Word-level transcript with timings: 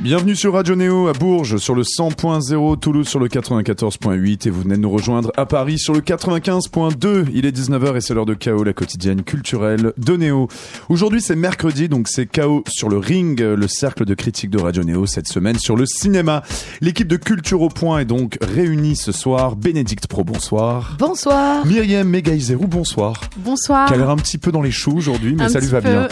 Bienvenue 0.00 0.36
sur 0.36 0.52
Radio 0.52 0.76
Néo 0.76 1.08
à 1.08 1.12
Bourges 1.12 1.56
sur 1.56 1.74
le 1.74 1.82
100.0, 1.82 2.78
Toulouse 2.78 3.08
sur 3.08 3.18
le 3.18 3.26
94.8 3.26 4.46
et 4.46 4.50
vous 4.50 4.62
venez 4.62 4.76
de 4.76 4.80
nous 4.80 4.90
rejoindre 4.90 5.32
à 5.36 5.44
Paris 5.44 5.76
sur 5.76 5.92
le 5.92 6.00
95.2. 6.00 7.26
Il 7.34 7.44
est 7.46 7.50
19h 7.50 7.96
et 7.96 8.00
c'est 8.00 8.14
l'heure 8.14 8.24
de 8.24 8.34
Chaos, 8.34 8.62
la 8.62 8.72
quotidienne 8.72 9.24
culturelle 9.24 9.92
de 9.98 10.16
Néo. 10.16 10.46
Aujourd'hui 10.88 11.20
c'est 11.20 11.34
mercredi 11.34 11.88
donc 11.88 12.06
c'est 12.06 12.26
Chaos 12.26 12.62
sur 12.68 12.88
le 12.88 12.98
ring, 12.98 13.40
le 13.40 13.66
cercle 13.66 14.04
de 14.04 14.14
critique 14.14 14.50
de 14.50 14.60
Radio 14.60 14.84
Néo 14.84 15.04
cette 15.04 15.26
semaine 15.26 15.58
sur 15.58 15.74
le 15.74 15.84
cinéma. 15.84 16.44
L'équipe 16.80 17.08
de 17.08 17.16
Culture 17.16 17.62
au 17.62 17.68
Point 17.68 17.98
est 17.98 18.04
donc 18.04 18.38
réunie 18.40 18.94
ce 18.94 19.10
soir. 19.10 19.56
Bénédicte 19.56 20.06
Pro, 20.06 20.22
bonsoir. 20.22 20.94
Bonsoir. 21.00 21.66
Myriam 21.66 22.08
Megaizerou, 22.08 22.68
bonsoir. 22.68 23.22
Bonsoir. 23.38 23.88
Qui 23.88 23.94
a 23.94 23.96
l'air 23.96 24.10
un 24.10 24.16
petit 24.16 24.38
peu 24.38 24.52
dans 24.52 24.62
les 24.62 24.70
choux 24.70 24.96
aujourd'hui 24.96 25.34
mais 25.36 25.48
ça 25.48 25.58
lui 25.58 25.66
va 25.66 25.80
bien. 25.80 26.06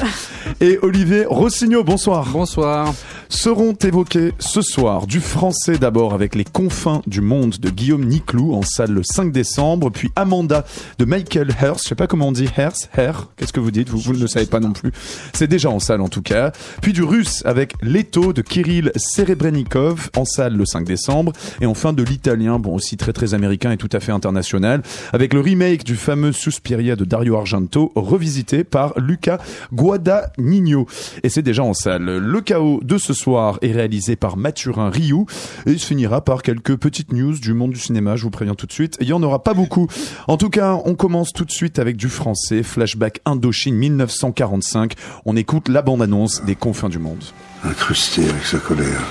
Et 0.60 0.76
Olivier 0.82 1.24
Rossignol, 1.24 1.84
bonsoir. 1.84 2.26
Bonsoir. 2.32 2.92
Seront 3.28 3.75
évoqués 3.84 4.32
ce 4.38 4.62
soir. 4.62 5.06
Du 5.06 5.20
français 5.20 5.78
d'abord 5.78 6.14
avec 6.14 6.34
Les 6.34 6.44
confins 6.44 7.02
du 7.06 7.20
monde 7.20 7.56
de 7.58 7.68
Guillaume 7.68 8.04
Niclou 8.04 8.54
en 8.54 8.62
salle 8.62 8.92
le 8.92 9.02
5 9.02 9.32
décembre, 9.32 9.90
puis 9.90 10.10
Amanda 10.16 10.64
de 10.98 11.04
Michael 11.04 11.54
Hearst, 11.60 11.84
je 11.84 11.88
sais 11.88 11.94
pas 11.94 12.06
comment 12.06 12.28
on 12.28 12.32
dit 12.32 12.48
Hearst, 12.56 12.88
Her, 12.96 13.28
qu'est-ce 13.36 13.52
que 13.52 13.60
vous 13.60 13.70
dites? 13.70 13.88
Vous, 13.88 13.98
vous 13.98 14.12
ne 14.12 14.18
le 14.18 14.26
savez 14.26 14.46
pas 14.46 14.60
non 14.60 14.72
plus. 14.72 14.92
C'est 15.32 15.48
déjà 15.48 15.70
en 15.70 15.80
salle 15.80 16.00
en 16.00 16.08
tout 16.08 16.22
cas. 16.22 16.52
Puis 16.80 16.92
du 16.92 17.02
russe 17.02 17.42
avec 17.44 17.74
Leto 17.82 18.32
de 18.32 18.42
Kirill 18.42 18.92
Serebrennikov 18.96 20.10
en 20.16 20.24
salle 20.24 20.56
le 20.56 20.64
5 20.64 20.84
décembre. 20.84 21.32
Et 21.60 21.66
enfin 21.66 21.92
de 21.92 22.02
l'italien, 22.02 22.58
bon 22.58 22.74
aussi 22.74 22.96
très 22.96 23.12
très 23.12 23.34
américain 23.34 23.72
et 23.72 23.76
tout 23.76 23.90
à 23.92 24.00
fait 24.00 24.12
international 24.12 24.82
avec 25.12 25.34
le 25.34 25.40
remake 25.40 25.84
du 25.84 25.96
fameux 25.96 26.32
Suspiria 26.32 26.96
de 26.96 27.04
Dario 27.04 27.36
Argento 27.36 27.92
revisité 27.94 28.64
par 28.64 28.98
Luca 28.98 29.38
Guadagnino. 29.72 30.86
Et 31.22 31.28
c'est 31.28 31.42
déjà 31.42 31.62
en 31.62 31.74
salle. 31.74 32.04
Le 32.04 32.40
chaos 32.40 32.80
de 32.82 32.98
ce 32.98 33.12
soir 33.12 33.58
réalisé 33.72 34.16
par 34.16 34.36
Mathurin 34.36 34.90
Rioux 34.90 35.26
et 35.66 35.72
il 35.72 35.78
se 35.78 35.86
finira 35.86 36.22
par 36.22 36.42
quelques 36.42 36.76
petites 36.76 37.12
news 37.12 37.38
du 37.38 37.52
monde 37.52 37.72
du 37.72 37.80
cinéma, 37.80 38.16
je 38.16 38.22
vous 38.22 38.30
préviens 38.30 38.54
tout 38.54 38.66
de 38.66 38.72
suite. 38.72 38.96
Il 39.00 39.08
y 39.08 39.12
en 39.12 39.22
aura 39.22 39.42
pas 39.42 39.54
beaucoup. 39.54 39.88
En 40.28 40.36
tout 40.36 40.50
cas, 40.50 40.78
on 40.84 40.94
commence 40.94 41.32
tout 41.32 41.44
de 41.44 41.50
suite 41.50 41.78
avec 41.78 41.96
du 41.96 42.08
français, 42.08 42.62
flashback 42.62 43.20
Indochine 43.24 43.76
1945. 43.76 44.94
On 45.24 45.36
écoute 45.36 45.68
la 45.68 45.82
bande-annonce 45.82 46.44
des 46.44 46.54
confins 46.54 46.88
du 46.88 46.98
monde. 46.98 47.24
Incrusté 47.64 48.28
avec 48.28 48.44
sa 48.44 48.58
colère. 48.58 49.02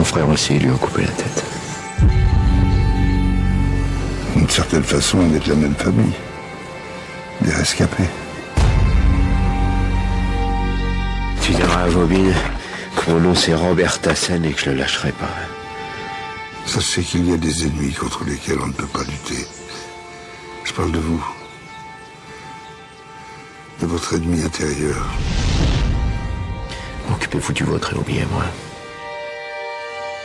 Mon 0.00 0.04
frère 0.04 0.28
aussi 0.30 0.58
lui 0.58 0.70
a 0.70 0.72
coupé 0.72 1.02
la 1.02 1.08
tête. 1.08 1.44
D'une 4.34 4.48
certaine 4.48 4.82
façon, 4.82 5.18
on 5.18 5.34
est 5.34 5.44
de 5.44 5.50
la 5.50 5.56
même 5.56 5.74
famille. 5.74 6.14
Des 7.42 7.52
rescapés. 7.52 8.08
Tu 11.42 11.52
diras 11.52 11.82
à 11.82 11.88
Vobine 11.88 12.34
que 12.96 13.10
mon 13.10 13.20
nom 13.20 13.34
c'est 13.34 13.54
Robert 13.54 14.00
Tassen 14.00 14.44
et 14.44 14.52
que 14.52 14.60
je 14.60 14.70
le 14.70 14.76
lâcherai 14.76 15.12
pas. 15.12 15.26
Sachez 16.66 17.02
qu'il 17.02 17.28
y 17.28 17.32
a 17.32 17.36
des 17.36 17.66
ennemis 17.66 17.92
contre 17.92 18.24
lesquels 18.24 18.58
on 18.62 18.68
ne 18.68 18.72
peut 18.72 18.86
pas 18.86 19.02
lutter. 19.02 19.46
Je 20.64 20.72
parle 20.72 20.92
de 20.92 20.98
vous. 20.98 21.24
De 23.80 23.86
votre 23.86 24.14
ennemi 24.14 24.42
intérieur. 24.42 25.04
Occupez-vous 27.10 27.52
du 27.52 27.64
vôtre 27.64 27.92
et 27.94 27.96
oubliez-moi. 27.96 28.44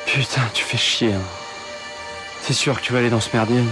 Putain, 0.05 0.41
tu 0.53 0.63
fais 0.63 0.77
chier. 0.77 1.13
Hein. 1.13 1.21
C'est 2.41 2.53
sûr 2.53 2.79
que 2.79 2.85
tu 2.85 2.93
vas 2.93 2.99
aller 2.99 3.09
dans 3.09 3.21
ce 3.21 3.29
merdier. 3.33 3.63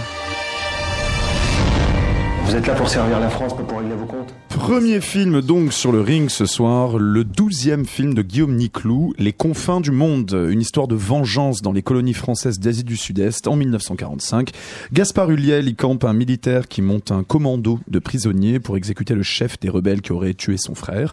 Vous 2.44 2.56
êtes 2.56 2.66
là 2.66 2.74
pour 2.74 2.88
servir 2.88 3.20
la 3.20 3.30
France, 3.30 3.54
Premier 4.64 5.02
film 5.02 5.42
donc 5.42 5.74
sur 5.74 5.92
le 5.92 6.00
ring 6.00 6.30
ce 6.30 6.46
soir, 6.46 6.96
le 6.96 7.22
douzième 7.22 7.84
film 7.84 8.14
de 8.14 8.22
Guillaume 8.22 8.56
Niclou, 8.56 9.12
Les 9.18 9.34
confins 9.34 9.82
du 9.82 9.90
monde, 9.90 10.34
une 10.50 10.62
histoire 10.62 10.88
de 10.88 10.94
vengeance 10.94 11.60
dans 11.60 11.70
les 11.70 11.82
colonies 11.82 12.14
françaises 12.14 12.58
d'Asie 12.58 12.82
du 12.82 12.96
Sud-Est 12.96 13.46
en 13.46 13.56
1945. 13.56 14.52
Gaspard 14.90 15.30
Ulliel 15.30 15.68
y 15.68 15.74
campe 15.74 16.04
un 16.04 16.14
militaire 16.14 16.66
qui 16.66 16.80
monte 16.80 17.12
un 17.12 17.24
commando 17.24 17.78
de 17.88 17.98
prisonniers 17.98 18.58
pour 18.58 18.78
exécuter 18.78 19.14
le 19.14 19.22
chef 19.22 19.60
des 19.60 19.68
rebelles 19.68 20.00
qui 20.00 20.12
aurait 20.12 20.32
tué 20.32 20.56
son 20.56 20.74
frère. 20.74 21.12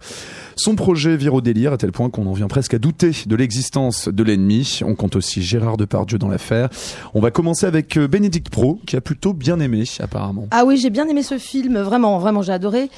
Son 0.56 0.75
projet 0.75 1.18
vire 1.18 1.33
au 1.33 1.41
délire 1.41 1.73
à 1.73 1.78
tel 1.78 1.91
point 1.91 2.09
qu'on 2.09 2.28
en 2.28 2.33
vient 2.33 2.47
presque 2.47 2.75
à 2.75 2.79
douter 2.79 3.12
de 3.25 3.35
l'existence 3.35 4.07
de 4.07 4.23
l'ennemi. 4.23 4.79
On 4.85 4.95
compte 4.95 5.18
aussi 5.18 5.41
Gérard 5.41 5.75
Depardieu 5.75 6.18
dans 6.18 6.29
l'affaire. 6.29 6.69
On 7.13 7.19
va 7.19 7.31
commencer 7.31 7.66
avec 7.66 8.00
Bénédicte 8.00 8.50
Pro 8.50 8.79
qui 8.88 8.95
a 8.95 9.01
plutôt 9.01 9.33
bien 9.33 9.59
aimé 9.59 9.83
apparemment. 10.00 10.47
Ah 10.51 10.63
oui, 10.66 10.78
j'ai 10.78 10.89
bien 10.89 11.09
aimé 11.09 11.22
ce 11.22 11.38
film, 11.38 11.79
vraiment, 11.79 12.18
vraiment, 12.18 12.44
j'ai 12.44 12.53
adoré. 12.53 12.89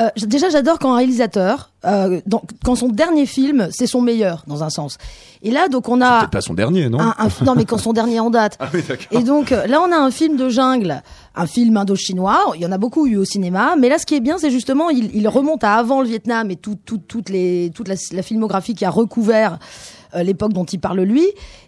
Euh, 0.00 0.08
déjà, 0.16 0.48
j'adore 0.48 0.78
quand 0.78 0.92
un 0.92 0.96
réalisateur, 0.96 1.70
euh, 1.84 2.20
dans, 2.26 2.42
quand 2.64 2.76
son 2.76 2.88
dernier 2.88 3.26
film, 3.26 3.68
c'est 3.70 3.86
son 3.86 4.00
meilleur, 4.00 4.44
dans 4.46 4.62
un 4.62 4.70
sens. 4.70 4.96
Et 5.42 5.50
là, 5.50 5.68
donc, 5.68 5.88
on 5.88 6.00
a. 6.00 6.20
Peut-être 6.20 6.30
pas 6.30 6.40
son 6.40 6.54
dernier, 6.54 6.88
non 6.88 7.00
un, 7.00 7.14
un, 7.18 7.44
Non, 7.44 7.54
mais 7.54 7.64
quand 7.64 7.78
son 7.78 7.92
dernier 7.92 8.20
en 8.20 8.30
date. 8.30 8.58
Ah 8.60 8.68
oui, 8.72 8.82
Et 9.10 9.22
donc, 9.22 9.50
là, 9.50 9.82
on 9.82 9.92
a 9.92 9.96
un 9.96 10.10
film 10.10 10.36
de 10.36 10.48
jungle, 10.48 11.02
un 11.34 11.46
film 11.46 11.76
indo-chinois. 11.76 12.52
Il 12.54 12.62
y 12.62 12.66
en 12.66 12.72
a 12.72 12.78
beaucoup 12.78 13.06
eu 13.06 13.16
au 13.16 13.24
cinéma. 13.24 13.74
Mais 13.78 13.88
là, 13.88 13.98
ce 13.98 14.06
qui 14.06 14.14
est 14.14 14.20
bien, 14.20 14.38
c'est 14.38 14.50
justement, 14.50 14.88
il, 14.88 15.14
il, 15.14 15.28
remonte 15.28 15.64
à 15.64 15.74
avant 15.74 16.00
le 16.00 16.06
Vietnam 16.06 16.50
et 16.50 16.56
tout, 16.56 16.78
tout, 16.84 16.98
toutes 16.98 17.28
les, 17.28 17.70
toute 17.74 17.88
la, 17.88 17.96
la 18.12 18.22
filmographie 18.22 18.74
qui 18.74 18.84
a 18.84 18.90
recouvert 18.90 19.58
euh, 20.14 20.22
l'époque 20.22 20.52
dont 20.52 20.64
il 20.64 20.78
parle 20.78 21.00
lui. 21.00 21.24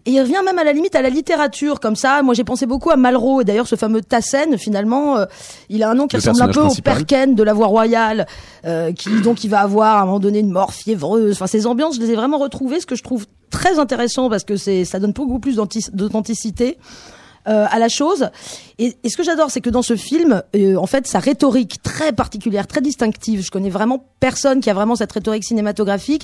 Et 0.06 0.10
il 0.10 0.20
revient 0.20 0.40
même 0.44 0.58
à 0.58 0.64
la 0.64 0.72
limite 0.72 0.94
à 0.94 1.02
la 1.02 1.08
littérature, 1.08 1.80
comme 1.80 1.96
ça. 1.96 2.22
Moi, 2.22 2.34
j'ai 2.34 2.44
pensé 2.44 2.66
beaucoup 2.66 2.90
à 2.90 2.96
Malraux. 2.96 3.40
Et 3.40 3.44
d'ailleurs, 3.44 3.66
ce 3.66 3.76
fameux 3.76 4.02
Tassen, 4.02 4.58
finalement, 4.58 5.16
euh, 5.16 5.26
il 5.68 5.82
a 5.82 5.90
un 5.90 5.94
nom 5.94 6.06
qui 6.06 6.16
Le 6.16 6.20
ressemble 6.20 6.42
un 6.42 6.52
peu 6.52 6.60
au. 6.60 6.74
Perken 6.82 7.34
de 7.34 7.42
la 7.42 7.54
voie 7.54 7.66
royale, 7.66 8.26
euh, 8.66 8.92
qui 8.92 9.20
donc 9.22 9.44
il 9.44 9.48
va 9.48 9.60
avoir 9.60 9.96
à 9.96 10.02
un 10.02 10.04
moment 10.04 10.20
donné 10.20 10.40
une 10.40 10.50
mort 10.50 10.72
fiévreuse. 10.72 11.34
Enfin, 11.34 11.46
ces 11.46 11.66
ambiances, 11.66 11.96
je 11.96 12.00
les 12.00 12.10
ai 12.10 12.14
vraiment 12.14 12.38
retrouvées, 12.38 12.80
ce 12.80 12.86
que 12.86 12.96
je 12.96 13.02
trouve 13.02 13.26
très 13.50 13.78
intéressant 13.78 14.28
parce 14.28 14.44
que 14.44 14.56
c'est 14.56 14.84
ça 14.84 14.98
donne 14.98 15.12
beaucoup 15.12 15.38
plus 15.38 15.56
d'authenticité. 15.56 16.76
Euh, 17.46 17.66
à 17.70 17.78
la 17.78 17.90
chose. 17.90 18.30
Et, 18.78 18.96
et 19.04 19.10
ce 19.10 19.18
que 19.18 19.22
j'adore, 19.22 19.50
c'est 19.50 19.60
que 19.60 19.68
dans 19.68 19.82
ce 19.82 19.96
film, 19.96 20.42
euh, 20.56 20.76
en 20.76 20.86
fait, 20.86 21.06
sa 21.06 21.18
rhétorique 21.18 21.82
très 21.82 22.10
particulière, 22.10 22.66
très 22.66 22.80
distinctive. 22.80 23.44
Je 23.44 23.50
connais 23.50 23.68
vraiment 23.68 24.02
personne 24.18 24.60
qui 24.60 24.70
a 24.70 24.72
vraiment 24.72 24.96
cette 24.96 25.12
rhétorique 25.12 25.44
cinématographique, 25.44 26.22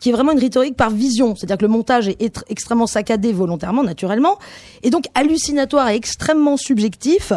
qui 0.00 0.08
est 0.08 0.12
vraiment 0.12 0.32
une 0.32 0.38
rhétorique 0.38 0.74
par 0.74 0.88
vision. 0.88 1.36
C'est-à-dire 1.36 1.58
que 1.58 1.66
le 1.66 1.68
montage 1.68 2.08
est 2.08 2.22
être- 2.22 2.44
extrêmement 2.48 2.86
saccadé 2.86 3.34
volontairement, 3.34 3.82
naturellement, 3.82 4.38
et 4.82 4.88
donc 4.88 5.04
hallucinatoire 5.14 5.90
et 5.90 5.94
extrêmement 5.94 6.56
subjectif. 6.56 7.34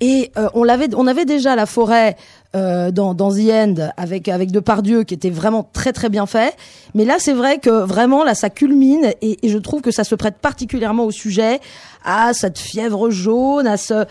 Et 0.00 0.30
euh, 0.36 0.48
on 0.54 0.62
l'avait, 0.62 0.88
on 0.94 1.06
avait 1.08 1.24
déjà 1.24 1.56
la 1.56 1.66
forêt 1.66 2.16
euh, 2.54 2.92
dans, 2.92 3.14
dans 3.14 3.32
The 3.32 3.50
End 3.50 3.74
avec 3.96 4.28
avec 4.28 4.52
Depardieu 4.52 5.02
qui 5.02 5.12
était 5.12 5.28
vraiment 5.28 5.68
très 5.72 5.92
très 5.92 6.08
bien 6.08 6.26
fait. 6.26 6.56
Mais 6.94 7.04
là, 7.04 7.16
c'est 7.18 7.32
vrai 7.32 7.58
que 7.58 7.70
vraiment 7.70 8.22
là, 8.22 8.36
ça 8.36 8.48
culmine 8.48 9.12
et, 9.22 9.44
et 9.44 9.48
je 9.48 9.58
trouve 9.58 9.80
que 9.82 9.90
ça 9.90 10.04
se 10.04 10.14
prête 10.14 10.36
particulièrement 10.36 11.04
au 11.04 11.10
sujet, 11.10 11.60
à 12.04 12.32
cette 12.32 12.58
fièvre 12.58 13.10
jaune, 13.10 13.66
à 13.66 13.76
ce 13.76 13.94
euh, 13.94 14.04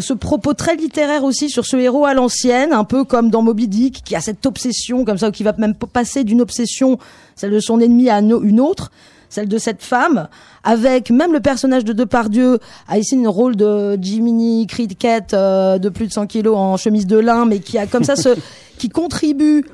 ce 0.00 0.12
propos 0.12 0.54
très 0.54 0.76
littéraire 0.76 1.24
aussi 1.24 1.50
sur 1.50 1.66
ce 1.66 1.76
héros 1.76 2.06
à 2.06 2.14
l'ancienne, 2.14 2.72
un 2.72 2.84
peu 2.84 3.02
comme 3.02 3.28
dans 3.28 3.42
Moby 3.42 3.66
Dick, 3.66 4.04
qui 4.04 4.14
a 4.14 4.20
cette 4.20 4.46
obsession 4.46 5.04
comme 5.04 5.18
ça, 5.18 5.28
ou 5.28 5.32
qui 5.32 5.42
va 5.42 5.52
même 5.58 5.74
passer 5.74 6.22
d'une 6.22 6.40
obsession, 6.40 6.98
celle 7.34 7.50
de 7.50 7.60
son 7.60 7.80
ennemi, 7.80 8.08
à 8.10 8.20
une 8.20 8.60
autre 8.60 8.92
celle 9.32 9.48
de 9.48 9.56
cette 9.56 9.82
femme, 9.82 10.28
avec 10.62 11.10
même 11.10 11.32
le 11.32 11.40
personnage 11.40 11.84
de 11.84 11.94
Depardieu 11.94 12.58
a 12.86 12.98
ici 12.98 13.16
un 13.16 13.30
rôle 13.30 13.56
de 13.56 13.96
Jiminy 13.98 14.66
Cricket 14.66 15.32
euh, 15.32 15.78
de 15.78 15.88
plus 15.88 16.06
de 16.06 16.12
100 16.12 16.26
kilos 16.26 16.54
en 16.54 16.76
chemise 16.76 17.06
de 17.06 17.16
lin, 17.16 17.46
mais 17.46 17.60
qui 17.60 17.78
a 17.78 17.86
comme 17.86 18.04
ça 18.04 18.14
ce, 18.14 18.28
qui 18.78 18.90
contribue 18.90 19.64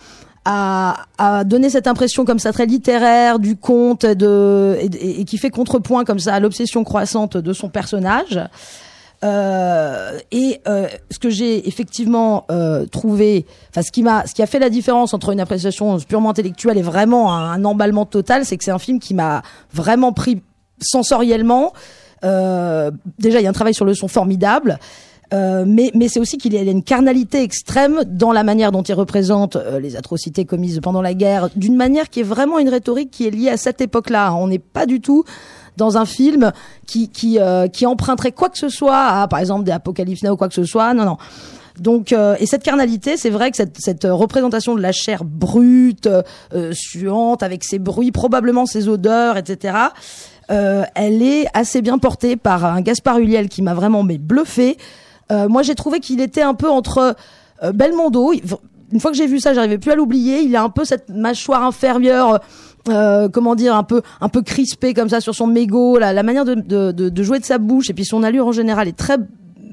à, 0.45 1.07
à 1.19 1.43
donner 1.43 1.71
cette 1.71 1.89
impression 1.89 2.25
comme 2.25 2.39
ça 2.39 2.53
très 2.53 2.67
littéraire 2.67 3.41
du 3.41 3.57
conte 3.57 4.07
de, 4.07 4.79
et, 4.81 5.21
et 5.21 5.25
qui 5.25 5.39
fait 5.39 5.51
contrepoint 5.51 6.05
comme 6.05 6.21
ça 6.21 6.35
à 6.35 6.41
l'obsession 6.41 6.85
croissante 6.85 7.37
de 7.37 7.53
son 7.53 7.69
personnage. 7.69 8.39
Euh, 9.25 10.19
et 10.31 10.61
euh, 10.69 10.87
ce 11.11 11.19
que 11.19 11.29
j'ai 11.29 11.67
effectivement 11.67 12.45
euh, 12.51 12.87
trouvé, 12.87 13.47
enfin 13.71 13.83
ce 13.83 13.91
qui 13.91 14.05
m'a, 14.05 14.27
ce 14.27 14.35
qui 14.35 14.43
a 14.43 14.47
fait 14.47 14.61
la 14.61 14.71
différence 14.71 15.13
entre 15.13 15.31
une 15.31 15.41
appréciation 15.41 15.99
purement 15.99 16.31
intellectuelle 16.31 16.79
et 16.79 16.83
vraiment 16.83 17.35
un, 17.35 17.65
emballement 17.65 18.07
total, 18.07 18.45
c'est 18.45 18.57
que 18.57 18.65
c'est 18.65 18.71
un 18.71 18.79
film 18.79 19.01
qui 19.01 19.15
m'a 19.15 19.43
vraiment 19.73 20.13
pris 20.13 20.41
sensoriellement. 20.81 21.73
Euh, 22.25 22.93
déjà, 23.19 23.41
il 23.41 23.45
y 23.45 23.47
a 23.47 23.51
un 23.51 23.55
travail 23.55 23.75
sur 23.75 23.85
le 23.85 23.95
son 23.95 24.09
formidable. 24.09 24.79
Euh, 25.35 25.65
mais 25.67 25.91
mais 25.95 26.09
c'est 26.09 26.21
aussi 26.21 26.39
qu'il 26.39 26.55
y 26.55 26.57
a 26.57 26.63
une 26.63 26.83
carnalité 26.83 27.43
extrême 27.43 28.03
dans 28.07 28.33
la 28.33 28.45
manière 28.45 28.73
dont 28.73 28.83
il 28.83 28.95
représente 28.95 29.57
euh, 29.57 29.79
les 29.79 29.95
atrocités 29.95 30.47
commises 30.47 30.81
pendant 30.83 31.03
la 31.03 31.13
guerre, 31.13 31.51
d'une 31.55 31.77
manière 31.77 32.09
qui 32.09 32.21
est 32.21 32.25
vraiment 32.25 32.59
une 32.59 32.71
rhétorique 32.71 33.11
qui 33.11 33.27
est 33.27 33.31
liée 33.31 33.51
à 33.51 33.59
cette 33.59 33.83
époque-là. 33.83 34.35
On 34.35 34.49
n'est 34.49 34.59
pas 34.59 34.87
du 34.87 35.03
tout 35.03 35.25
dans 35.79 35.97
un 35.97 36.05
film 36.05 36.53
qui 36.87 37.09
qui 37.09 37.39
euh, 37.39 37.69
qui 37.69 37.87
emprunterait 37.87 38.33
quoi 38.33 38.51
que 38.51 38.59
ce 38.59 38.69
soit 38.69 39.07
à 39.07 39.29
par 39.29 39.39
exemple 39.39 39.65
des 39.65 39.73
Apocalypse 39.73 40.23
Now 40.23 40.33
ou 40.33 40.37
quoi 40.37 40.49
que 40.49 40.55
ce 40.55 40.65
soit. 40.65 40.93
Non 40.93 41.07
non. 41.07 41.17
Donc 41.79 42.13
euh, 42.13 42.37
et 42.41 42.47
cette 42.47 42.65
carnalité, 42.65 43.17
c'est 43.17 43.31
vrai 43.31 43.51
que 43.51 43.57
cette, 43.57 43.79
cette 43.79 44.05
représentation 44.05 44.75
de 44.75 44.83
la 44.83 44.93
chair 44.93 45.25
brute, 45.25 46.07
euh, 46.07 46.73
suante, 46.73 47.43
avec 47.43 47.65
ses 47.65 47.79
bruits, 47.79 48.13
probablement 48.13 48.67
ses 48.67 48.89
odeurs, 48.89 49.37
etc. 49.37 49.91
Euh, 50.51 50.85
elle 50.95 51.23
est 51.23 51.47
assez 51.53 51.83
bien 51.83 51.99
portée 51.99 52.37
par 52.37 52.65
un 52.65 52.81
Gaspard 52.81 53.19
Ulliel 53.19 53.49
qui 53.49 53.63
m'a 53.63 53.75
vraiment 53.75 54.03
mais 54.03 54.19
bluffé. 54.19 54.79
Euh, 55.31 55.49
moi, 55.49 55.63
j'ai 55.63 55.75
trouvé 55.75 56.01
qu'il 56.01 56.21
était 56.21 56.43
un 56.43 56.55
peu 56.55 56.71
entre 56.71 57.17
euh, 57.63 57.73
Belmondo. 57.73 58.33
Une 58.91 59.01
fois 59.01 59.11
que 59.11 59.17
j'ai 59.17 59.27
vu 59.27 59.41
ça, 59.41 59.53
j'arrivais 59.53 59.79
plus 59.79 59.93
à 59.93 59.95
l'oublier. 59.95 60.41
Il 60.41 60.57
a 60.57 60.63
un 60.63 60.71
peu 60.71 60.85
cette 60.85 61.11
mâchoire 61.11 61.63
inférieure. 61.63 62.41
Euh, 62.91 63.29
comment 63.29 63.55
dire 63.55 63.75
un 63.75 63.83
peu 63.83 64.03
un 64.21 64.29
peu 64.29 64.43
crispée 64.43 64.95
comme 64.95 65.09
ça 65.09 65.21
sur 65.21 65.35
son 65.35 65.47
mégot 65.47 65.99
la, 65.99 66.13
la 66.13 66.23
manière 66.23 66.45
de, 66.45 66.55
de, 66.55 66.93
de, 66.93 67.09
de 67.09 67.23
jouer 67.23 67.39
de 67.39 67.45
sa 67.45 67.59
bouche 67.59 67.91
et 67.91 67.95
puis 67.95 68.05
son 68.05 68.23
allure 68.23 68.47
en 68.47 68.53
général 68.53 68.89
est 68.89 68.97
très 68.97 69.19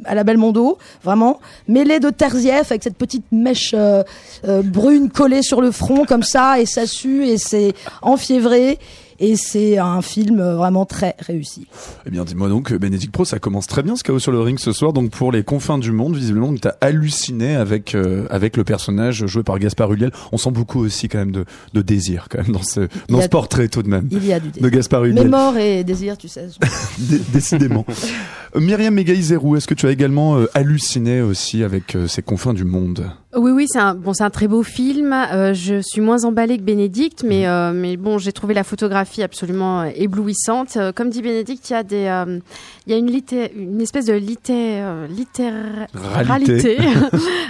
à 0.05 0.15
la 0.15 0.23
Belmondo, 0.23 0.77
vraiment, 1.03 1.39
mêlé 1.67 1.99
de 1.99 2.09
Terzieff 2.09 2.71
avec 2.71 2.83
cette 2.83 2.97
petite 2.97 3.25
mèche 3.31 3.73
euh, 3.73 4.03
euh, 4.47 4.61
brune 4.61 5.09
collée 5.09 5.41
sur 5.41 5.61
le 5.61 5.71
front 5.71 6.05
comme 6.05 6.23
ça, 6.23 6.59
et 6.59 6.65
ça 6.65 6.85
sue, 6.85 7.25
et 7.25 7.37
c'est 7.37 7.73
enfiévré, 8.01 8.79
et 9.19 9.35
c'est 9.35 9.77
un 9.77 10.01
film 10.01 10.41
vraiment 10.41 10.85
très 10.85 11.15
réussi. 11.19 11.67
Eh 12.05 12.09
bien, 12.09 12.23
dis-moi 12.25 12.49
donc, 12.49 12.73
Bénédicte 12.73 13.13
Pro, 13.13 13.25
ça 13.25 13.39
commence 13.39 13.67
très 13.67 13.83
bien 13.83 13.95
ce 13.95 14.03
chaos 14.03 14.19
sur 14.19 14.31
le 14.31 14.39
ring 14.41 14.59
ce 14.59 14.71
soir. 14.71 14.93
Donc, 14.93 15.11
pour 15.11 15.31
les 15.31 15.43
confins 15.43 15.77
du 15.77 15.91
monde, 15.91 16.15
visiblement, 16.15 16.53
tu 16.53 16.67
as 16.67 16.77
halluciné 16.81 17.55
avec 17.55 17.95
euh, 17.95 18.27
avec 18.29 18.57
le 18.57 18.63
personnage 18.63 19.25
joué 19.25 19.43
par 19.43 19.59
Gaspard 19.59 19.91
Ulliel. 19.93 20.11
On 20.31 20.37
sent 20.37 20.51
beaucoup 20.51 20.79
aussi 20.79 21.07
quand 21.07 21.19
même 21.19 21.31
de, 21.31 21.45
de 21.73 21.81
désir 21.81 22.27
quand 22.29 22.39
même 22.43 22.51
dans 22.53 22.63
ce 22.63 22.87
dans 23.09 23.21
ce 23.21 23.27
portrait 23.27 23.67
tout 23.67 23.83
de 23.83 23.89
même 23.89 24.07
Il 24.11 24.25
y 24.25 24.33
a 24.33 24.39
du 24.39 24.47
de 24.49 24.53
désir. 24.53 24.69
Gaspard 24.69 25.05
Ulliel. 25.05 25.23
Mémoire 25.25 25.57
et 25.57 25.83
désir, 25.83 26.17
tu 26.17 26.27
sais. 26.27 26.47
Dé- 26.97 27.21
Décidément. 27.33 27.85
Myriam 28.55 28.93
Megaïzerou, 28.93 29.57
est-ce 29.57 29.67
que 29.67 29.73
tu 29.73 29.85
as 29.87 29.91
également 29.91 30.37
euh, 30.37 30.45
halluciné 30.53 31.21
aussi 31.21 31.63
avec 31.63 31.95
euh, 31.95 32.07
ces 32.07 32.21
confins 32.21 32.53
du 32.53 32.63
monde? 32.63 33.09
Oui, 33.35 33.51
oui, 33.51 33.65
c'est 33.67 33.79
un 33.79 33.95
bon, 33.95 34.13
c'est 34.13 34.23
un 34.23 34.29
très 34.29 34.47
beau 34.47 34.63
film. 34.63 35.11
Euh, 35.11 35.53
je 35.53 35.81
suis 35.81 36.01
moins 36.01 36.23
emballée 36.23 36.57
que 36.57 36.63
Bénédicte, 36.63 37.23
mais 37.23 37.47
euh, 37.47 37.73
mais 37.73 37.97
bon, 37.97 38.17
j'ai 38.17 38.31
trouvé 38.31 38.53
la 38.53 38.63
photographie 38.63 39.23
absolument 39.23 39.81
euh, 39.81 39.89
éblouissante. 39.95 40.77
Euh, 40.77 40.91
comme 40.93 41.09
dit 41.09 41.21
Bénédicte, 41.21 41.69
il 41.69 41.73
y 41.73 41.75
a 41.75 41.83
des, 41.83 42.05
euh, 42.05 42.39
il 42.87 42.93
y 42.93 42.95
a 42.95 42.97
une 42.97 43.09
litté, 43.11 43.51
une 43.55 43.81
espèce 43.81 44.05
de 44.05 44.13
litté, 44.13 44.79
euh, 44.79 45.07
littéralité. 45.07 46.77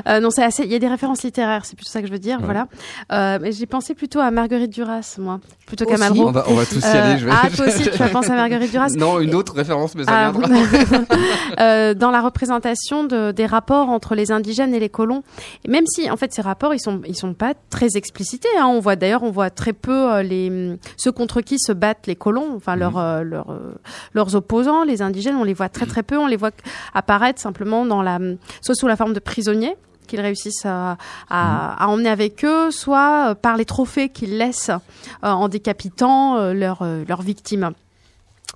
Euh, 0.08 0.20
non, 0.20 0.30
c'est 0.30 0.44
assez. 0.44 0.64
Il 0.64 0.72
y 0.72 0.76
a 0.76 0.80
des 0.80 0.88
références 0.88 1.24
littéraires, 1.24 1.66
c'est 1.66 1.76
plutôt 1.76 1.90
ça 1.90 2.00
que 2.00 2.08
je 2.08 2.12
veux 2.12 2.20
dire. 2.20 2.38
Ouais. 2.38 2.46
Voilà. 2.46 2.68
Euh, 3.12 3.40
mais 3.42 3.52
j'ai 3.52 3.66
pensé 3.66 3.96
plutôt 3.96 4.20
à 4.20 4.30
Marguerite 4.30 4.72
Duras, 4.72 5.16
moi, 5.18 5.40
plutôt 5.66 5.86
qu'à. 5.86 5.98
Malraux. 5.98 6.28
On 6.28 6.32
va, 6.32 6.44
on 6.48 6.54
va 6.54 6.66
tous 6.66 6.80
y 6.80 6.86
aller. 6.86 7.20
Je 7.20 7.26
vais... 7.26 7.32
Ah, 7.34 7.48
toi 7.56 7.66
aussi, 7.66 7.90
tu 7.90 7.98
vas 7.98 8.10
penser 8.10 8.30
à 8.30 8.36
Marguerite 8.36 8.70
Duras. 8.70 8.94
Non, 8.96 9.20
une 9.20 9.34
autre 9.34 9.56
référence, 9.56 9.96
mais 9.96 10.04
ça 10.04 10.12
Ah, 10.14 10.32
viendra. 10.32 11.06
euh, 11.60 11.94
dans 11.96 12.12
la 12.12 12.22
représentation 12.22 13.04
de, 13.04 13.32
des 13.32 13.48
rapports 13.48 13.90
entre 13.90 14.14
les 14.14 14.32
indigènes 14.32 14.76
et 14.76 14.80
les 14.80 14.90
colons. 14.90 15.24
Et 15.64 15.70
même 15.76 15.88
si, 15.88 16.10
en 16.10 16.16
fait, 16.16 16.34
ces 16.34 16.42
rapports, 16.42 16.74
ils 16.74 16.80
sont, 16.80 17.02
ils 17.06 17.18
sont 17.18 17.34
pas 17.34 17.54
très 17.70 17.98
explicités. 17.98 18.48
Hein. 18.58 18.68
On 18.68 18.80
voit 18.80 18.96
d'ailleurs, 18.96 19.24
on 19.24 19.32
voit 19.32 19.50
très 19.50 19.74
peu 19.74 20.14
euh, 20.14 20.24
les 20.24 20.78
ceux 20.96 21.12
contre 21.12 21.42
qui 21.42 21.60
se 21.60 21.74
battent 21.74 22.08
les 22.08 22.16
colons, 22.16 22.54
enfin 22.56 22.78
leurs 22.78 22.98
euh, 22.98 23.24
leurs 23.24 23.50
euh, 23.50 23.76
leurs 24.14 24.36
opposants, 24.36 24.86
les 24.86 25.02
indigènes. 25.02 25.36
On 25.36 25.44
les 25.44 25.54
voit 25.54 25.68
très 25.68 25.86
très 25.86 26.02
peu. 26.02 26.18
On 26.18 26.28
les 26.28 26.38
voit 26.38 26.52
apparaître 26.94 27.42
simplement 27.42 27.86
dans 27.86 28.02
la, 28.02 28.20
soit 28.62 28.76
sous 28.76 28.88
la 28.88 28.96
forme 28.96 29.14
de 29.14 29.20
prisonniers 29.20 29.76
qu'ils 30.08 30.22
réussissent 30.22 30.66
à, 30.66 30.98
à, 31.30 31.84
à 31.84 31.88
emmener 31.88 32.10
avec 32.10 32.46
eux, 32.46 32.72
soit 32.72 33.32
euh, 33.32 33.36
par 33.36 33.58
les 33.58 33.66
trophées 33.66 34.10
qu'ils 34.10 34.38
laissent 34.38 34.70
euh, 34.70 35.30
en 35.30 35.50
décapitant 35.50 36.38
euh, 36.38 36.54
leurs 36.54 36.84
euh, 36.84 37.04
leurs 37.08 37.22
victimes. 37.22 37.72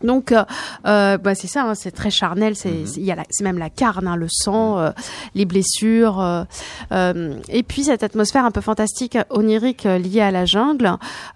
Donc, 0.03 0.31
euh, 0.31 0.43
euh, 0.85 1.17
bah, 1.17 1.35
c'est 1.35 1.47
ça, 1.47 1.63
hein, 1.63 1.75
c'est 1.75 1.91
très 1.91 2.09
charnel. 2.09 2.55
C'est 2.55 2.85
c'est- 2.85 2.99
il 2.99 3.05
y 3.05 3.11
a 3.11 3.15
la- 3.15 3.23
c'est 3.29 3.43
même 3.43 3.57
la 3.57 3.69
carne, 3.69 4.07
hein, 4.07 4.15
le 4.15 4.27
sang, 4.29 4.77
euh, 4.79 4.91
les 5.35 5.45
blessures, 5.45 6.19
euh, 6.21 6.43
euh, 6.91 7.35
et 7.49 7.63
puis 7.63 7.83
cette 7.83 8.03
atmosphère 8.03 8.45
un 8.45 8.51
peu 8.51 8.61
fantastique, 8.61 9.17
onirique 9.29 9.85
euh, 9.85 9.97
liée 9.97 10.21
à 10.21 10.31
la 10.31 10.45
jungle. 10.45 10.91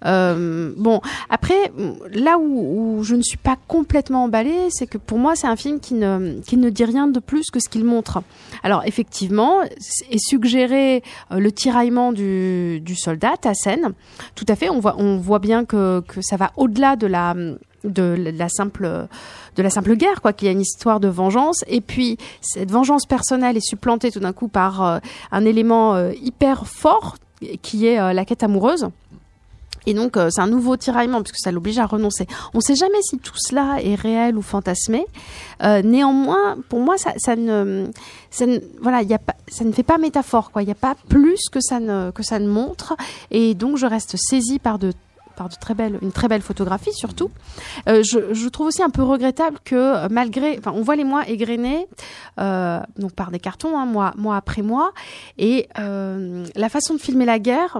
Euh, 0.06 0.74
bon, 0.78 1.02
après, 1.30 1.72
là 2.14 2.38
où, 2.38 2.98
où 3.00 3.04
je 3.04 3.16
ne 3.16 3.22
suis 3.22 3.38
pas 3.38 3.58
complètement 3.68 4.24
emballée, 4.26 4.68
c'est 4.70 4.88
que 4.88 4.98
pour 4.98 5.18
moi, 5.18 5.36
c'est 5.36 5.48
un 5.48 5.56
film 5.56 5.80
qui 5.80 5.94
ne 5.96 6.40
qui 6.46 6.58
ne 6.58 6.70
dit 6.70 6.86
rien 6.86 7.08
de 7.08 7.20
plus 7.20 7.50
que 7.52 7.60
ce 7.60 7.70
qu'il 7.70 7.84
montre. 7.86 8.22
Alors, 8.64 8.84
effectivement, 8.86 9.62
est 9.64 10.18
suggéré 10.30 11.04
le 11.32 11.52
tiraillement 11.52 12.12
du, 12.14 12.80
du 12.82 12.96
soldat 12.96 13.34
Tassen. 13.42 13.94
Tout 14.36 14.46
à 14.48 14.56
fait, 14.56 14.70
on 14.70 14.80
voit 14.80 14.96
on 14.98 15.18
voit 15.18 15.40
bien 15.40 15.66
que 15.66 16.02
que 16.08 16.22
ça 16.22 16.38
va 16.38 16.52
au-delà 16.58 16.96
de 16.96 17.08
la 17.08 17.34
de 17.84 18.32
la 18.38 18.50
simple 18.50 19.08
de 19.56 19.64
la 19.64 19.70
simple 19.70 19.96
guerre 19.96 20.22
quoi 20.22 20.34
qu'il 20.34 20.48
y 20.48 20.50
a 20.50 20.52
une 20.52 20.62
histoire 20.62 21.00
de 21.00 21.08
vengeance 21.08 21.64
et 21.68 21.82
puis 21.82 22.18
cette 22.42 22.72
vengeance 22.72 23.06
personnelle 23.06 23.58
est 23.58 23.66
supplantée 23.66 24.12
tout 24.12 24.20
d'un 24.20 24.34
coup 24.34 24.48
par 24.48 24.84
euh, 24.84 25.00
un 25.32 25.46
élément 25.46 25.96
euh, 25.96 26.12
hyper 26.22 26.66
fort 26.68 27.18
qui 27.62 27.88
est 27.88 28.00
euh, 28.00 28.14
la 28.14 28.26
quête 28.26 28.44
amoureuse 28.44 28.88
et 29.86 29.94
donc 29.94 30.18
c'est 30.30 30.40
un 30.40 30.48
nouveau 30.48 30.78
tiraillement 30.78 31.22
puisque 31.22 31.40
ça 31.40 31.52
l'oblige 31.52 31.78
à 31.78 31.86
renoncer. 31.86 32.26
On 32.54 32.60
ne 32.60 32.62
sait 32.62 32.76
jamais 32.76 33.02
si 33.02 33.18
tout 33.18 33.34
cela 33.36 33.84
est 33.84 33.96
réel 33.96 34.38
ou 34.38 34.42
fantasmé. 34.42 35.06
Néanmoins, 35.62 36.56
pour 36.70 36.80
moi, 36.80 36.98
ça, 36.98 37.12
ça 37.18 37.36
ne, 37.36 37.88
a 38.32 39.18
pas, 39.18 39.36
ça 39.50 39.66
ne 39.66 39.74
fait 39.74 39.84
pas 39.84 39.98
métaphore 39.98 40.52
quoi. 40.52 40.62
Il 40.62 40.68
n'y 40.68 40.72
a 40.72 40.76
pas 40.76 40.96
plus 41.10 41.50
que 41.52 41.60
ça 41.60 41.82
ne 41.82 42.12
que 42.12 42.24
ça 42.24 42.40
ne 42.40 42.48
montre. 42.48 42.96
Et 43.30 43.56
donc 43.56 43.76
je 43.76 43.86
reste 43.86 44.16
saisie 44.16 44.58
par 44.58 44.80
de 44.80 44.94
par 45.36 45.50
de 45.50 45.56
très 45.56 45.74
belles, 45.74 45.98
une 46.02 46.12
très 46.12 46.28
belle 46.28 46.42
photographie 46.42 46.94
surtout. 46.94 47.32
Euh, 47.88 48.04
je, 48.04 48.48
trouve 48.50 48.68
aussi 48.68 48.84
un 48.84 48.90
peu 48.90 49.04
regrettable 49.04 49.58
que 49.64 49.76
euh, 49.76 50.08
malgré, 50.10 50.58
enfin, 50.60 50.72
on 50.76 50.82
voit 50.82 50.96
les 50.96 51.04
mois 51.04 51.28
égrenés, 51.28 51.88
euh, 52.40 52.80
donc 52.98 53.14
par 53.14 53.32
des 53.32 53.40
cartons, 53.40 53.78
hein, 53.78 53.86
mois, 53.86 54.14
mois 54.18 54.36
après 54.36 54.62
mois, 54.62 54.94
et 55.38 55.68
la 55.76 56.70
façon 56.70 56.94
de 56.94 57.00
filmer 57.00 57.26
la 57.26 57.40
guerre, 57.40 57.80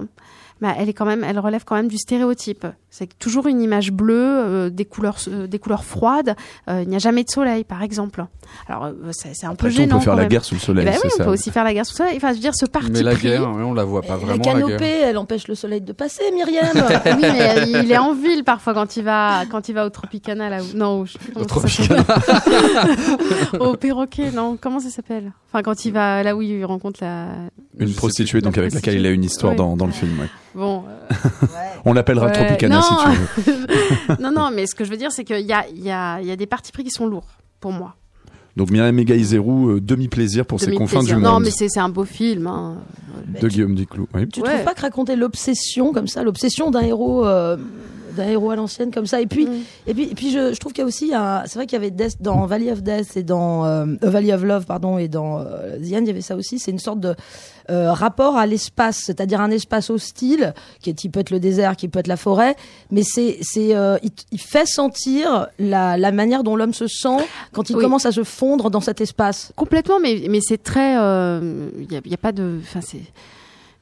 bah, 0.64 0.74
elle 0.78 0.88
est 0.88 0.92
quand 0.94 1.04
même, 1.04 1.22
elle 1.24 1.38
relève 1.38 1.64
quand 1.64 1.74
même 1.76 1.88
du 1.88 1.98
stéréotype. 1.98 2.66
C'est 2.90 3.18
toujours 3.18 3.48
une 3.48 3.60
image 3.60 3.92
bleue, 3.92 4.14
euh, 4.16 4.70
des 4.70 4.84
couleurs, 4.84 5.16
euh, 5.28 5.46
des 5.46 5.58
couleurs 5.58 5.84
froides. 5.84 6.36
Euh, 6.68 6.80
il 6.82 6.88
n'y 6.88 6.96
a 6.96 7.00
jamais 7.00 7.22
de 7.24 7.28
soleil, 7.30 7.64
par 7.64 7.82
exemple. 7.82 8.24
Alors 8.68 8.84
euh, 8.84 8.92
c'est 9.12 9.44
un 9.46 9.54
peu 9.56 9.68
gênant. 9.68 9.96
on 9.96 9.98
peut 9.98 10.04
faire 10.04 10.14
quand 10.14 10.20
la 10.20 10.26
guerre 10.26 10.44
sous 10.44 10.54
le 10.54 10.60
Eh 10.62 10.64
soleil, 10.64 10.84
ben 10.86 10.94
c'est 10.94 11.06
oui, 11.08 11.12
on 11.20 11.24
peut 11.24 11.30
aussi 11.30 11.50
faire 11.50 11.64
la 11.64 11.74
guerre 11.74 11.84
sous 11.86 11.92
le 11.94 11.96
soleil. 11.98 12.16
Enfin, 12.16 12.28
je 12.30 12.34
veux 12.34 12.40
dire, 12.40 12.54
ce 12.54 12.66
parti 12.66 12.90
Mais 12.92 13.02
la 13.02 13.12
pris. 13.12 13.22
guerre, 13.22 13.48
on 13.48 13.74
la 13.74 13.84
voit 13.84 14.02
pas 14.02 14.08
la 14.10 14.16
vraiment. 14.16 14.42
La 14.44 14.52
canopée, 14.52 14.78
guerre. 14.78 15.08
elle 15.08 15.18
empêche 15.18 15.48
le 15.48 15.54
soleil 15.54 15.80
de 15.82 15.92
passer, 15.92 16.22
Myriam. 16.32 16.66
oui, 16.74 17.12
mais 17.20 17.68
il 17.84 17.90
est 17.92 17.98
en 17.98 18.14
ville 18.14 18.44
parfois 18.44 18.72
quand 18.74 18.96
il 18.96 19.04
va 19.04 19.44
quand 19.50 19.68
il 19.68 19.74
va 19.74 19.84
au 19.86 19.90
Tropicana 19.90 20.48
là 20.48 20.62
où 20.62 20.76
non, 20.76 21.04
je 21.04 21.12
sais 21.12 21.18
plus 21.18 21.32
Au 21.34 21.44
comment 21.44 21.66
ça 21.66 21.68
s'appelle. 21.68 22.04
au 23.60 23.74
perroquet, 23.76 24.30
non, 24.30 24.56
comment 24.60 24.80
ça 24.80 24.90
s'appelle? 24.90 25.32
Enfin 25.50 25.62
quand 25.62 25.84
il 25.84 25.92
va 25.92 26.22
là 26.22 26.34
où 26.36 26.42
il 26.42 26.64
rencontre 26.64 27.00
la 27.02 27.26
Une 27.78 27.92
prostituée, 27.94 28.40
donc 28.40 28.56
La 28.56 28.62
avec 28.62 28.74
laquelle 28.74 28.94
il 28.96 29.06
a 29.06 29.10
une 29.10 29.24
histoire 29.24 29.52
Ouais. 29.52 29.56
dans, 29.58 29.76
dans 29.76 29.86
le 29.86 29.92
film. 29.92 30.18
ouais. 30.20 30.26
Bon 30.54 30.84
euh, 31.10 31.14
On 31.84 31.92
l'appellera 31.92 32.26
Ouais. 32.26 32.32
Tropicana 32.32 32.80
si 32.82 32.92
Non. 32.92 32.98
tu 33.34 33.40
veux. 33.50 33.66
non 34.20 34.32
non, 34.32 34.50
mais 34.54 34.66
ce 34.66 34.74
que 34.74 34.84
je 34.84 34.90
veux 34.90 34.96
dire 34.96 35.12
c'est 35.12 35.24
qu'il 35.24 35.40
y 35.46 35.52
a 35.52 35.64
il 35.68 35.82
y 35.82 35.90
a 35.90 36.20
il 36.20 36.26
y 36.26 36.30
a 36.30 36.36
des 36.36 36.46
partis 36.46 36.72
pris 36.72 36.84
qui 36.84 36.90
sont 36.90 37.06
lourds 37.06 37.28
pour 37.60 37.72
moi. 37.72 37.96
Donc 38.56 38.70
Myriam 38.70 38.94
Megaïzerou, 38.94 39.68
euh, 39.70 39.80
demi-plaisir 39.80 40.46
pour 40.46 40.60
ses 40.60 40.72
confins 40.72 41.02
du 41.02 41.12
monde 41.14 41.22
Non, 41.24 41.40
mais 41.40 41.50
c'est 41.50 41.68
c'est 41.68 41.80
un 41.80 41.88
beau 41.88 42.04
film 42.04 42.46
hein. 42.46 42.76
de 43.40 43.48
Guillaume 43.48 43.74
Duclou. 43.74 44.06
Oui. 44.14 44.28
Tu 44.28 44.40
Ouais. 44.42 44.48
trouves 44.48 44.64
pas 44.64 44.74
que 44.74 44.80
raconter 44.82 45.16
l'obsession 45.16 45.92
comme 45.92 46.06
ça, 46.06 46.22
l'obsession 46.22 46.70
d'un 46.70 46.82
héros, 46.82 47.26
euh, 47.26 47.56
d'un 48.14 48.28
héros 48.28 48.50
à 48.50 48.56
l'ancienne 48.56 48.90
comme 48.90 49.06
ça, 49.06 49.20
et 49.20 49.26
puis 49.26 49.46
Mm. 49.46 49.52
et 49.88 49.94
puis 49.94 50.04
et 50.10 50.14
puis 50.14 50.30
je, 50.30 50.52
je 50.54 50.58
trouve 50.60 50.72
qu'il 50.72 50.82
y 50.82 50.84
a 50.84 50.86
aussi, 50.86 51.12
c'est 51.46 51.54
vrai 51.56 51.66
qu'il 51.66 51.76
y 51.76 51.82
avait 51.82 51.90
Death 51.90 52.16
dans 52.20 52.46
Valley 52.46 52.70
of 52.72 52.82
Death 52.82 53.16
et 53.16 53.22
dans 53.22 53.64
euh, 53.66 53.86
Valley 54.02 54.32
of 54.32 54.42
Love 54.42 54.66
pardon 54.66 54.98
et 54.98 55.08
dans 55.08 55.40
euh, 55.40 55.76
The 55.78 55.92
End, 55.94 56.00
il 56.02 56.06
y 56.06 56.10
avait 56.10 56.20
ça 56.20 56.36
aussi. 56.36 56.58
C'est 56.58 56.70
une 56.70 56.78
sorte 56.78 57.00
de 57.00 57.14
euh, 57.70 57.92
rapport 57.92 58.36
à 58.36 58.46
l'espace, 58.46 58.98
c'est-à-dire 59.04 59.40
un 59.40 59.50
espace 59.50 59.88
hostile 59.90 60.52
qui, 60.80 60.90
est, 60.90 60.94
qui 60.94 61.08
peut 61.08 61.20
être 61.20 61.30
le 61.30 61.40
désert, 61.40 61.76
qui 61.76 61.88
peut 61.88 61.98
être 61.98 62.06
la 62.08 62.16
forêt, 62.18 62.56
mais 62.90 63.02
c'est 63.02 63.38
c'est 63.42 63.74
euh, 63.74 63.96
il, 64.02 64.10
il 64.32 64.40
fait 64.40 64.66
sentir 64.66 65.46
la, 65.58 65.96
la 65.96 66.12
manière 66.12 66.42
dont 66.44 66.56
l'homme 66.56 66.74
se 66.74 66.86
sent 66.86 67.16
quand 67.52 67.70
il 67.70 67.76
Oui. 67.76 67.82
commence 67.82 68.04
à 68.06 68.12
se 68.12 68.22
fondre 68.22 68.70
dans 68.70 68.80
cet 68.80 69.00
espace. 69.00 69.52
Complètement, 69.56 69.98
mais 70.00 70.26
mais 70.28 70.40
c'est 70.42 70.62
très, 70.62 70.96
euh, 70.98 71.68
il 71.80 71.90
y, 71.92 71.96
a, 71.96 72.00
y 72.04 72.14
a 72.14 72.18
pas 72.18 72.32
de, 72.32 72.58
enfin 72.62 72.80
c'est, 72.82 73.00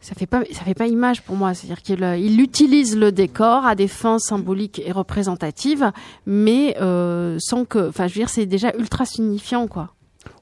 ça 0.03 0.15
fait 0.17 0.27
pas, 0.27 0.43
ça 0.53 0.65
fait 0.65 0.75
pas 0.75 0.89
image 0.89 1.23
pour 1.23 1.37
moi. 1.37 1.55
C'est-à-dire 1.55 1.81
qu'il 1.81 2.03
euh, 2.03 2.17
il 2.17 2.41
utilise 2.41 2.97
le 2.97 3.13
décor 3.13 3.65
à 3.65 3.75
des 3.75 3.89
fins 3.89 4.19
symboliques 4.19 4.83
et 4.85 4.93
représentatives, 4.93 5.93
mais 6.27 6.77
euh, 6.81 7.39
sans 7.41 7.65
que, 7.65 7.89
enfin 7.89 8.09
je 8.09 8.15
veux 8.15 8.21
dire, 8.21 8.29
c'est 8.29 8.45
déjà 8.45 8.75
ultra 8.77 9.07
signifiant 9.07 9.69
quoi. 9.69 9.95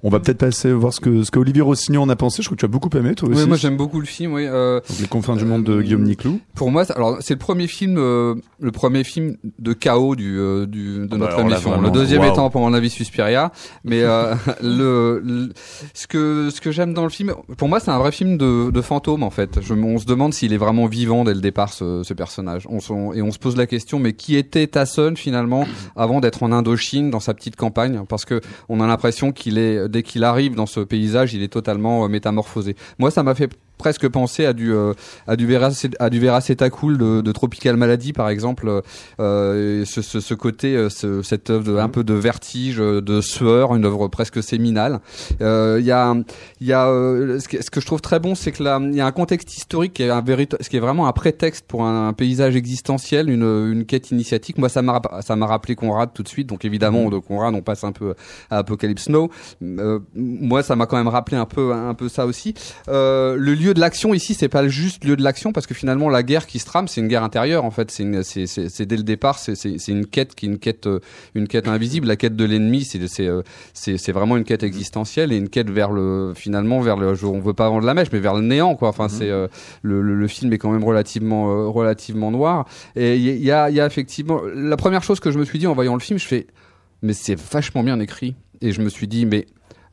On 0.02 0.08
va 0.08 0.18
peut-être 0.20 0.38
passer 0.38 0.72
voir 0.72 0.92
ce 0.94 1.00
que, 1.00 1.22
ce 1.24 1.30
que 1.30 1.38
Olivier 1.38 1.62
Rossignol 1.62 2.02
en 2.02 2.08
a 2.08 2.16
pensé. 2.16 2.42
Je 2.42 2.48
crois 2.48 2.56
que 2.56 2.60
tu 2.60 2.64
as 2.64 2.68
beaucoup 2.68 2.88
aimé, 2.96 3.14
toi 3.14 3.28
aussi. 3.28 3.42
Oui, 3.42 3.46
moi 3.48 3.56
j'aime 3.56 3.76
beaucoup 3.76 4.00
le 4.00 4.06
film. 4.06 4.32
Oui, 4.32 4.46
euh, 4.46 4.80
les 5.00 5.06
confins 5.06 5.36
du 5.36 5.44
monde 5.44 5.64
de 5.64 5.82
Guillaume 5.82 6.04
Niclou. 6.04 6.40
pour 6.54 6.70
moi, 6.70 6.84
c'est- 6.84 6.94
alors 6.94 7.18
c'est 7.20 7.34
le 7.34 7.38
premier 7.38 7.66
film, 7.66 7.96
euh, 7.98 8.34
le 8.60 8.70
premier 8.72 9.04
film 9.04 9.36
de 9.58 9.72
chaos 9.72 10.16
du, 10.16 10.38
euh, 10.38 10.66
du 10.66 11.00
de 11.00 11.06
bah, 11.06 11.16
notre 11.18 11.38
émission. 11.40 11.80
le 11.80 11.90
deuxième 11.90 12.24
étant 12.24 12.48
pour 12.50 12.60
mon 12.62 12.72
avis 12.72 12.88
Suspiria, 12.90 13.52
mais 13.84 14.02
euh, 14.02 14.34
le, 14.62 15.20
le- 15.24 15.48
ce 15.94 16.06
que 16.06 16.48
ce 16.50 16.60
que 16.60 16.70
j'aime 16.70 16.94
dans 16.94 17.04
le 17.04 17.10
film, 17.10 17.34
pour 17.58 17.68
moi, 17.68 17.78
c'est 17.80 17.90
un 17.90 17.98
vrai 17.98 18.12
film 18.12 18.38
de, 18.38 18.70
de 18.70 18.80
fantôme 18.80 19.22
en 19.22 19.30
fait. 19.30 19.58
Je, 19.60 19.74
on 19.74 19.98
se 19.98 20.06
demande 20.06 20.32
s'il 20.32 20.52
est 20.52 20.58
vraiment 20.58 20.86
vivant 20.86 21.24
dès 21.24 21.34
le 21.34 21.40
départ 21.40 21.72
ce, 21.72 22.02
ce 22.04 22.14
personnage. 22.14 22.66
On, 22.70 23.12
et 23.12 23.20
on 23.22 23.30
se 23.30 23.38
pose 23.38 23.56
la 23.56 23.66
question, 23.66 23.98
mais 23.98 24.14
qui 24.14 24.36
était 24.36 24.66
Tasson 24.66 25.12
finalement 25.16 25.66
avant 25.96 26.20
d'être 26.20 26.42
en 26.42 26.52
Indochine 26.52 27.10
dans 27.10 27.20
sa 27.20 27.34
petite 27.34 27.56
campagne? 27.56 28.00
Parce 28.08 28.24
que 28.24 28.40
on 28.68 28.80
a 28.80 28.86
l'impression 28.86 29.32
qu'il 29.32 29.58
est 29.58 29.88
dès 29.90 30.02
qu'il 30.02 30.24
arrive 30.24 30.54
dans 30.54 30.66
ce 30.66 30.80
paysage, 30.80 31.34
il 31.34 31.42
est 31.42 31.52
totalement 31.52 32.04
euh, 32.04 32.08
métamorphosé. 32.08 32.76
Moi, 32.98 33.10
ça 33.10 33.22
m'a 33.22 33.34
fait 33.34 33.50
presque 33.80 34.08
penser 34.08 34.44
à 34.46 34.52
du 34.52 34.72
euh, 34.72 34.92
à 35.26 35.34
du 35.36 35.46
Veracet- 35.48 35.96
à 35.98 36.08
du 36.10 36.20
Veracetacool 36.20 36.96
de, 36.98 37.20
de 37.20 37.32
Tropical 37.32 37.76
Malady 37.76 38.12
par 38.12 38.28
exemple 38.28 38.82
euh, 39.20 39.84
ce, 39.84 40.02
ce, 40.02 40.20
ce 40.20 40.34
côté 40.34 40.76
euh, 40.76 40.88
ce- 40.88 41.22
cette 41.22 41.50
œuvre 41.50 41.80
un 41.80 41.88
peu 41.88 42.04
de 42.04 42.14
vertige 42.14 42.80
euh, 42.80 43.00
de 43.00 43.20
sueur 43.20 43.74
une 43.74 43.84
œuvre 43.84 44.08
presque 44.08 44.42
séminale. 44.42 45.00
Euh, 45.40 45.78
il 45.80 45.86
y 45.86 45.90
a 45.92 46.14
il 46.60 46.66
y 46.66 46.72
a 46.72 46.86
euh, 46.88 47.38
ce, 47.40 47.48
que, 47.48 47.62
ce 47.62 47.70
que 47.70 47.80
je 47.80 47.86
trouve 47.86 48.00
très 48.00 48.20
bon 48.20 48.34
c'est 48.34 48.52
que 48.52 48.62
là 48.62 48.78
il 48.82 48.94
y 48.94 49.00
a 49.00 49.06
un 49.06 49.12
contexte 49.12 49.56
historique 49.56 49.94
qui 49.94 50.02
est 50.04 50.10
un 50.10 50.22
ce 50.60 50.68
qui 50.68 50.76
est 50.76 50.80
vraiment 50.80 51.08
un 51.08 51.12
prétexte 51.12 51.64
pour 51.66 51.84
un, 51.84 52.08
un 52.08 52.12
paysage 52.12 52.54
existentiel 52.56 53.28
une 53.30 53.40
une 53.72 53.84
quête 53.86 54.10
initiatique. 54.10 54.58
Moi 54.58 54.68
ça 54.68 54.82
m'a 54.82 55.00
ça 55.22 55.34
m'a 55.36 55.46
rappelé 55.46 55.74
Conrad 55.74 56.10
tout 56.14 56.22
de 56.22 56.28
suite. 56.28 56.48
Donc 56.48 56.64
évidemment 56.64 57.08
de 57.08 57.18
Conrad 57.18 57.54
on 57.54 57.62
passe 57.62 57.84
un 57.84 57.92
peu 57.92 58.14
à 58.50 58.58
Apocalypse 58.58 59.08
Now. 59.08 59.30
Euh, 59.62 59.98
moi 60.14 60.62
ça 60.62 60.76
m'a 60.76 60.86
quand 60.86 60.96
même 60.96 61.08
rappelé 61.08 61.36
un 61.36 61.46
peu 61.46 61.72
un 61.72 61.94
peu 61.94 62.08
ça 62.08 62.26
aussi. 62.26 62.54
Euh, 62.88 63.36
le 63.36 63.54
lieu 63.54 63.69
de 63.74 63.80
l'action 63.80 64.14
ici 64.14 64.34
c'est 64.34 64.48
pas 64.48 64.66
juste 64.68 65.04
lieu 65.04 65.16
de 65.16 65.22
l'action 65.22 65.52
parce 65.52 65.66
que 65.66 65.74
finalement 65.74 66.08
la 66.08 66.22
guerre 66.22 66.46
qui 66.46 66.58
se 66.58 66.66
trame 66.66 66.88
c'est 66.88 67.00
une 67.00 67.08
guerre 67.08 67.22
intérieure 67.22 67.64
en 67.64 67.70
fait. 67.70 67.90
C'est 67.90 68.86
dès 68.86 68.96
le 68.96 69.02
départ 69.02 69.38
c'est 69.38 69.88
une 69.88 70.06
quête 70.06 70.34
qui 70.34 70.46
est 70.46 70.48
une 70.48 70.58
quête 70.58 70.86
euh, 70.86 71.00
une 71.34 71.48
quête 71.48 71.68
invisible. 71.68 72.06
La 72.06 72.16
quête 72.16 72.36
de 72.36 72.44
l'ennemi 72.44 72.84
c'est 72.84 73.00
euh, 73.20 73.42
c'est 73.72 74.12
vraiment 74.12 74.36
une 74.36 74.44
quête 74.44 74.62
existentielle 74.62 75.32
et 75.32 75.36
une 75.36 75.48
quête 75.48 75.70
vers 75.70 75.90
le 75.90 76.32
finalement 76.34 76.80
vers 76.80 76.96
le 76.96 77.14
on 77.24 77.40
veut 77.40 77.54
pas 77.54 77.68
vendre 77.68 77.86
la 77.86 77.94
mèche 77.94 78.08
mais 78.12 78.20
vers 78.20 78.34
le 78.34 78.42
néant 78.42 78.74
quoi. 78.76 78.88
Enfin 78.88 79.08
c'est 79.08 79.30
euh, 79.30 79.48
le, 79.82 80.02
le 80.02 80.14
le 80.14 80.28
film 80.28 80.52
est 80.52 80.58
quand 80.58 80.70
même 80.70 80.84
relativement 80.84 81.50
euh, 81.50 81.68
relativement 81.68 82.30
noir. 82.30 82.66
Et 82.96 83.16
il 83.16 83.42
y 83.42 83.50
a 83.50 83.70
il 83.70 83.76
y 83.76 83.80
a 83.80 83.86
effectivement 83.86 84.40
la 84.54 84.76
première 84.76 85.02
chose 85.02 85.20
que 85.20 85.30
je 85.30 85.38
me 85.38 85.44
suis 85.44 85.58
dit 85.58 85.66
en 85.66 85.74
voyant 85.74 85.94
le 85.94 86.00
film 86.00 86.18
je 86.18 86.26
fais 86.26 86.46
mais 87.02 87.12
c'est 87.12 87.38
vachement 87.38 87.82
bien 87.82 87.98
écrit. 88.00 88.34
Et 88.60 88.72
je 88.72 88.82
me 88.82 88.90
suis 88.90 89.08
dit 89.08 89.24
mais 89.26 89.46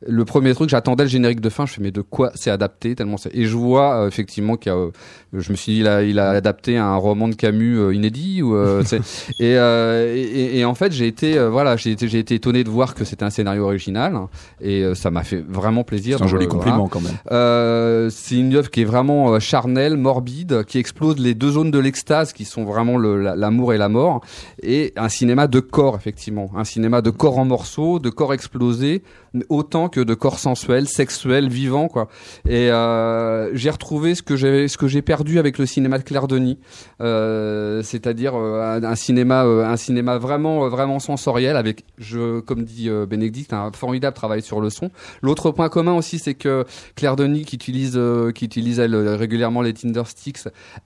le 0.06 0.24
premier 0.24 0.54
truc, 0.54 0.68
j'attendais 0.68 1.02
le 1.04 1.08
générique 1.08 1.40
de 1.40 1.48
fin. 1.48 1.66
Je 1.66 1.72
fais 1.72 1.82
mais 1.82 1.90
de 1.90 2.02
quoi 2.02 2.30
c'est 2.34 2.50
adapté 2.50 2.94
tellement 2.94 3.16
c'est 3.16 3.34
et 3.34 3.46
je 3.46 3.56
vois 3.56 4.02
euh, 4.04 4.08
effectivement 4.08 4.56
qu'il 4.56 4.70
y 4.70 4.74
a. 4.74 4.78
euh, 4.78 4.90
je 5.32 5.50
me 5.50 5.56
suis 5.56 5.72
dit 5.72 5.78
il 5.80 5.88
a 5.88 6.02
il 6.04 6.18
a 6.18 6.30
adapté 6.30 6.76
un 6.78 6.94
roman 6.96 7.28
de 7.28 7.34
Camus 7.34 7.78
euh, 7.78 7.94
inédit 7.94 8.40
ou 8.42 8.54
euh, 8.54 8.82
et, 9.40 9.56
euh, 9.58 10.14
et, 10.14 10.58
et- 10.58 10.64
en 10.64 10.74
fait 10.74 10.92
j'ai 10.92 11.06
été 11.06 11.38
voilà 11.48 11.76
j'ai 11.76 11.90
été 11.90 12.06
j'ai 12.08 12.18
été 12.20 12.34
étonné 12.36 12.62
de 12.64 12.70
voir 12.70 12.94
que 12.94 13.04
c'était 13.04 13.24
un 13.24 13.30
scénario 13.30 13.64
original 13.64 14.14
et 14.60 14.84
ça 14.94 15.10
m'a 15.10 15.24
fait 15.24 15.44
vraiment 15.48 15.82
plaisir. 15.84 16.18
C'est 16.18 16.24
un 16.24 16.28
joli 16.28 16.46
voilà. 16.46 16.58
compliment 16.60 16.88
quand 16.88 17.00
même. 17.00 18.10
C'est 18.10 18.36
une 18.36 18.54
œuvre 18.54 18.70
qui 18.70 18.82
est 18.82 18.84
vraiment 18.84 19.38
charnelle, 19.40 19.96
morbide, 19.96 20.64
qui 20.64 20.78
explose 20.78 21.18
les 21.18 21.34
deux 21.34 21.50
zones 21.52 21.70
de 21.70 21.78
l'extase 21.78 22.32
qui 22.32 22.44
sont 22.44 22.64
vraiment 22.64 22.98
la- 22.98 23.36
l'amour 23.36 23.72
et 23.72 23.78
la 23.78 23.88
mort, 23.88 24.20
et 24.62 24.92
un 24.96 25.08
cinéma 25.08 25.46
de 25.46 25.60
corps 25.60 25.96
effectivement, 25.96 26.50
un 26.56 26.64
cinéma 26.64 27.02
de 27.02 27.10
corps 27.10 27.38
en 27.38 27.44
morceaux, 27.44 27.98
de 27.98 28.10
corps 28.10 28.32
explosés, 28.34 29.02
autant 29.48 29.87
que 29.88 30.00
de 30.00 30.14
corps 30.14 30.38
sensuels, 30.38 30.86
sexuels, 30.88 31.48
vivants 31.48 31.88
quoi. 31.88 32.08
Et 32.48 32.70
euh, 32.70 33.54
j'ai 33.54 33.70
retrouvé 33.70 34.14
ce 34.14 34.22
que 34.22 34.36
j'ai 34.36 34.68
ce 34.68 34.76
que 34.78 34.86
j'ai 34.88 35.02
perdu 35.02 35.38
avec 35.38 35.58
le 35.58 35.66
cinéma 35.66 35.98
de 35.98 36.02
Claire 36.04 36.28
Denis, 36.28 36.58
euh, 37.00 37.82
c'est-à-dire 37.82 38.34
euh, 38.36 38.60
un, 38.78 38.84
un 38.84 38.94
cinéma 38.94 39.44
euh, 39.44 39.64
un 39.64 39.76
cinéma 39.76 40.18
vraiment 40.18 40.64
euh, 40.64 40.68
vraiment 40.68 40.98
sensoriel 40.98 41.56
avec 41.56 41.84
je 41.98 42.40
comme 42.40 42.64
dit 42.64 42.88
euh, 42.88 43.06
Bénédicte 43.06 43.52
un 43.52 43.70
formidable 43.72 44.14
travail 44.16 44.42
sur 44.42 44.60
le 44.60 44.70
son. 44.70 44.90
L'autre 45.22 45.50
point 45.50 45.68
commun 45.68 45.94
aussi 45.94 46.18
c'est 46.18 46.34
que 46.34 46.64
Claire 46.96 47.16
Denis 47.16 47.44
qui 47.44 47.56
utilise 47.56 47.94
euh, 47.96 48.32
qui 48.32 48.44
utilise 48.44 48.78
elle 48.78 48.94
régulièrement 48.96 49.62
les 49.62 49.72
Tinder 49.74 50.02
Sticks. 50.06 50.38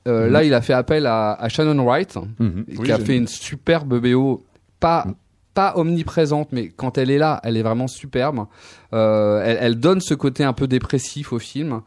Euh, 0.09 0.27
Mhm. 0.27 0.33
Là, 0.33 0.45
il 0.45 0.55
a 0.55 0.61
fait 0.61 0.73
appel 0.73 1.07
à, 1.07 1.33
à 1.33 1.49
Shannon 1.49 1.85
Wright, 1.85 2.17
Mhm. 2.39 2.65
qui 2.67 2.77
Oui, 2.79 2.93
a 2.93 2.99
fait 2.99 3.17
une 3.17 3.27
superbe 3.27 3.99
BO, 3.99 4.45
pas 4.79 5.07
pas 5.55 5.75
omniprésente, 5.77 6.49
mais 6.53 6.69
quand 6.69 6.97
elle 6.99 7.11
est 7.11 7.19
là, 7.19 7.41
elle 7.45 7.57
est 7.57 7.63
vraiment 7.63 7.87
superbe. 7.89 8.47
Euh, 8.95 9.43
elle, 9.45 9.59
elle 9.61 9.75
donne 9.81 10.01
ce 10.01 10.15
côté 10.15 10.45
un 10.45 10.53
peu 10.53 10.67
dépressif 10.67 11.33
au 11.33 11.39
film. 11.39 11.81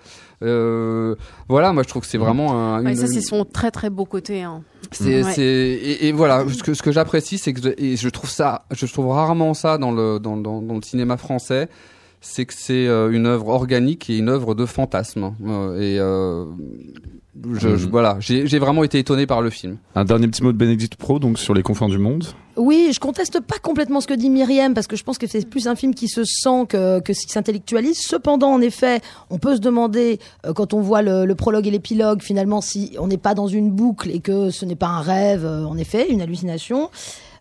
Euh, 0.43 1.15
voilà, 1.47 1.71
moi 1.73 1.83
je 1.83 1.87
trouve 1.87 2.01
que 2.03 2.07
c'est 2.07 2.17
vraiment 2.17 2.53
un, 2.53 2.83
Ouais, 2.83 2.91
une- 2.91 2.95
ça, 2.97 3.07
c'est 3.07 3.21
son 3.21 3.45
très 3.45 3.71
très 3.71 3.89
beau 3.89 4.05
côté. 4.05 4.43
hein. 4.43 4.61
c'est, 4.91 5.23
Ouais. 5.23 5.31
c'est 5.33 5.41
et, 5.43 6.07
et 6.07 6.11
voilà 6.11 6.43
ce 6.49 6.61
que 6.61 6.73
ce 6.73 6.83
que 6.83 6.91
j'apprécie 6.91 7.37
c'est 7.39 7.53
que 7.53 7.61
je, 7.61 7.69
et 7.77 7.95
je 7.95 8.09
trouve 8.09 8.29
ça 8.29 8.65
je 8.71 8.85
trouve 8.85 9.07
rarement 9.07 9.53
ça 9.55 9.77
dans 9.79 9.91
le 9.91 10.19
dans, 10.19 10.37
dans, 10.37 10.61
dans 10.61 10.75
le 10.75 10.81
cinéma 10.83 11.17
français 11.17 11.69
c'est 12.21 12.45
que 12.45 12.53
c'est 12.55 12.85
euh, 12.87 13.09
une 13.11 13.25
œuvre 13.25 13.47
organique 13.49 14.09
et 14.11 14.17
une 14.17 14.29
œuvre 14.29 14.53
de 14.53 14.65
fantasme 14.67 15.33
Euh, 15.47 15.79
et 15.79 15.97
euh, 15.99 16.45
je, 17.53 17.75
je- 17.77 17.85
Mhm. 17.85 17.91
voilà 17.91 18.17
j'ai 18.19 18.45
j'ai 18.45 18.59
vraiment 18.59 18.83
été 18.83 18.99
étonné 18.99 19.25
par 19.25 19.41
le 19.41 19.49
film 19.49 19.77
Un 19.95 20.05
dernier 20.05 20.27
petit 20.27 20.43
mot 20.43 20.51
de 20.51 20.57
Bénédicte 20.57 20.95
Pro 20.97 21.17
donc 21.17 21.39
sur 21.39 21.53
les 21.55 21.63
confins 21.63 21.87
du 21.89 21.97
monde. 21.97 22.25
Oui, 22.57 22.91
je 22.93 22.99
conteste 23.01 23.41
pas 23.41 23.57
complètement 23.61 23.99
ce 23.99 24.07
que 24.07 24.13
dit 24.13 24.29
Myriam 24.29 24.73
parce 24.73 24.87
que 24.87 24.95
je 24.95 25.03
pense 25.03 25.17
que 25.17 25.27
c'est 25.27 25.47
plus 25.47 25.67
un 25.67 25.75
film 25.75 25.93
qui 25.93 26.07
se 26.07 26.23
sent 26.23 26.65
que, 26.69 26.99
que 27.01 27.11
qui 27.11 27.27
s'intellectualise. 27.27 27.99
Cependant, 27.99 28.51
en 28.51 28.61
effet, 28.61 29.01
on 29.29 29.37
peut 29.39 29.55
se 29.55 29.61
demander 29.61 30.19
euh, 30.45 30.53
quand 30.53 30.73
on 30.73 30.79
voit 30.79 31.01
le, 31.01 31.25
le 31.25 31.35
prologue 31.35 31.67
et 31.67 31.71
l'épilogue 31.71 32.21
finalement 32.21 32.61
si 32.61 32.95
on 32.97 33.07
n'est 33.07 33.17
pas 33.17 33.33
dans 33.33 33.47
une 33.47 33.71
boucle 33.71 34.09
et 34.09 34.21
que 34.21 34.51
ce 34.51 34.63
n'est 34.63 34.75
pas 34.75 34.87
un 34.87 35.01
rêve, 35.01 35.45
euh, 35.45 35.65
en 35.65 35.77
effet, 35.77 36.09
une 36.09 36.21
hallucination. 36.21 36.89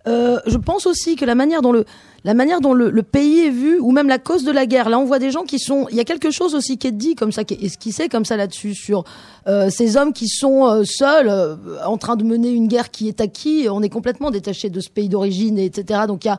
Euh, 0.07 0.39
je 0.47 0.59
pense 0.59 0.87
aussi 0.87 1.17
que 1.17 1.25
la 1.25 1.35
manière 1.35 1.63
dont 1.63 1.73
le 1.73 1.85
la 2.25 2.33
manière 2.33 2.63
dont 2.63 2.73
le, 2.73 2.89
le 2.89 3.03
pays 3.03 3.41
est 3.41 3.51
vu 3.51 3.79
ou 3.79 3.91
même 3.91 4.09
la 4.09 4.19
cause 4.19 4.45
de 4.45 4.51
la 4.51 4.65
guerre. 4.65 4.89
Là, 4.89 4.99
on 4.99 5.05
voit 5.05 5.19
des 5.19 5.31
gens 5.31 5.43
qui 5.43 5.59
sont. 5.59 5.87
Il 5.91 5.97
y 5.97 6.01
a 6.01 6.05
quelque 6.05 6.31
chose 6.31 6.55
aussi 6.55 6.79
qui 6.79 6.87
est 6.87 6.93
dit 6.93 7.15
comme 7.17 7.33
ça, 7.33 7.45
qui 7.45 7.53
est 7.53 7.63
esquissé 7.63 8.09
comme 8.09 8.25
ça 8.25 8.39
là-dessus 8.39 8.75
sur 8.75 9.05
euh, 9.47 9.69
ces 9.69 9.99
hommes 9.99 10.15
qui 10.15 10.29
sont 10.29 10.67
euh, 10.67 10.85
seuls 10.85 11.29
euh, 11.29 11.57
en 11.85 11.99
train 11.99 12.17
de 12.17 12.25
mener 12.25 12.49
une 12.51 12.67
guerre 12.67 12.91
qui 12.91 13.09
est 13.09 13.21
acquise. 13.21 13.69
On 13.69 13.83
est 13.83 13.91
complètement 13.91 14.31
détaché 14.31 14.71
de 14.71 14.81
ce 14.81 14.89
pays 14.89 15.11
d'origine, 15.11 15.59
et 15.59 15.67
etc. 15.67 16.01
Donc 16.09 16.25
il 16.25 16.29
y 16.29 16.31
a, 16.31 16.39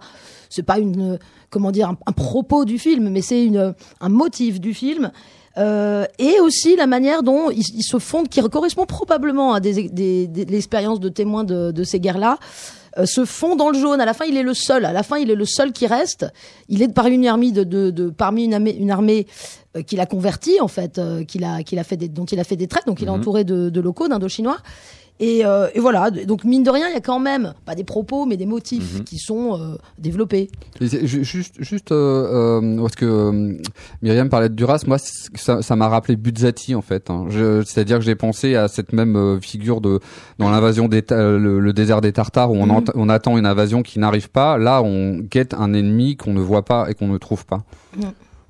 c'est 0.50 0.64
pas 0.64 0.80
une, 0.80 1.20
comment 1.52 1.70
dire, 1.72 1.90
un, 1.90 2.12
propos 2.14 2.66
du 2.66 2.80
film, 2.80 3.10
mais 3.10 3.22
c'est 3.22 3.46
une, 3.46 3.76
un 4.02 4.10
motif 4.10 4.60
du 4.60 4.74
film. 4.74 5.12
Euh, 5.58 6.06
et 6.20 6.40
aussi 6.42 6.76
la 6.76 6.88
manière 6.88 7.24
dont 7.24 7.50
ils, 7.50 7.64
se 7.84 7.98
fondent, 8.00 8.28
qui 8.28 8.42
correspond 8.42 8.86
probablement 8.86 9.54
à 9.54 9.60
des, 9.62 9.88
des, 9.88 10.28
des- 10.28 10.44
l'expérience 10.46 11.00
de 11.00 11.08
témoins 11.10 11.46
de, 11.46 11.72
de 11.72 11.84
ces 11.86 12.00
guerres-là, 12.00 12.40
euh, 12.98 13.06
se 13.06 13.26
fond 13.26 13.56
dans 13.56 13.70
le 13.70 13.80
jaune. 13.80 14.00
À 14.02 14.06
la 14.06 14.14
fin, 14.14 14.26
il 14.26 14.38
est 14.38 14.44
le 14.44 14.54
seul. 14.54 14.86
À 14.86 14.94
la 14.94 15.04
fin, 15.04 15.18
il 15.18 15.30
est 15.32 15.36
le 15.36 15.46
seul 15.46 15.72
qui 15.74 15.88
reste. 15.88 16.26
Il 16.70 16.82
est 16.82 16.88
par 16.94 17.08
une 17.08 17.26
armée 17.28 17.52
de, 17.52 17.64
de, 17.64 17.90
de 17.92 18.10
parmi 18.10 18.46
une 18.46 18.54
armée, 18.54 18.76
une 18.76 18.92
armée 18.92 19.28
euh, 19.76 19.82
qu'il 19.82 20.00
a 20.00 20.06
convertie 20.06 20.60
en 20.62 20.68
fait, 20.68 20.98
euh, 20.98 21.24
qu'il 21.24 21.44
a, 21.44 21.64
qu'il 21.64 21.80
a 21.80 21.84
fait 21.84 21.98
des, 21.98 22.08
dont 22.08 22.26
il 22.26 22.40
a 22.40 22.44
fait 22.44 22.56
des 22.56 22.68
traites. 22.68 22.86
Donc, 22.88 23.02
il 23.02 23.08
est 23.08 23.12
Mhm. 23.12 23.20
entouré 23.20 23.44
de, 23.44 23.70
de 23.70 23.82
locaux, 23.82 24.08
d'Indochinois. 24.08 24.58
Et, 25.22 25.46
euh, 25.46 25.68
et 25.74 25.80
voilà. 25.80 26.12
Donc, 26.12 26.44
mine 26.44 26.64
de 26.64 26.70
rien, 26.70 26.90
il 26.90 26.94
y 26.94 26.98
a 26.98 27.02
quand 27.02 27.20
même 27.22 27.54
pas 27.66 27.74
des 27.74 27.86
propos, 27.86 28.26
mais 28.26 28.36
des 28.36 28.46
motifs 28.46 28.96
Mhm. 28.98 29.04
qui 29.06 29.18
sont 29.18 29.58
euh, 29.58 29.76
développés. 29.98 30.50
Et 30.82 31.08
juste 31.08 31.56
juste 31.60 31.94
euh, 31.94 32.78
parce 32.82 32.96
que 32.96 33.58
Myriam 34.02 34.28
parlait 34.28 34.50
de 34.50 34.56
Duras 34.56 34.84
moi 34.88 34.98
ça 35.00 35.76
m'a 35.78 35.88
rappelé 35.88 36.18
Buzzati 36.18 36.76
en 36.76 36.82
fait 36.82 37.10
hein. 37.10 37.28
C'est-à-dire 37.66 38.00
que 38.00 38.04
j'ai 38.04 38.16
pensé 38.16 38.56
à 38.56 38.68
cette 38.68 38.92
même 38.92 39.40
figure 39.42 39.80
de 39.80 40.02
dans 40.38 40.50
l'invasion 40.52 40.90
des 40.90 41.02
le, 41.10 41.60
le 41.62 41.74
désert 41.74 42.02
des 42.02 42.12
Tartares 42.12 42.52
où 42.52 42.56
on, 42.58 42.66
Mhm. 42.66 42.84
on 42.96 43.08
attend 43.08 43.38
une 43.38 43.46
invasion 43.46 43.84
qui 43.84 44.00
n'arrive 44.00 44.30
pas 44.30 44.58
là 44.58 44.82
on 44.84 45.20
guette 45.20 45.54
un 45.54 45.74
ennemi 45.74 46.18
qu'on 46.18 46.34
ne 46.34 46.42
voit 46.42 46.66
pas 46.66 46.90
et 46.90 46.94
qu'on 46.94 47.08
ne 47.08 47.18
trouve 47.18 47.46
pas 47.46 47.64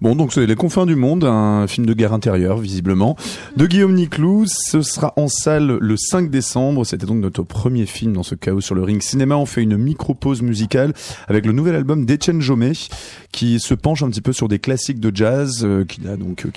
Bon, 0.01 0.13
donc 0.13 0.33
c'est 0.33 0.45
Les 0.45 0.55
Confins 0.55 0.85
du 0.85 0.97
Monde, 0.97 1.23
un 1.23 1.67
film 1.67 1.85
de 1.85 1.93
guerre 1.93 2.11
intérieure, 2.11 2.57
visiblement, 2.57 3.15
de 3.55 3.65
Guillaume 3.65 3.93
Niclou. 3.93 4.43
Ce 4.45 4.81
sera 4.81 5.13
en 5.15 5.29
salle 5.29 5.77
le 5.79 5.95
5 5.95 6.29
décembre. 6.29 6.85
C'était 6.85 7.05
donc 7.05 7.19
notre 7.19 7.43
premier 7.43 7.85
film 7.85 8.11
dans 8.11 8.21
ce 8.21 8.35
chaos 8.35 8.59
sur 8.59 8.75
le 8.75 8.83
ring 8.83 9.01
cinéma. 9.01 9.37
On 9.37 9.45
fait 9.45 9.63
une 9.63 9.77
micro-pause 9.77 10.41
musicale 10.41 10.93
avec 11.29 11.45
le 11.45 11.53
nouvel 11.53 11.75
album 11.75 12.05
d'Etienne 12.05 12.41
Jomet, 12.41 12.73
qui 13.31 13.57
se 13.61 13.73
penche 13.73 14.03
un 14.03 14.09
petit 14.09 14.21
peu 14.21 14.33
sur 14.33 14.49
des 14.49 14.59
classiques 14.59 14.99
de 14.99 15.15
jazz, 15.15 15.61
euh, 15.63 15.85
qu'il 15.85 16.09
a 16.09 16.17
donc, 16.17 16.45
euh, 16.45 16.49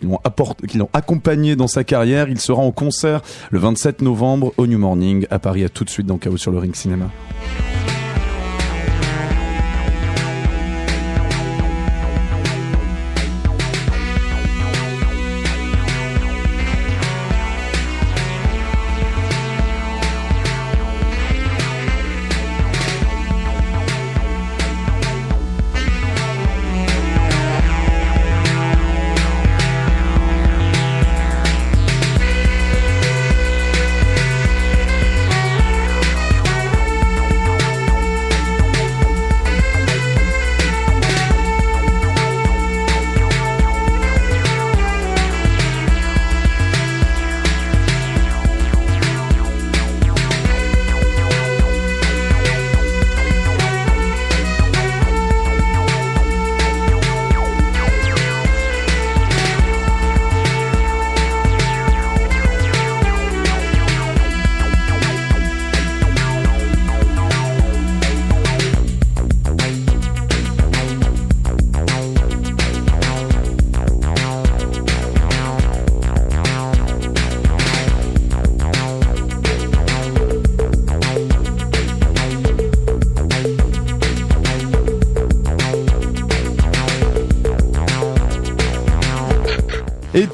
qui 0.66 0.76
l'ont 0.78 0.90
accompagné 0.92 1.54
dans 1.54 1.68
sa 1.68 1.84
carrière. 1.84 2.28
Il 2.28 2.40
sera 2.40 2.60
en 2.60 2.72
concert 2.72 3.22
le 3.50 3.60
27 3.60 4.02
novembre 4.02 4.52
au 4.56 4.66
New 4.66 4.78
Morning 4.78 5.26
à 5.30 5.38
Paris. 5.38 5.62
À 5.62 5.68
tout 5.68 5.84
de 5.84 5.90
suite 5.90 6.06
dans 6.06 6.18
Chaos 6.18 6.38
sur 6.38 6.50
le 6.50 6.58
ring 6.58 6.74
cinéma. 6.74 7.08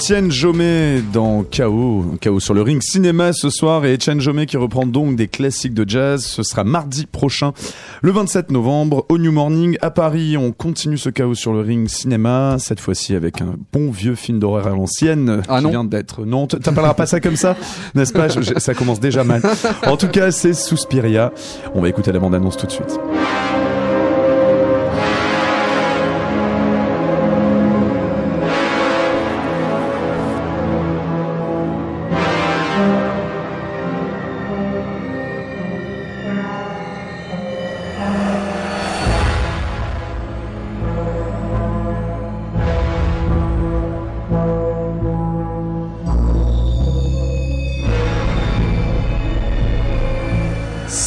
Étienne 0.04 0.30
Jomet 0.30 1.00
dans 1.14 1.44
KO, 1.44 2.04
KO 2.22 2.38
sur 2.38 2.52
le 2.52 2.60
ring 2.60 2.82
cinéma 2.82 3.32
ce 3.32 3.48
soir 3.48 3.86
et 3.86 3.94
Étienne 3.94 4.20
Jomet 4.20 4.44
qui 4.44 4.58
reprend 4.58 4.84
donc 4.84 5.16
des 5.16 5.28
classiques 5.28 5.72
de 5.72 5.88
jazz. 5.88 6.22
Ce 6.26 6.42
sera 6.42 6.62
mardi 6.62 7.06
prochain, 7.06 7.54
le 8.02 8.10
27 8.12 8.50
novembre, 8.50 9.06
au 9.08 9.16
New 9.16 9.32
Morning 9.32 9.78
à 9.80 9.90
Paris. 9.90 10.36
On 10.36 10.52
continue 10.52 10.98
ce 10.98 11.08
KO 11.08 11.32
sur 11.34 11.54
le 11.54 11.60
ring 11.60 11.88
cinéma, 11.88 12.56
cette 12.58 12.80
fois-ci 12.80 13.14
avec 13.14 13.40
un 13.40 13.54
bon 13.72 13.90
vieux 13.90 14.14
film 14.14 14.40
d'horreur 14.40 14.66
à 14.66 14.70
l'ancienne 14.72 15.40
Ah 15.48 15.56
qui 15.60 15.64
non. 15.64 15.70
vient 15.70 15.84
d'être. 15.84 16.26
Non, 16.26 16.46
t'appelleras 16.48 16.92
pas 16.92 17.06
ça 17.06 17.18
comme 17.20 17.36
ça, 17.36 17.56
n'est-ce 17.94 18.12
pas? 18.12 18.28
Ça 18.58 18.74
commence 18.74 19.00
déjà 19.00 19.24
mal. 19.24 19.40
En 19.86 19.96
tout 19.96 20.08
cas, 20.08 20.30
c'est 20.32 20.52
Suspiria. 20.52 21.32
On 21.74 21.80
va 21.80 21.88
écouter 21.88 22.12
la 22.12 22.18
bande-annonce 22.18 22.58
tout 22.58 22.66
de 22.66 22.72
suite. 22.72 23.00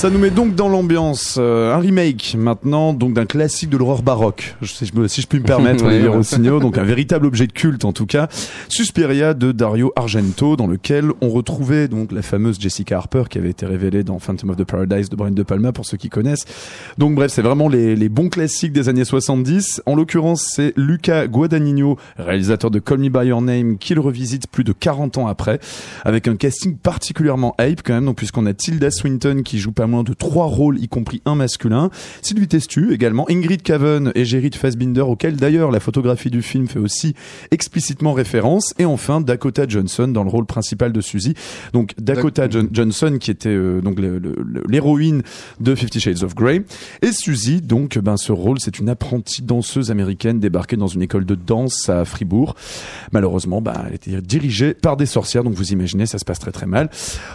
Ça 0.08 0.14
nous 0.14 0.20
met 0.20 0.30
donc 0.30 0.56
dans 0.56 0.70
l'ambiance. 0.70 1.36
Euh, 1.38 1.74
un 1.76 1.80
remake 1.80 2.38
maintenant, 2.40 2.94
donc 2.94 3.14
d'un 3.14 3.26
classique 3.26 3.70
de 3.70 3.76
l'horreur 3.76 4.04
baroque. 4.04 4.56
Je 4.62 4.72
sais, 4.72 4.86
je 4.86 4.98
me- 4.98 5.10
si 5.10 5.20
je 5.22 5.28
puis 5.28 5.40
me 5.40 5.44
permettre, 5.44 5.84
Olivier. 5.86 6.08
Rossignol, 6.08 6.62
donc 6.62 6.78
un 6.78 6.84
véritable 6.86 7.26
objet 7.26 7.46
de 7.46 7.52
culte 7.52 7.84
en 7.84 7.92
tout 7.92 8.06
cas. 8.06 8.30
Suspiria 8.70 9.34
de 9.34 9.52
Dario 9.52 9.92
Argento, 9.98 10.56
dans 10.56 10.66
lequel 10.68 11.12
on 11.20 11.28
retrouvait 11.28 11.90
donc 11.90 12.14
la 12.14 12.22
fameuse 12.22 12.58
Jessica 12.58 12.96
Harper 13.00 13.24
qui 13.30 13.38
avait 13.38 13.50
été 13.50 13.66
révélée 13.66 14.06
dans 14.06 14.18
Phantom 14.18 14.52
of 14.52 14.56
the 14.56 14.64
Paradise 14.64 15.10
de 15.10 15.18
Brian 15.18 15.32
De 15.32 15.44
Palma 15.44 15.74
pour 15.74 15.86
ceux 15.86 15.98
qui 15.98 16.08
connaissent. 16.08 16.46
Donc 16.98 17.14
bref, 17.14 17.30
c'est 17.34 17.42
vraiment 17.42 17.68
les, 17.68 17.98
les 17.98 18.08
bons 18.08 18.30
classiques 18.30 18.72
des 18.72 18.88
années 18.88 19.04
70. 19.04 19.82
En 19.86 19.96
l'occurrence, 19.96 20.48
c'est 20.56 20.72
Luca 20.78 21.28
Guadagnino, 21.28 21.98
réalisateur 22.18 22.72
de 22.72 22.80
Call 22.80 23.00
Me 23.00 23.10
By 23.10 23.28
Your 23.28 23.42
Name, 23.42 23.78
qui 23.78 23.94
le 23.94 24.00
revisite 24.00 24.48
plus 24.48 24.64
de 24.64 24.72
40 24.72 25.18
ans 25.18 25.28
après, 25.28 25.60
avec 26.06 26.30
un 26.30 26.38
casting 26.38 26.78
particulièrement 26.78 27.56
hype 27.60 27.82
quand 27.84 27.94
même, 27.96 28.06
donc 28.06 28.16
puisqu'on 28.16 28.46
a 28.46 28.54
Tilda 28.54 28.90
Swinton 28.90 29.42
qui 29.44 29.60
joue 29.60 29.74
pas 29.74 29.86
moins 29.86 29.97
de 30.04 30.14
trois 30.14 30.46
rôles, 30.46 30.80
y 30.80 30.88
compris 30.88 31.22
un 31.26 31.36
masculin, 31.36 31.90
Sylvie 32.22 32.48
Testu 32.48 32.94
également, 32.94 33.26
Ingrid 33.30 33.62
Caven 33.62 34.12
et 34.16 34.26
Gerrit 34.26 34.52
Fassbinder, 34.54 35.02
auquel 35.02 35.36
d'ailleurs 35.36 35.72
la 35.72 35.80
photographie 35.80 36.30
du 36.30 36.42
film 36.42 36.68
fait 36.68 36.80
aussi 36.80 37.14
explicitement 37.52 38.14
référence, 38.14 38.74
et 38.80 38.86
enfin 38.86 39.22
Dakota 39.22 39.68
Johnson 39.68 40.08
dans 40.08 40.24
le 40.24 40.30
rôle 40.30 40.46
principal 40.46 40.92
de 40.92 41.02
Suzy. 41.02 41.34
Donc 41.74 41.94
Dakota 42.00 42.48
Johnson 42.50 43.18
qui 43.20 43.32
était 43.32 43.50
euh, 43.50 43.82
donc 43.82 43.98
l'héroïne 44.68 45.24
de 45.60 45.76
Fifty 45.76 46.00
Shades 46.00 46.24
of 46.24 46.36
Grey, 46.36 46.64
et 47.02 47.12
Suzy 47.12 47.62
donc 47.62 47.98
ben 47.98 48.18
ce 48.18 48.32
rôle 48.32 48.60
c'est 48.60 48.80
une 48.80 48.90
apprentie 48.90 49.42
danseuse 49.42 49.92
américaine 49.92 50.40
débarquée 50.40 50.76
dans 50.76 50.88
une 50.88 51.02
école 51.02 51.26
de 51.26 51.36
danse 51.36 51.90
à 51.90 52.06
Fribourg. 52.06 52.56
Malheureusement, 53.12 53.62
ben, 53.62 53.74
elle 53.88 53.96
était 53.96 54.22
dirigée 54.22 54.74
par 54.74 54.98
des 54.98 55.06
sorcières, 55.06 55.44
donc 55.44 55.54
vous 55.54 55.72
imaginez, 55.72 56.06
ça 56.06 56.18
se 56.18 56.26
passe 56.26 56.40
très 56.40 56.52
très 56.52 56.66
mal. 56.66 56.90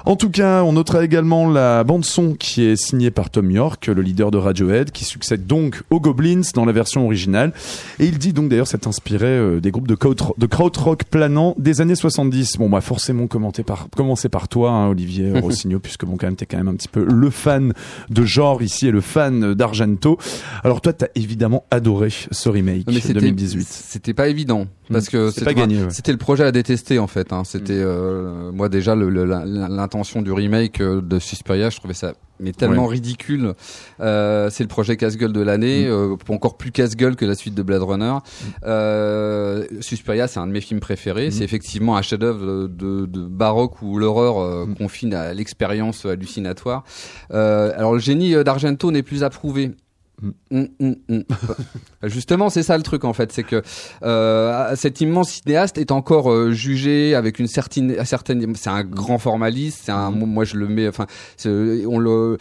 En 0.04 0.16
tout 0.16 0.30
cas, 0.30 0.62
on 0.62 0.72
notera 0.72 1.04
également 1.04 1.48
la 1.48 1.84
bande 1.84 2.04
son 2.04 2.34
qui 2.34 2.51
est 2.60 2.76
signée 2.76 3.10
par 3.10 3.30
Tom 3.30 3.50
York, 3.50 3.86
le 3.86 4.02
leader 4.02 4.30
de 4.30 4.36
Radiohead, 4.36 4.90
qui 4.90 5.06
succède 5.06 5.46
donc 5.46 5.82
aux 5.88 5.98
Goblins 5.98 6.42
dans 6.54 6.66
la 6.66 6.72
version 6.72 7.06
originale. 7.06 7.54
Et 7.98 8.04
il 8.04 8.18
dit 8.18 8.34
donc 8.34 8.50
d'ailleurs 8.50 8.66
s'être 8.66 8.86
inspiré 8.86 9.26
euh, 9.28 9.60
des 9.60 9.70
groupes 9.70 9.88
de, 9.88 9.94
kraut- 9.94 10.34
de 10.36 10.46
krautrock 10.46 11.04
planant 11.04 11.54
des 11.58 11.80
années 11.80 11.94
70. 11.94 12.58
Bon, 12.58 12.68
bah 12.68 12.82
forcément 12.82 13.26
commenter 13.28 13.62
par, 13.62 13.88
commencer 13.96 14.28
par 14.28 14.48
toi, 14.48 14.70
hein, 14.72 14.88
Olivier 14.88 15.32
Rossignol, 15.40 15.80
puisque 15.80 16.04
bon 16.04 16.18
quand 16.18 16.26
même 16.26 16.36
t'es 16.36 16.44
quand 16.44 16.58
même 16.58 16.68
un 16.68 16.74
petit 16.74 16.88
peu 16.88 17.02
le 17.04 17.30
fan 17.30 17.72
de 18.10 18.22
genre 18.24 18.62
ici 18.62 18.88
et 18.88 18.90
le 18.90 19.00
fan 19.00 19.54
d'Argento. 19.54 20.18
Alors 20.64 20.82
toi, 20.82 20.92
t'as 20.92 21.06
évidemment 21.14 21.64
adoré 21.70 22.10
ce 22.10 22.48
remake 22.50 22.84
Mais 22.88 23.00
c'était 23.00 23.14
2018. 23.20 23.66
C'était 23.66 24.12
pas 24.14 24.28
évident 24.28 24.66
parce 24.90 25.08
que 25.08 25.30
ouais. 25.44 25.90
C'était 25.90 26.12
le 26.12 26.18
projet 26.18 26.44
à 26.44 26.52
détester 26.52 26.98
en 26.98 27.06
fait. 27.06 27.32
Hein. 27.32 27.44
C'était 27.44 27.72
euh, 27.76 28.50
moi 28.52 28.68
déjà 28.68 28.94
l'intention 28.94 30.22
du 30.22 30.32
remake 30.32 30.80
euh, 30.80 31.00
de 31.00 31.18
Suspiria, 31.18 31.70
je 31.70 31.76
trouvais 31.78 31.94
ça 31.94 32.14
mais 32.42 32.52
tellement 32.52 32.86
ridicule. 32.86 33.54
Euh, 34.00 34.50
c'est 34.50 34.64
le 34.64 34.68
projet 34.68 34.96
casse-gueule 34.96 35.32
de 35.32 35.40
l'année, 35.40 35.86
euh, 35.86 36.16
encore 36.28 36.56
plus 36.56 36.72
casse-gueule 36.72 37.16
que 37.16 37.24
la 37.24 37.34
suite 37.34 37.54
de 37.54 37.62
Blade 37.62 37.82
Runner. 37.82 38.14
Euh, 38.64 39.64
Suspiria, 39.80 40.28
c'est 40.28 40.40
un 40.40 40.46
de 40.46 40.52
mes 40.52 40.60
films 40.60 40.80
préférés. 40.80 41.30
C'est 41.30 41.44
effectivement 41.44 41.96
un 41.96 42.02
chef-d'œuvre 42.02 42.68
de, 42.68 43.06
de 43.06 43.20
baroque 43.20 43.80
où 43.82 43.98
l'horreur 43.98 44.38
euh, 44.38 44.66
confine 44.76 45.14
à 45.14 45.32
l'expérience 45.32 46.04
hallucinatoire. 46.04 46.84
Euh, 47.32 47.72
alors 47.76 47.94
le 47.94 48.00
génie 48.00 48.34
d'Argento 48.44 48.90
n'est 48.90 49.02
plus 49.02 49.22
approuvé. 49.22 49.72
Hum, 50.52 50.68
hum, 50.80 50.96
hum. 51.08 51.24
Justement, 52.04 52.48
c'est 52.50 52.62
ça 52.62 52.76
le 52.76 52.82
truc 52.82 53.04
en 53.04 53.12
fait, 53.12 53.32
c'est 53.32 53.42
que 53.42 53.62
euh, 54.04 54.76
cet 54.76 55.00
immense 55.00 55.30
cinéaste 55.30 55.78
est 55.78 55.90
encore 55.90 56.30
euh, 56.30 56.52
jugé 56.52 57.14
avec 57.14 57.38
une 57.38 57.48
certaine, 57.48 58.04
certaine, 58.04 58.54
c'est 58.54 58.70
un 58.70 58.84
grand 58.84 59.18
formaliste, 59.18 59.80
c'est 59.84 59.92
un, 59.92 60.10
moi 60.10 60.44
je 60.44 60.56
le 60.56 60.68
mets, 60.68 60.86
enfin, 60.88 61.06
on 61.44 61.98
le, 61.98 62.38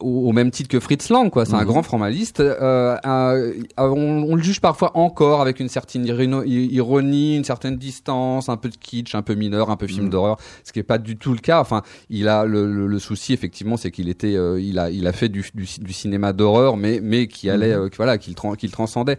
au, 0.00 0.28
au 0.28 0.32
même 0.32 0.50
titre 0.50 0.68
que 0.68 0.80
Fritz 0.80 1.08
Lang, 1.08 1.30
quoi, 1.30 1.44
c'est 1.46 1.54
un 1.54 1.64
grand 1.64 1.82
formaliste. 1.82 2.40
Euh, 2.40 2.96
un- 3.04 3.52
on, 3.78 4.24
on 4.28 4.34
le 4.34 4.42
juge 4.42 4.60
parfois 4.60 4.96
encore 4.96 5.40
avec 5.40 5.60
une 5.60 5.68
certaine 5.68 6.04
ironie, 6.06 7.36
une 7.36 7.44
certaine 7.44 7.76
distance, 7.76 8.48
un 8.48 8.56
peu 8.56 8.68
de 8.68 8.76
kitsch, 8.76 9.14
un 9.14 9.22
peu 9.22 9.34
mineur, 9.34 9.70
un 9.70 9.76
peu 9.76 9.86
film 9.86 10.08
d'horreur, 10.10 10.36
ce 10.64 10.72
qui 10.72 10.78
est 10.78 10.82
pas 10.84 10.98
du 10.98 11.16
tout 11.16 11.32
le 11.32 11.38
cas. 11.38 11.60
Enfin, 11.60 11.82
il 12.10 12.28
a 12.28 12.44
le, 12.44 12.70
le, 12.72 12.86
le 12.86 12.98
souci 12.98 13.32
effectivement, 13.32 13.76
c'est 13.76 13.90
qu'il 13.90 14.08
était, 14.08 14.36
euh, 14.36 14.60
il 14.60 14.78
a, 14.78 14.90
il 14.90 15.06
a 15.06 15.12
fait 15.12 15.28
du, 15.28 15.44
du, 15.54 15.66
du 15.80 15.92
cinéma 15.92 16.32
d'horreur, 16.32 16.76
mais 16.76 17.00
mais 17.02 17.13
qui 17.28 17.48
allait, 17.50 17.72
euh, 17.72 17.88
qui- 17.88 17.96
voilà, 17.96 18.18
qu'il 18.18 18.34
tran- 18.34 18.54
qu'il 18.54 18.70
transcendait. 18.70 19.18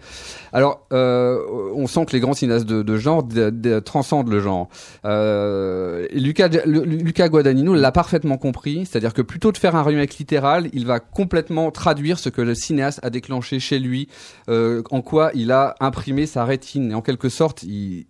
Alors, 0.53 0.85
euh, 0.93 1.39
on 1.73 1.87
sent 1.87 2.05
que 2.05 2.11
les 2.13 2.19
grands 2.19 2.33
cinéastes 2.33 2.65
de, 2.65 2.81
de 2.83 2.97
genre 2.97 3.23
de- 3.23 3.49
de- 3.49 3.79
transcendent 3.79 4.29
le 4.29 4.39
genre. 4.39 4.69
Euh, 5.05 6.07
Luca, 6.13 6.47
le- 6.65 6.83
Luca 6.83 7.29
Guadagnino 7.29 7.73
l'a 7.75 7.91
parfaitement 7.91 8.37
compris, 8.37 8.85
c'est-à-dire 8.85 9.13
que 9.13 9.21
plutôt 9.21 9.51
de 9.51 9.57
faire 9.57 9.75
un 9.75 9.83
remake 9.83 10.17
littéral, 10.17 10.69
il 10.73 10.85
va 10.85 10.99
complètement 10.99 11.71
traduire 11.71 12.19
ce 12.19 12.29
que 12.29 12.41
le 12.41 12.55
cinéaste 12.55 12.99
a 13.03 13.09
déclenché 13.09 13.59
chez 13.59 13.79
lui, 13.79 14.07
euh, 14.49 14.81
en 14.91 15.01
quoi 15.01 15.31
il 15.33 15.51
a 15.51 15.75
imprimé 15.79 16.25
sa 16.25 16.45
rétine. 16.45 16.91
Et 16.91 16.95
en 16.95 17.01
quelque 17.01 17.29
sorte, 17.29 17.63
il 17.63 18.05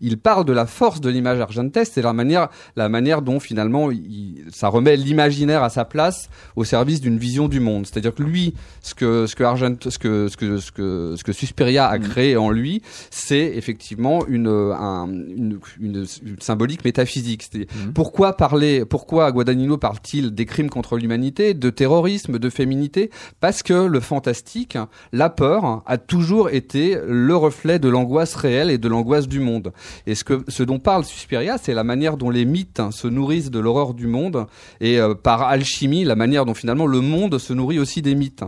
il 0.00 0.18
parle 0.18 0.44
de 0.44 0.52
la 0.52 0.66
force 0.66 1.00
de 1.00 1.08
l'image 1.10 1.40
argenteste, 1.40 1.92
c'est 1.94 2.02
la 2.02 2.12
manière, 2.12 2.48
la 2.76 2.88
manière 2.88 3.22
dont 3.22 3.40
finalement 3.40 3.90
il- 3.90 4.44
ça 4.52 4.68
remet 4.68 4.96
l'imaginaire 4.96 5.62
à 5.62 5.68
sa 5.70 5.84
place 5.84 6.28
au 6.56 6.64
service 6.64 7.00
d'une 7.00 7.18
vision 7.18 7.48
du 7.48 7.60
monde. 7.60 7.86
C'est-à-dire 7.86 8.14
que 8.14 8.22
lui, 8.22 8.54
ce 8.82 8.94
que 8.94 9.26
ce 9.26 9.34
que 9.36 9.44
Argent, 9.44 9.76
ce 9.88 9.98
que 9.98 10.28
ce 10.28 10.36
que 10.36 10.58
ce 10.58 10.72
que 10.72 11.14
ce 11.16 11.24
que 11.24 11.32
Suspiria 11.32 11.86
a 11.86 11.98
créé 11.98 12.36
en 12.36 12.50
lui, 12.50 12.82
c'est 13.10 13.52
effectivement 13.56 14.26
une, 14.26 14.48
un- 14.48 15.08
une, 15.08 15.58
une, 15.80 16.06
une 16.24 16.36
symbolique 16.40 16.84
métaphysique. 16.84 17.44
C'est 17.52 17.66
pourquoi 17.94 18.36
parler, 18.36 18.84
pourquoi 18.84 19.30
Guadagnino 19.32 19.76
parle-t-il 19.78 20.34
des 20.34 20.46
crimes 20.46 20.70
contre 20.70 20.96
l'humanité, 20.96 21.54
de 21.54 21.70
terrorisme, 21.70 22.38
de 22.38 22.50
féminité? 22.50 23.10
Parce 23.40 23.62
que 23.62 23.86
le 23.86 24.00
fantastique, 24.00 24.78
la 25.12 25.30
peur, 25.30 25.82
a 25.86 25.98
toujours 25.98 26.50
été 26.50 26.98
le 27.06 27.36
reflet 27.36 27.78
de 27.78 27.88
l'angoisse 27.88 28.34
réelle 28.34 28.70
et 28.70 28.78
de 28.78 28.88
l'angoisse 28.88 29.28
du 29.28 29.40
monde. 29.40 29.72
Et 30.06 30.14
ce 30.14 30.24
que 30.24 30.44
ce 30.48 30.62
dont 30.62 30.78
parle 30.78 31.04
Suspiria, 31.04 31.58
c'est 31.58 31.74
la 31.74 31.84
manière 31.84 32.16
dont 32.16 32.30
les 32.30 32.44
mythes 32.44 32.80
hein, 32.80 32.90
se 32.90 33.08
nourrissent 33.08 33.50
de 33.50 33.58
l'horreur 33.58 33.94
du 33.94 34.06
monde 34.06 34.46
et 34.80 34.98
euh, 35.00 35.14
par 35.14 35.42
alchimie, 35.42 36.04
la 36.04 36.16
manière 36.16 36.44
dont 36.44 36.54
finalement 36.54 36.86
le 36.86 37.00
monde 37.00 37.38
se 37.38 37.52
nourrit 37.52 37.78
aussi 37.78 38.02
des 38.02 38.14
mythes. 38.14 38.44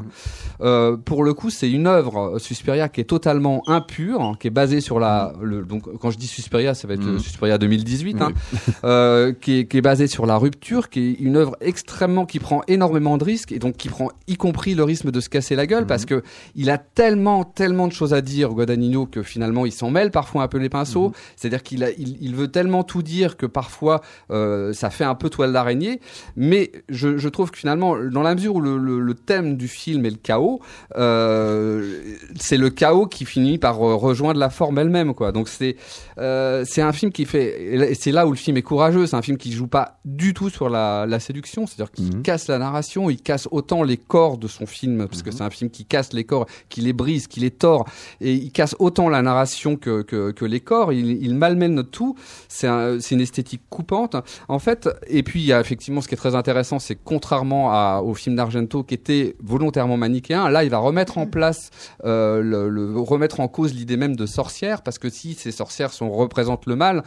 Euh, 0.61 0.97
pour 0.97 1.25
le 1.25 1.35
coup, 1.35 1.51
c'est 1.51 1.71
une 1.71 1.87
œuvre 1.87 2.39
Suspiria 2.39 2.89
qui 2.89 3.01
est 3.01 3.05
totalement 3.05 3.63
impure, 3.67 4.21
hein, 4.23 4.33
qui 4.39 4.49
est 4.49 4.51
basée 4.51 4.81
sur 4.81 4.99
la 4.99 5.33
le, 5.41 5.63
donc 5.63 5.85
quand 5.99 6.11
je 6.11 6.19
dis 6.19 6.27
Suspiria, 6.27 6.75
ça 6.75 6.89
va 6.89 6.95
être 6.95 7.19
Suspiria 7.19 7.59
2018 7.59 8.23
hein, 8.23 8.33
euh, 8.85 9.33
qui, 9.33 9.61
est, 9.61 9.65
qui 9.67 9.79
est 9.79 9.83
basée 9.83 10.07
sur 10.07 10.27
la 10.27 10.37
rupture, 10.37 10.89
qui 10.89 11.01
est 11.01 11.13
une 11.21 11.37
œuvre 11.37 11.57
extrêmement 11.61 12.27
qui 12.27 12.39
prend 12.39 12.63
énormément 12.69 13.19
de 13.19 13.25
risques 13.25 13.53
et 13.53 13.59
donc 13.59 13.77
qui 13.77 13.89
prend 13.89 14.09
y 14.27 14.37
compris 14.37 14.75
le 14.75 14.85
risque 14.85 15.11
de 15.11 15.21
se 15.21 15.29
casser 15.29 15.55
la 15.55 15.67
gueule 15.67 15.87
parce 15.87 16.05
que 16.05 16.23
il 16.55 16.71
a 16.71 16.79
tellement 16.79 17.45
tellement 17.45 17.89
de 17.89 17.93
choses 17.93 18.15
à 18.15 18.21
dire 18.21 18.51
Guadagnino 18.51 19.07
que 19.07 19.23
finalement 19.23 19.67
il 19.67 19.73
s'en 19.73 19.91
mêle 19.91 20.11
parfois 20.11 20.43
un 20.43 20.49
peu 20.49 20.59
les 20.59 20.69
pinceaux. 20.69 21.13
C'est-à-dire 21.37 21.63
qu'il 21.63 21.87
il, 21.99 22.17
il 22.21 22.35
veut 22.35 22.49
tellement 22.49 22.85
tout 22.85 23.03
dire 23.03 23.37
que 23.37 23.47
parfois 23.47 24.01
euh, 24.31 24.73
ça 24.73 24.91
fait 24.91 25.05
un 25.05 25.15
peu 25.15 25.31
toile 25.31 25.53
d'araignée. 25.53 26.01
Mais 26.37 26.73
je, 26.89 27.19
je 27.19 27.29
trouve 27.29 27.51
que 27.51 27.59
finalement, 27.59 27.97
dans 27.97 28.23
la 28.23 28.35
mesure 28.35 28.57
où 28.57 28.61
le, 28.61 28.79
le, 28.79 29.01
le 29.01 29.15
thème 29.15 29.57
du 29.57 29.69
film 29.69 30.05
est 30.05 30.11
le 30.11 30.17
chaos, 30.17 30.61
euh, 30.97 32.01
c'est 32.39 32.57
le 32.57 32.71
chaos 32.71 33.07
qui 33.07 33.25
finit 33.25 33.59
par 33.59 33.83
euh, 33.83 33.95
rejoindre 33.95 34.41
la 34.41 34.51
forme 34.51 34.79
elle-même, 34.79 35.15
quoi. 35.15 35.33
Donc 35.33 35.49
c'est 35.49 35.77
euh, 36.19 36.65
c'est 36.67 36.83
un 36.83 36.93
film 36.93 37.13
qui 37.13 37.25
fait, 37.25 37.95
c'est 37.95 38.13
là 38.13 38.27
où 38.27 38.31
le 38.31 38.37
film 38.37 38.57
est 38.57 38.63
courageux. 38.63 39.07
C'est 39.07 39.17
un 39.17 39.23
film 39.23 39.37
qui 39.37 39.53
joue 39.53 39.69
pas 39.69 39.99
du 40.05 40.35
tout 40.35 40.51
sur 40.51 40.69
la, 40.69 41.07
la 41.07 41.21
séduction, 41.21 41.67
c'est-à-dire 41.67 41.93
qu'il 41.93 42.23
casse 42.23 42.49
la 42.49 42.59
narration, 42.59 43.11
il 43.11 43.21
casse 43.21 43.49
autant 43.51 43.83
les 43.83 43.97
corps 43.97 44.39
de 44.39 44.49
son 44.49 44.67
film, 44.67 45.07
parce 45.09 45.23
que 45.23 45.31
c'est 45.31 45.43
un 45.43 45.51
film 45.51 45.71
qui 45.71 45.85
casse 45.85 46.13
les 46.13 46.25
corps, 46.25 46.47
qui 46.69 46.81
les 46.81 46.93
brise, 46.93 47.27
qui 47.27 47.41
les 47.41 47.51
tord, 47.51 47.89
et 48.21 48.33
il 48.35 48.51
casse 48.53 48.77
autant 48.79 49.09
la 49.09 49.23
narration 49.23 49.77
que 49.77 50.03
que, 50.03 50.31
que 50.33 50.45
les 50.45 50.61
corps. 50.61 50.93
Il 50.93 51.08
il, 51.09 51.23
il 51.25 51.35
malmène 51.35 51.83
tout. 51.85 52.15
C'est 52.49 52.67
un- 52.67 53.01
c'est 53.01 53.15
une 53.15 53.21
esthétique 53.21 53.63
coupante. 53.71 54.17
En 54.49 54.59
fait, 54.59 54.89
et 55.07 55.23
puis 55.23 55.41
il 55.41 55.47
y 55.47 55.53
a 55.53 55.61
effectivement 55.61 56.01
ce 56.01 56.09
qui 56.09 56.15
est 56.15 56.19
très 56.19 56.35
intéressant, 56.35 56.79
c'est 56.79 56.95
que 56.95 57.01
contrairement 57.05 57.73
à, 57.73 58.03
au 58.05 58.15
film 58.15 58.37
d'Argento 58.37 58.83
qui 58.83 58.95
était 58.95 59.37
volontairement 59.43 59.97
manichéen, 59.97 60.49
là 60.51 60.65
il 60.65 60.71
va 60.71 60.79
remettre 60.79 61.19
en 61.19 61.27
place, 61.27 61.71
euh, 62.05 62.43
le, 62.43 62.69
le- 62.69 62.99
remettre 63.01 63.41
en 63.41 63.49
cause 63.49 63.75
l'idée 63.75 63.97
même 63.97 64.17
de 64.17 64.27
sorcière, 64.27 64.83
parce 64.83 64.99
que 64.99 65.09
si 65.09 65.35
ces 65.35 65.51
sorcières 65.53 65.93
sont 65.93 66.11
représentent 66.11 66.67
le 66.67 66.77
mal, 66.77 67.03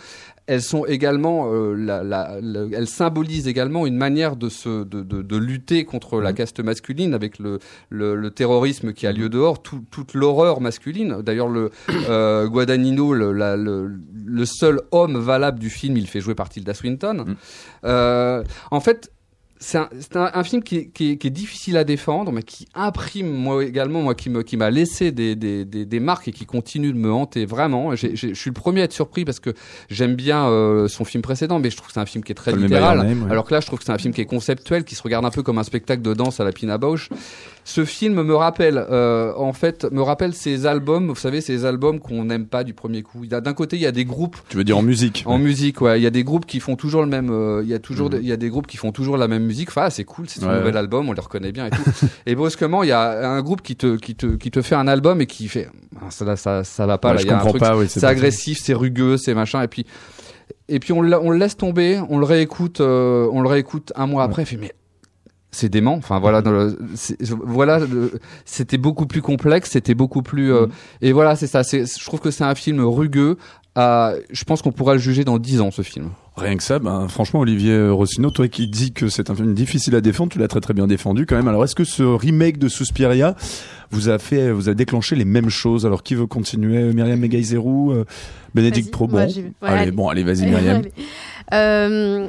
elles 0.48 0.62
sont 0.62 0.86
également, 0.86 1.52
euh, 1.54 1.74
la, 1.76 2.04
la- 2.04 2.40
la- 2.42 2.66
elles 2.74 2.88
symbolisent 2.88 3.48
également 3.48 3.86
une 3.86 3.96
manière 3.96 4.36
de 4.36 4.50
se, 4.50 4.84
de, 4.84 5.02
de, 5.02 5.22
de 5.22 5.38
lutter 5.38 5.86
contre 5.86 6.20
la 6.20 6.34
caste 6.34 6.60
masculine 6.60 7.14
avec 7.14 7.40
le, 7.40 7.60
le, 7.90 8.16
le 8.16 8.32
terrorisme 8.32 8.92
qui 8.94 9.08
a 9.08 9.12
lieu 9.12 9.30
dehors, 9.30 9.62
tout- 9.62 9.84
toute 9.92 10.14
l'horreur 10.14 10.60
masculine. 10.60 11.22
D'ailleurs, 11.22 11.48
le 11.48 11.70
euh, 12.10 12.48
Guadagnino, 12.48 13.14
le, 13.14 13.32
le, 14.26 14.46
seul 14.46 14.82
homme 14.92 15.18
valable 15.18 15.60
du 15.60 15.70
film, 15.70 15.98
il 15.98 16.08
fait 16.08 16.22
jouer 16.22 16.36
par 16.36 16.50
Tilda 16.50 16.74
Swinton. 16.74 17.36
Euh, 17.86 18.44
en 18.72 18.80
fait. 18.80 19.12
C'est 19.64 19.78
un, 19.78 19.90
c'est 20.00 20.16
un, 20.18 20.32
un 20.34 20.44
film 20.44 20.64
qui, 20.64 20.76
est- 20.78 20.88
qui, 20.88 21.12
est- 21.12 21.18
qui 21.18 21.28
est 21.28 21.30
difficile 21.30 21.78
à 21.78 21.84
défendre, 21.84 22.32
mais 22.32 22.42
qui 22.42 22.68
imprime 22.74 23.32
moi 23.32 23.64
également, 23.64 24.02
moi 24.02 24.16
qui 24.16 24.32
me 24.32 24.42
qui 24.42 24.58
m'a 24.58 24.72
laissé 24.72 25.12
des, 25.12 25.36
des, 25.36 25.66
des, 25.66 25.86
des 25.86 26.00
marques 26.00 26.28
et 26.28 26.32
qui 26.32 26.48
continue 26.48 26.92
de 26.92 26.98
me 26.98 27.12
hanter 27.14 27.46
vraiment. 27.46 27.96
Je 27.96 28.34
suis 28.34 28.50
le 28.50 28.54
premier 28.56 28.82
à 28.82 28.86
être 28.86 28.92
surpris 28.92 29.24
parce 29.24 29.40
que 29.40 29.52
j'aime 29.88 30.16
bien 30.16 30.48
euh, 30.50 30.88
son 30.88 31.06
film 31.06 31.22
précédent, 31.22 31.60
mais 31.60 31.70
je 31.70 31.78
trouve 31.78 31.90
que 31.90 31.94
c'est 31.94 32.00
un 32.00 32.08
film 32.08 32.24
qui 32.24 32.32
est 32.32 32.34
très 32.34 32.54
littéral. 32.64 33.02
Ouais. 33.02 33.32
Alors 33.32 33.46
que 33.46 33.54
là, 33.54 33.60
je 33.60 33.68
trouve 33.68 33.78
que 33.78 33.86
c'est 33.86 33.92
un 33.92 34.00
film 34.00 34.16
qui 34.16 34.22
est 34.22 34.26
conceptuel, 34.26 34.84
qui 34.84 34.96
se 34.96 35.04
regarde 35.04 35.26
un 35.26 35.30
peu 35.30 35.44
comme 35.44 35.60
un 35.60 35.64
spectacle 35.64 36.02
de 36.02 36.16
danse 36.16 36.40
à 36.40 36.44
la 36.44 36.54
Pina 36.54 36.80
Bausch. 36.80 37.10
Ce 37.64 37.86
film 37.86 38.24
me 38.24 38.36
rappelle, 38.36 38.84
euh, 38.90 39.34
en 39.38 39.54
fait, 39.54 39.86
me 39.92 40.02
rappelle 40.02 40.34
ces 40.34 40.66
albums, 40.66 41.08
vous 41.10 41.16
savez, 41.16 41.42
ces 41.42 41.64
albums 41.66 42.00
qu'on 42.00 42.26
n'aime 42.26 42.48
pas 42.48 42.64
du 42.64 42.74
premier 42.74 43.04
coup. 43.04 43.26
D'un 43.28 43.54
côté, 43.54 43.76
il 43.76 43.82
y 43.84 43.86
a 43.86 43.92
des 43.92 44.04
groupes 44.04 44.36
Tu 44.50 44.58
veux 44.58 44.64
dire 44.64 44.78
en 44.80 44.82
musique 44.82 45.24
en 45.28 45.38
musique, 45.38 45.80
ouais. 45.80 46.00
Il 46.00 46.04
y 46.04 46.08
a 46.08 46.10
des 46.10 46.24
groupes 46.24 46.46
qui 46.48 46.60
font 46.60 46.76
toujours 46.76 47.02
le 47.02 47.08
même. 47.08 47.30
euh, 47.30 47.62
il 47.64 47.70
y 47.70 47.74
a 47.76 47.80
toujours, 47.80 48.10
Mhm. 48.10 48.20
il 48.24 48.28
y 48.28 48.32
a 48.32 48.38
des 48.38 48.50
groupes 48.50 48.66
qui 48.68 48.78
font 48.78 48.92
toujours 48.92 49.16
la 49.16 49.28
même 49.28 49.44
musique. 49.46 49.70
Enfin, 49.70 49.90
c'est 49.92 50.04
cool, 50.06 50.26
c'est 50.28 50.42
Ouais, 50.44 50.48
nouvel 50.58 50.74
ouais. 50.74 50.80
album, 50.80 51.08
on 51.08 51.14
les 51.14 51.22
reconnaît 51.22 51.52
bien 51.52 51.68
et 51.68 51.70
tout. 51.70 51.82
et 52.26 52.34
brusquement, 52.36 52.82
il 52.84 52.90
y 52.90 52.94
a 52.94 53.30
un 53.30 53.42
groupe 53.44 53.62
qui 53.62 53.76
te, 53.76 53.96
qui 53.96 54.16
te, 54.16 54.26
qui 54.36 54.50
te 54.50 54.62
fait 54.64 54.76
un 54.76 54.88
album 54.88 55.22
et 55.22 55.28
qui 55.28 55.48
fait, 55.48 55.70
ah, 56.02 56.10
ça, 56.10 56.26
là, 56.26 56.36
ça, 56.36 56.64
ça 56.64 56.88
va 56.88 56.98
pas. 56.98 57.14
Là, 57.14 57.20
je 57.22 57.28
y 57.28 57.30
a 57.30 57.34
un 57.34 57.38
comprends 57.38 57.50
truc, 57.52 57.62
pas, 57.62 57.78
oui, 57.78 57.86
c'est 57.88 58.04
agressif, 58.04 58.58
c'est 58.62 58.74
rugueux, 58.74 59.18
c'est 59.18 59.36
machin. 59.36 59.62
Et 59.62 59.68
puis, 59.68 59.86
et 60.68 60.80
puis 60.80 60.94
on, 60.94 61.02
le- 61.02 61.20
on 61.20 61.30
le 61.30 61.38
laisse 61.38 61.58
tomber, 61.58 62.02
on 62.10 62.18
le 62.18 62.26
réécoute, 62.26 62.82
euh, 62.82 63.30
on 63.32 63.42
le 63.42 63.48
réécoute 63.48 63.94
un 63.96 64.08
mois 64.08 64.24
après. 64.24 64.46
Fait 64.46 64.58
mais 64.58 64.72
c'est 65.52 65.70
dément. 65.70 65.96
Enfin 65.96 66.20
voilà, 66.20 66.42
dans 66.42 66.52
le- 66.52 66.78
c'est- 66.96 67.22
voilà, 67.46 67.80
c'était 68.46 68.78
beaucoup 68.78 69.06
plus 69.06 69.22
complexe, 69.22 69.72
c'était 69.72 69.94
beaucoup 69.96 70.22
plus. 70.22 70.54
euh, 70.54 70.68
Et 71.02 71.12
voilà, 71.12 71.36
c'est 71.36 71.48
ça. 71.48 71.64
c'est- 71.64 71.86
Je 72.00 72.06
trouve 72.06 72.20
que 72.20 72.32
c'est 72.32 72.44
un 72.44 72.56
film 72.56 72.80
rugueux. 72.82 73.38
à- 73.74 74.16
je 74.32 74.44
pense 74.44 74.62
qu'on 74.62 74.74
pourra 74.74 74.96
le 74.96 75.00
juger 75.00 75.24
dans 75.24 75.38
10 75.38 75.62
ans 75.62 75.72
ce 75.72 75.82
film. 75.82 76.10
Rien 76.36 76.58
que 76.58 76.64
ça, 76.64 76.78
ben, 76.80 77.08
franchement, 77.08 77.40
Olivier 77.40 77.88
Rossino, 77.88 78.30
toi 78.30 78.50
qui 78.50 78.68
dis 78.68 78.92
que 78.92 79.08
c'est 79.08 79.30
un 79.30 79.36
film 79.36 79.54
difficile 79.54 79.96
à 79.96 80.02
défendre, 80.02 80.30
tu 80.30 80.40
l'as 80.40 80.50
très 80.50 80.60
très 80.60 80.74
bien 80.74 80.88
défendu 80.88 81.26
quand 81.26 81.38
même. 81.38 81.48
Alors, 81.48 81.64
est-ce 81.64 81.74
que 81.76 81.86
ce 81.86 82.04
remake 82.04 82.58
de 82.58 82.68
Suspiria 82.68 83.34
vous 83.90 84.10
a 84.10 84.20
fait, 84.20 84.52
vous 84.52 84.68
a 84.68 84.74
déclenché 84.74 85.16
les 85.16 85.24
mêmes 85.24 85.48
choses? 85.50 85.86
Alors, 85.86 86.04
qui 86.04 86.16
veut 86.16 86.28
continuer? 86.28 86.92
Myriam 86.94 87.18
Megaizerou, 87.18 87.94
euh, 87.94 88.04
Bénédicte 88.54 88.88
Vas-y, 88.88 88.92
Pro, 88.92 89.08
moi, 89.08 89.22
bon. 89.24 89.30
j'y 89.30 89.42
vais. 89.42 89.48
Ouais, 89.62 89.70
allez, 89.70 89.82
allez. 89.84 89.92
bon, 89.92 90.10
allez, 90.10 90.24
vas-y, 90.26 90.48
Myriam. 90.50 90.76
Allez. 90.82 90.92
Euh, 91.54 92.28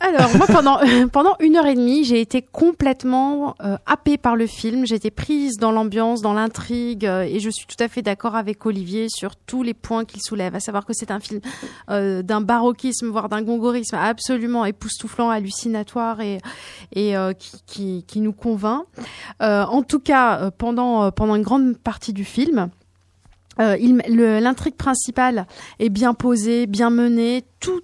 Alors, 0.00 0.36
moi, 0.36 0.46
pendant, 0.46 0.78
pendant 1.12 1.36
une 1.40 1.56
heure 1.56 1.66
et 1.66 1.74
demie, 1.74 2.04
j'ai 2.04 2.20
été 2.20 2.42
complètement 2.42 3.54
euh, 3.62 3.76
happée 3.86 4.18
par 4.18 4.36
le 4.36 4.46
film. 4.46 4.84
Été 4.90 5.10
prise 5.10 5.56
dans 5.56 5.72
l'ambiance, 5.72 6.20
dans 6.20 6.34
l'intrigue, 6.34 7.06
euh, 7.06 7.22
et 7.22 7.40
je 7.40 7.48
suis 7.48 7.66
tout 7.66 7.82
à 7.82 7.88
fait 7.88 8.02
d'accord 8.02 8.36
avec 8.36 8.66
Olivier 8.66 9.06
sur 9.08 9.36
tous 9.36 9.62
les 9.62 9.72
points 9.72 10.04
qu'il 10.04 10.20
soulève, 10.20 10.54
à 10.54 10.60
savoir 10.60 10.84
que 10.84 10.92
c'est 10.92 11.10
un 11.10 11.20
film 11.20 11.40
euh, 11.90 12.22
d'un 12.22 12.40
baroquisme, 12.42 13.08
voire 13.08 13.28
d'un 13.28 13.42
gongorisme 13.42 13.96
absolument 13.96 14.64
époustouflant, 14.66 15.30
hallucinatoire 15.30 16.20
et, 16.20 16.38
et 16.92 17.16
euh, 17.16 17.32
qui, 17.32 17.62
qui, 17.66 18.04
qui 18.06 18.20
nous 18.20 18.32
convainc. 18.32 18.84
Euh, 19.42 19.64
en 19.64 19.82
tout 19.82 20.00
cas, 20.00 20.38
euh, 20.38 20.50
pendant, 20.50 21.04
euh, 21.04 21.10
pendant 21.10 21.34
une 21.34 21.42
grande 21.42 21.78
partie 21.78 22.12
du 22.12 22.24
film, 22.24 22.68
euh, 23.58 23.76
l'intrigue 23.78 24.76
principale 24.76 25.46
est 25.78 25.88
bien 25.88 26.14
posée, 26.14 26.66
bien 26.66 26.90
menée, 26.90 27.44
tout, 27.60 27.80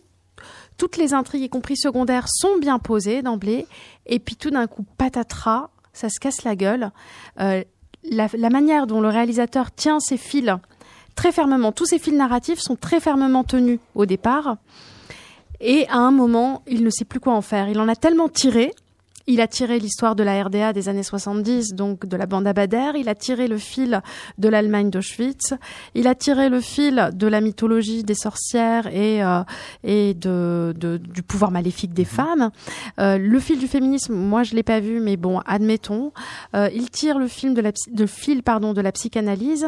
toutes 0.77 0.97
les 0.97 1.15
intrigues, 1.15 1.43
y 1.43 1.49
compris 1.49 1.77
secondaires, 1.77 2.27
sont 2.29 2.59
bien 2.59 2.79
posées 2.79 3.23
d'emblée. 3.23 3.67
Et 4.07 4.19
puis 4.19 4.37
tout 4.37 4.51
d'un 4.51 4.67
coup, 4.67 4.85
patatras, 4.99 5.71
ça 5.93 6.09
se 6.09 6.21
casse 6.21 6.45
la 6.45 6.57
gueule. 6.57 6.91
Euh, 7.41 7.63
la, 8.05 8.29
la 8.37 8.51
manière 8.51 8.87
dont 8.87 9.01
le 9.01 9.09
réalisateur 9.09 9.73
tient 9.73 10.01
ses 10.01 10.17
fils 10.17 10.57
très 11.17 11.33
fermement, 11.33 11.73
tous 11.73 11.87
ces 11.87 11.99
fils 11.99 12.15
narratifs 12.15 12.61
sont 12.61 12.77
très 12.77 13.01
fermement 13.01 13.43
tenus 13.43 13.81
au 13.97 14.07
départ. 14.07 14.59
Et 15.61 15.89
à 15.89 15.97
un 15.97 16.11
moment, 16.11 16.63
il 16.69 16.85
ne 16.85 16.91
sait 16.91 17.07
plus 17.07 17.19
quoi 17.19 17.33
en 17.33 17.41
faire. 17.41 17.69
Il 17.69 17.81
en 17.81 17.89
a 17.89 17.97
tellement 17.97 18.29
tiré. 18.29 18.73
Il 19.29 19.41
a 19.41 19.49
tiré 19.49 19.79
l'histoire 19.81 20.15
de 20.15 20.23
la 20.23 20.43
RDA 20.45 20.73
des 20.73 20.89
années 20.89 21.03
70, 21.03 21.75
donc 21.75 22.07
de 22.07 22.17
la 22.17 22.27
bande 22.27 22.47
Abadère. 22.47 22.95
Il 22.95 23.09
a 23.09 23.15
tiré 23.17 23.49
le 23.49 23.59
fil 23.59 24.01
de 24.39 24.49
l'Allemagne 24.49 24.89
d'Auschwitz. 24.91 25.55
Il 25.95 26.07
a 26.07 26.15
tiré 26.15 26.49
le 26.49 26.61
fil 26.61 27.11
de 27.13 27.27
la 27.27 27.41
mythologie 27.41 28.05
des 28.05 28.15
sorcières 28.15 28.87
et, 28.87 29.25
euh, 29.25 29.43
et 29.83 30.15
de, 30.15 30.73
de- 30.79 30.97
du 30.99 31.23
pouvoir 31.25 31.51
maléfique 31.51 31.93
des 31.93 32.05
femmes. 32.05 32.51
Euh, 33.01 33.19
le 33.19 33.41
fil 33.41 33.59
du 33.59 33.67
féminisme, 33.67 34.15
moi 34.15 34.45
je 34.45 34.55
l'ai 34.55 34.63
pas 34.63 34.79
vu, 34.79 35.01
mais 35.01 35.17
bon, 35.17 35.41
admettons. 35.45 36.13
Euh, 36.55 36.69
il 36.73 36.91
tire 36.91 37.19
le 37.19 37.27
film 37.27 37.55
de 37.55 37.61
la, 37.61 37.73
de 37.91 38.07
fil 38.07 38.43
pardon 38.45 38.75
de 38.75 38.81
la 38.81 38.93
psychanalyse. 38.93 39.67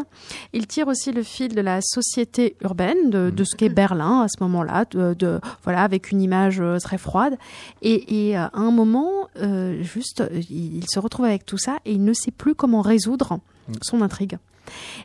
Il 0.53 0.67
tire 0.69 0.87
aussi 0.87 1.11
le 1.11 1.23
fil 1.25 1.55
de 1.55 1.61
la 1.61 1.81
société 1.83 2.57
urbaine, 2.63 3.11
de, 3.11 3.31
de 3.31 3.45
ce 3.45 3.57
qu'est 3.57 3.69
Berlin 3.71 4.23
à 4.23 4.29
ce 4.29 4.41
moment-là, 4.45 4.85
de, 4.93 5.15
de- 5.15 5.41
voilà 5.65 5.83
avec 5.83 6.13
une 6.13 6.21
image 6.21 6.61
euh, 6.61 6.79
très 6.79 6.99
froide. 6.99 7.37
Et, 7.83 8.29
et 8.29 8.39
euh, 8.39 8.43
à 8.45 8.51
un 8.59 8.71
moment, 8.71 9.11
euh, 9.49 9.83
juste, 9.83 10.21
euh, 10.21 10.43
il, 10.51 10.77
il 10.77 10.87
se 10.89 10.99
retrouve 10.99 11.27
avec 11.27 11.47
tout 11.47 11.59
ça 11.59 11.79
et 11.85 11.93
il 11.93 12.05
ne 12.05 12.13
sait 12.13 12.31
plus 12.31 12.55
comment 12.55 12.83
résoudre 12.83 13.41
son 13.83 14.03
intrigue. 14.03 14.39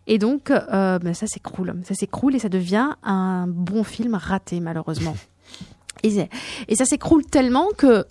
Et 0.08 0.18
donc, 0.18 0.52
euh, 0.52 1.00
ben, 1.00 1.14
ça 1.14 1.28
s'écroule. 1.28 1.74
Ça 1.86 1.96
s'écroule 1.96 2.36
et 2.36 2.40
ça 2.40 2.50
devient 2.50 2.90
un 3.04 3.48
bon 3.48 3.84
film 3.84 4.16
raté, 4.16 4.60
malheureusement. 4.60 5.16
et, 6.04 6.28
et 6.68 6.76
ça 6.76 6.86
s'écroule 6.86 7.26
tellement 7.26 7.70
que 7.78 8.06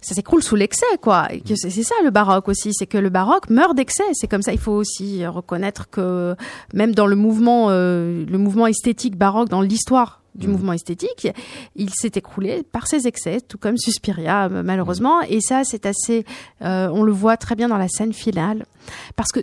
ça 0.00 0.14
s'écroule 0.14 0.42
sous 0.42 0.54
l'excès, 0.54 0.86
quoi. 1.00 1.26
Que 1.46 1.56
C'est 1.56 1.70
c'est 1.70 1.82
ça 1.82 1.94
le 2.04 2.10
baroque 2.10 2.48
aussi, 2.48 2.72
c'est 2.72 2.86
que 2.86 2.98
le 2.98 3.08
baroque 3.08 3.50
meurt 3.50 3.74
d'excès. 3.74 4.04
C'est 4.12 4.28
comme 4.28 4.42
ça. 4.42 4.52
Il 4.52 4.58
faut 4.58 4.72
aussi 4.72 5.26
reconnaître 5.26 5.90
que 5.90 6.36
même 6.74 6.94
dans 6.94 7.06
le 7.06 7.16
mouvement, 7.16 7.70
euh, 7.70 8.24
le 8.24 8.38
mouvement 8.38 8.68
esthétique 8.68 9.16
baroque, 9.16 9.48
dans 9.48 9.62
l'histoire 9.62 10.22
du 10.36 10.48
mouvement 10.48 10.72
esthétique, 10.72 11.28
il 11.74 11.90
s'est 11.94 12.12
écroulé 12.14 12.62
par 12.62 12.86
ses 12.86 13.06
excès, 13.06 13.40
tout 13.40 13.58
comme 13.58 13.76
Suspiria 13.76 14.46
euh, 14.46 14.62
malheureusement. 14.62 15.20
Et 15.22 15.40
ça, 15.40 15.62
c'est 15.64 15.86
assez, 15.86 16.24
euh, 16.62 16.88
on 16.92 17.02
le 17.02 17.12
voit 17.12 17.36
très 17.36 17.54
bien 17.56 17.68
dans 17.68 17.78
la 17.78 17.88
scène 17.88 18.12
finale, 18.12 18.64
parce 19.16 19.32
que 19.32 19.40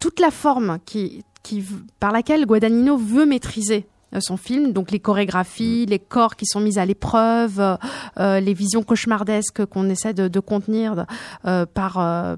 toute 0.00 0.20
la 0.20 0.30
forme 0.30 0.78
qui, 0.84 1.24
qui, 1.42 1.64
par 2.00 2.12
laquelle 2.12 2.44
Guadagnino 2.46 2.96
veut 2.96 3.26
maîtriser 3.26 3.86
euh, 4.14 4.20
son 4.20 4.36
film, 4.36 4.72
donc 4.72 4.90
les 4.92 5.00
chorégraphies, 5.00 5.86
les 5.86 5.98
corps 5.98 6.36
qui 6.36 6.46
sont 6.46 6.60
mis 6.60 6.78
à 6.78 6.84
l'épreuve, 6.86 7.58
euh, 7.58 7.76
euh, 8.20 8.40
les 8.40 8.54
visions 8.54 8.82
cauchemardesques 8.84 9.64
qu'on 9.66 9.88
essaie 9.88 10.14
de, 10.14 10.28
de 10.28 10.40
contenir 10.40 11.06
euh, 11.46 11.66
par 11.66 11.94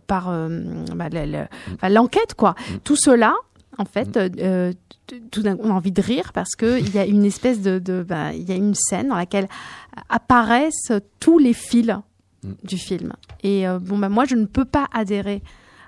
par 0.06 0.30
bah, 0.94 1.08
le- 1.10 1.26
le- 1.26 1.46
enfin, 1.74 1.88
l'enquête 1.90 2.34
quoi. 2.34 2.54
Tout 2.84 2.96
cela, 2.96 3.34
en 3.78 3.84
fait, 3.84 4.16
euh, 4.16 4.72
t- 5.06 5.20
tout 5.30 5.42
d'un 5.42 5.56
coup, 5.56 5.62
on 5.64 5.70
a 5.70 5.74
envie 5.74 5.92
de 5.92 6.02
rire 6.02 6.32
parce 6.32 6.54
que 6.56 6.78
il 6.80 6.92
y 6.94 6.98
a 6.98 7.06
une 7.06 7.24
espèce 7.24 7.60
de, 7.62 7.78
de 7.78 8.02
bah, 8.02 8.32
il 8.34 8.48
y 8.48 8.52
a 8.52 8.56
une 8.56 8.74
scène 8.74 9.08
dans 9.08 9.14
laquelle 9.16 9.48
apparaissent 10.08 10.92
tous 11.20 11.38
les 11.38 11.52
fils 11.52 11.92
du 12.64 12.78
film. 12.78 13.12
Et 13.42 13.66
euh, 13.68 13.78
bon 13.78 13.98
bah 13.98 14.08
moi 14.08 14.24
je 14.24 14.36
ne 14.36 14.46
peux 14.46 14.64
pas 14.64 14.86
adhérer 14.92 15.42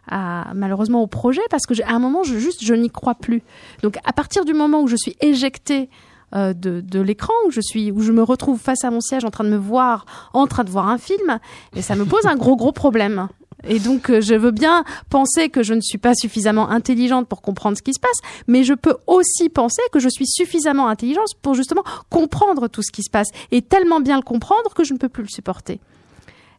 à, 0.08 0.52
malheureusement 0.54 1.02
au 1.02 1.06
projet 1.06 1.42
parce 1.50 1.66
que 1.66 1.80
à 1.82 1.92
un 1.92 1.98
moment 1.98 2.22
je 2.24 2.36
juste 2.38 2.64
je 2.64 2.74
n'y 2.74 2.90
crois 2.90 3.14
plus. 3.14 3.42
Donc 3.82 3.98
à 4.04 4.12
partir 4.12 4.44
du 4.44 4.54
moment 4.54 4.82
où 4.82 4.88
je 4.88 4.96
suis 4.96 5.16
éjectée 5.20 5.88
euh, 6.34 6.52
de, 6.52 6.80
de 6.80 7.00
l'écran 7.00 7.32
où 7.46 7.50
je 7.50 7.60
suis 7.60 7.90
où 7.92 8.00
je 8.02 8.12
me 8.12 8.22
retrouve 8.22 8.58
face 8.60 8.84
à 8.84 8.90
mon 8.90 9.00
siège 9.00 9.24
en 9.24 9.30
train 9.30 9.44
de 9.44 9.50
me 9.50 9.56
voir 9.56 10.06
en 10.32 10.46
train 10.46 10.64
de 10.64 10.70
voir 10.70 10.88
un 10.88 10.98
film 10.98 11.38
et 11.74 11.82
ça 11.82 11.94
me 11.96 12.04
pose 12.04 12.26
un 12.26 12.36
gros 12.36 12.56
gros 12.56 12.72
problème. 12.72 13.28
Et 13.68 13.78
donc 13.78 14.10
euh, 14.10 14.20
je 14.20 14.34
veux 14.34 14.50
bien 14.50 14.84
penser 15.08 15.48
que 15.48 15.62
je 15.62 15.74
ne 15.74 15.80
suis 15.80 15.98
pas 15.98 16.14
suffisamment 16.14 16.70
intelligente 16.70 17.28
pour 17.28 17.42
comprendre 17.42 17.76
ce 17.76 17.82
qui 17.82 17.94
se 17.94 18.00
passe, 18.00 18.18
mais 18.46 18.64
je 18.64 18.74
peux 18.74 18.96
aussi 19.06 19.48
penser 19.48 19.82
que 19.92 19.98
je 19.98 20.08
suis 20.08 20.26
suffisamment 20.26 20.88
intelligente 20.88 21.28
pour 21.42 21.54
justement 21.54 21.82
comprendre 22.08 22.68
tout 22.68 22.82
ce 22.82 22.92
qui 22.92 23.02
se 23.02 23.10
passe 23.10 23.28
et 23.50 23.62
tellement 23.62 24.00
bien 24.00 24.16
le 24.16 24.22
comprendre 24.22 24.74
que 24.74 24.84
je 24.84 24.92
ne 24.92 24.98
peux 24.98 25.08
plus 25.08 25.22
le 25.22 25.28
supporter. 25.28 25.80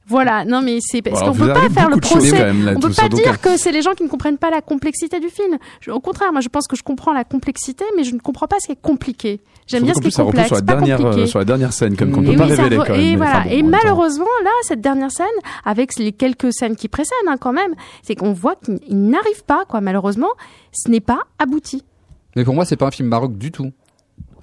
Voilà, 0.08 0.44
non 0.46 0.62
mais 0.62 0.80
c'est 0.82 1.02
parce 1.02 1.22
qu'on 1.22 1.34
peut 1.34 1.54
pas 1.54 1.70
faire 1.70 1.90
le 1.90 1.98
procès. 1.98 2.32
même, 2.32 2.66
là, 2.66 2.74
on 2.76 2.80
peut 2.80 2.90
pas 2.90 3.08
dire 3.08 3.40
que 3.40 3.56
c'est 3.56 3.72
les 3.72 3.82
gens 3.82 3.94
qui 3.94 4.04
ne 4.04 4.10
comprennent 4.10 4.38
pas 4.38 4.50
la 4.50 4.60
complexité 4.62 5.20
du 5.20 5.30
film. 5.30 5.58
Je- 5.80 5.92
au 5.92 6.00
contraire, 6.02 6.32
moi 6.34 6.42
je 6.42 6.50
pense 6.50 6.68
que 6.68 6.76
je 6.76 6.84
comprends 6.84 7.14
la 7.14 7.24
complexité, 7.24 7.86
mais 7.96 8.04
je 8.04 8.14
ne 8.14 8.20
comprends 8.20 8.48
pas 8.48 8.58
ce 8.60 8.66
qui 8.68 8.72
est 8.74 8.82
compliqué. 8.82 9.40
J'aime 9.68 9.84
bien 9.84 9.94
ce 9.94 10.00
qui 10.02 10.08
est 10.08 10.10
plus, 10.10 10.12
ça 10.12 10.24
repose 10.24 10.32
complexe, 10.34 10.48
sur 10.48 10.56
la 10.58 10.62
pas 10.64 10.74
dernière, 10.74 10.98
compliqué. 10.98 11.22
euh, 11.22 11.28
sur 11.28 11.40
la 11.40 11.46
dernière 11.46 11.72
scène, 11.72 11.96
comme 11.96 12.12
qu'on 12.12 12.24
peut 12.24 12.32
Et 12.34 12.36
pas 12.36 12.46
révéler 12.46 12.78
re- 12.78 12.86
quand 12.88 12.94
même. 12.94 13.02
et 13.02 13.16
voilà. 13.16 13.32
enfin 13.40 13.44
bon, 13.44 13.50
et 13.56 13.64
malheureusement, 13.64 14.26
là, 14.44 14.50
cette 14.64 14.82
dernière 14.82 15.12
scène, 15.12 15.28
avec 15.64 15.96
les 15.98 16.12
quelques 16.12 16.52
scènes 16.52 16.76
qui 16.76 16.90
précèdent, 16.90 17.16
hein, 17.30 17.38
quand 17.40 17.54
même, 17.54 17.74
c'est 18.04 18.16
qu'on 18.16 18.34
voit 18.34 18.56
qu'il 18.56 18.80
il 18.88 19.08
n'arrive 19.10 19.44
pas, 19.46 19.64
quoi. 19.70 19.80
Malheureusement, 19.80 20.30
ce 20.74 20.90
n'est 20.90 21.00
pas 21.00 21.20
abouti. 21.40 21.84
Mais 22.36 22.44
pour 22.44 22.54
moi, 22.56 22.66
c'est 22.66 22.76
pas 22.76 22.88
un 22.88 22.92
film 22.92 23.10
baroque 23.10 23.38
du 23.38 23.52
tout. 23.52 23.72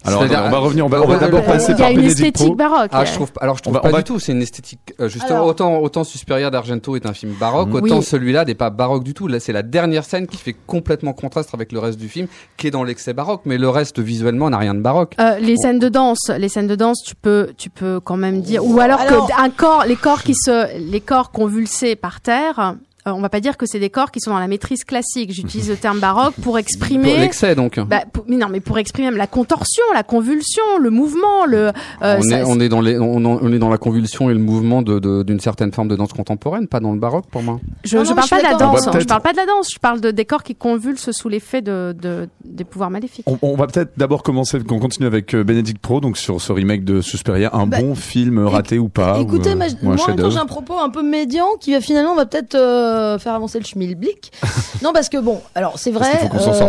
Alors, 0.04 0.20
C'est-à-dire- 0.20 0.44
on 0.46 0.50
va 0.50 0.58
revenir, 0.58 0.86
on 0.86 0.88
va, 0.88 1.02
on 1.02 1.06
va 1.08 1.16
d'abord 1.18 1.42
passer 1.44 1.72
Il 1.72 1.78
y 1.78 1.82
a 1.82 1.84
par 1.86 1.90
une 1.90 2.04
esthétique 2.04 2.46
Pro. 2.46 2.54
baroque. 2.54 2.90
Ah, 2.92 3.04
je 3.04 3.12
trouve, 3.14 3.30
alors 3.40 3.56
je 3.56 3.62
trouve 3.62 3.74
va- 3.74 3.80
pas 3.80 3.88
on 3.88 3.92
va- 3.92 3.98
du 3.98 4.04
tout. 4.04 4.18
C'est 4.18 4.32
une 4.32 4.42
esthétique. 4.42 4.94
euh, 5.00 5.08
justement, 5.08 5.36
Alors- 5.40 5.46
autant 5.48 5.78
autant 5.80 6.04
Suspiria 6.04 6.50
d'Argento 6.50 6.94
est 6.96 7.04
un 7.06 7.12
film 7.12 7.32
baroque, 7.38 7.74
autant 7.74 7.98
Oui. 7.98 8.02
celui-là 8.02 8.44
n'est 8.44 8.54
pas 8.54 8.70
baroque 8.70 9.02
du 9.04 9.12
tout. 9.14 9.26
Là, 9.28 9.40
c'est 9.40 9.52
la 9.52 9.62
dernière 9.62 10.04
scène 10.04 10.26
qui 10.26 10.36
fait 10.36 10.54
complètement 10.66 11.12
contraste 11.12 11.50
avec 11.52 11.72
le 11.72 11.78
reste 11.80 11.98
du 11.98 12.08
film, 12.08 12.26
qui 12.56 12.68
est 12.68 12.70
dans 12.70 12.84
l'excès 12.84 13.12
baroque, 13.12 13.42
mais 13.44 13.58
le 13.58 13.68
reste 13.68 13.98
visuellement 13.98 14.50
n'a 14.50 14.58
rien 14.58 14.74
de 14.74 14.80
baroque. 14.80 15.14
Euh, 15.20 15.38
les 15.40 15.56
scènes 15.56 15.78
de 15.80 15.88
danse, 15.88 16.30
les 16.38 16.48
scènes 16.48 16.68
de 16.68 16.76
danse, 16.76 17.02
tu 17.04 17.14
peux, 17.14 17.48
tu 17.58 17.68
peux 17.68 18.00
quand 18.00 18.16
même 18.16 18.40
dire, 18.40 18.64
ou 18.64 18.78
alors, 18.80 19.00
Alors- 19.00 19.26
que 19.26 19.32
un 19.40 19.50
corps, 19.50 19.84
les 19.86 19.96
corps 19.96 20.22
qui 20.22 20.34
se, 20.34 20.78
les 20.78 21.00
corps 21.00 21.30
convulsés 21.32 21.96
par 21.96 22.20
terre, 22.20 22.76
euh, 23.08 23.12
on 23.12 23.20
va 23.20 23.28
pas 23.28 23.40
dire 23.40 23.56
que 23.56 23.66
c'est 23.66 23.78
des 23.80 23.90
corps 23.90 24.10
qui 24.10 24.20
sont 24.20 24.30
dans 24.30 24.38
la 24.38 24.46
maîtrise 24.48 24.84
classique. 24.84 25.32
J'utilise 25.32 25.68
le 25.68 25.76
terme 25.86 25.98
baroque 26.00 26.34
pour 26.34 26.44
Pour 26.44 26.58
exprimer. 26.58 27.18
L'excès 27.18 27.54
donc. 27.54 27.78
Bah, 27.80 28.02
pour- 28.12 28.24
mais 28.28 28.36
non, 28.36 28.48
mais 28.50 28.60
pour 28.60 28.78
exprimer 28.78 29.08
même 29.10 29.18
la 29.18 29.26
contorsion, 29.26 29.82
la 29.94 30.02
convulsion, 30.02 30.62
le 30.80 30.90
mouvement, 30.90 31.44
le. 31.46 31.68
euh, 32.02 32.16
on, 32.18 32.22
ça- 32.22 32.38
est, 32.38 32.42
on 32.44 32.58
est 32.60 32.68
dans 32.68 32.80
les, 32.80 32.98
on, 32.98 33.16
on 33.16 33.52
est 33.52 33.58
dans 33.58 33.68
la 33.68 33.78
convulsion 33.78 34.30
et 34.30 34.32
le 34.34 34.38
mouvement 34.38 34.82
de- 34.82 34.98
de- 34.98 35.22
d'une 35.22 35.40
certaine 35.40 35.72
forme 35.72 35.88
de 35.88 35.96
danse 35.96 36.12
contemporaine, 36.12 36.68
pas 36.68 36.80
dans 36.80 36.92
le 36.92 36.98
baroque 36.98 37.26
pour 37.30 37.42
moi. 37.42 37.60
je, 37.84 37.96
Non, 37.98 38.04
je 38.04 38.10
non, 38.10 38.14
parle 38.16 38.26
je 38.28 38.30
pas 38.30 38.38
de 38.38 38.42
la 38.44 38.54
danse. 38.54 38.86
hein. 38.86 38.90
peut-être- 38.92 39.02
Je 39.02 39.06
parle 39.08 39.22
pas 39.22 39.32
de 39.32 39.36
la 39.38 39.46
danse. 39.46 39.68
Je 39.72 39.78
parle 39.78 40.00
de 40.00 40.10
des 40.10 40.24
corps 40.24 40.42
qui 40.42 40.54
convulsent 40.54 41.10
sous 41.12 41.28
l'effet 41.28 41.60
de, 41.62 41.94
de 42.00 42.28
des 42.44 42.64
pouvoirs 42.64 42.90
maléfiques. 42.90 43.24
On, 43.26 43.38
on 43.42 43.56
va 43.56 43.66
peut-être 43.66 43.92
d'abord 43.96 44.22
commencer, 44.22 44.58
qu'on 44.60 44.78
continue 44.78 45.06
avec 45.06 45.34
euh, 45.34 45.44
Bénédicte 45.44 45.80
Pro, 45.80 46.00
donc 46.00 46.16
sur 46.18 46.40
ce 46.40 46.52
remake 46.52 46.84
de 46.84 47.00
Suspiria, 47.00 47.50
un 47.52 47.66
Bah, 47.66 47.80
bon 47.80 47.94
film 47.94 48.38
raté 48.46 48.78
ou 48.78 48.88
pas, 48.88 49.18
Écoutez, 49.20 49.50
ou, 49.50 49.52
euh, 49.52 49.56
moi, 49.56 49.66
ou 49.66 49.70
un 49.70 49.74
moi, 49.74 49.76
en 49.82 49.88
même 49.88 49.96
temps, 49.98 50.06
chef-d'œuvre. 50.06 50.30
j'ai 50.32 50.38
un 50.38 50.46
propos 50.46 50.74
un 50.78 50.90
peu 50.90 51.02
médian 51.02 51.46
qui 51.60 51.72
va 51.72 51.80
finalement 51.80 52.14
va 52.14 52.26
peut-être 52.26 52.54
euh, 52.54 52.97
faire 53.18 53.34
avancer 53.34 53.58
le 53.58 53.64
schmilblick. 53.64 54.32
non, 54.82 54.92
parce 54.92 55.08
que 55.08 55.18
bon, 55.18 55.40
alors 55.54 55.78
c'est 55.78 55.90
vrai. 55.90 56.28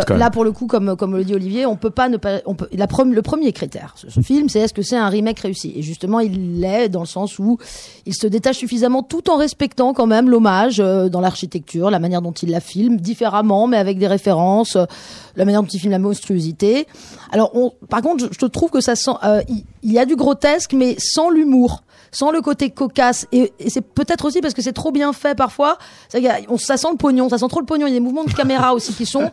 même. 0.09 0.19
là, 0.19 0.29
pour 0.29 0.43
le 0.43 0.51
coup, 0.51 0.67
comme 0.67 0.95
comme 0.95 1.15
le 1.15 1.23
dit 1.23 1.35
Olivier, 1.35 1.65
on 1.65 1.75
peut 1.75 1.89
pas 1.89 2.09
ne 2.09 2.17
pas. 2.17 2.39
On 2.45 2.55
peut. 2.55 2.67
La 2.73 2.87
le 3.05 3.21
premier 3.21 3.51
critère, 3.53 3.93
ce, 3.95 4.09
ce 4.09 4.21
film, 4.21 4.49
c'est 4.49 4.59
est-ce 4.59 4.73
que 4.73 4.81
c'est 4.81 4.97
un 4.97 5.09
remake 5.09 5.39
réussi? 5.39 5.73
Et 5.75 5.81
justement, 5.81 6.19
il 6.19 6.59
l'est 6.59 6.89
dans 6.89 7.01
le 7.01 7.05
sens 7.05 7.39
où 7.39 7.57
il 8.05 8.13
se 8.13 8.27
détache 8.27 8.57
suffisamment, 8.57 9.03
tout 9.03 9.29
en 9.29 9.37
respectant 9.37 9.93
quand 9.93 10.07
même 10.07 10.29
l'hommage 10.29 10.79
euh, 10.79 11.09
dans 11.09 11.21
l'architecture, 11.21 11.89
la 11.89 11.99
manière 11.99 12.21
dont 12.21 12.31
il 12.31 12.49
la 12.49 12.59
filme, 12.59 12.97
différemment, 12.97 13.67
mais 13.67 13.77
avec 13.77 13.97
des 13.97 14.07
références, 14.07 14.75
euh, 14.75 14.85
la 15.35 15.45
manière 15.45 15.61
dont 15.61 15.67
il 15.67 15.79
filme 15.79 15.91
la 15.91 15.99
monstruosité. 15.99 16.87
Alors, 17.31 17.51
on, 17.55 17.71
par 17.89 18.01
contre, 18.01 18.25
je, 18.25 18.29
je 18.39 18.45
trouve 18.45 18.69
que 18.69 18.81
ça 18.81 18.95
sent. 18.95 19.11
euh, 19.23 19.41
il, 19.47 19.63
il 19.83 19.91
y 19.91 19.99
a 19.99 20.05
du 20.05 20.15
grotesque, 20.15 20.73
mais 20.73 20.95
sans 20.99 21.29
l'humour 21.29 21.83
sans 22.11 22.31
le 22.31 22.41
côté 22.41 22.71
cocasse. 22.71 23.27
Et, 23.31 23.53
et 23.59 23.69
c'est 23.69 23.81
peut-être 23.81 24.25
aussi 24.25 24.41
parce 24.41 24.55
que 24.55 24.63
c'est 24.63 24.73
trop 24.73 24.91
bien 24.91 25.13
fait 25.13 25.35
parfois. 25.35 25.77
Ça, 26.07 26.17
on, 26.47 26.57
ça 26.57 26.75
sent 26.75 26.87
le 26.89 26.97
pognon 26.97 27.29
ça 27.29 27.37
sent 27.37 27.47
trop 27.49 27.59
le 27.59 27.67
pognon. 27.67 27.85
Il 27.85 27.91
y 27.91 27.95
a 27.95 27.99
des 27.99 28.03
mouvements 28.03 28.23
de 28.23 28.33
caméra 28.33 28.73
aussi 28.73 28.93
qui 28.93 29.05
sont 29.05 29.29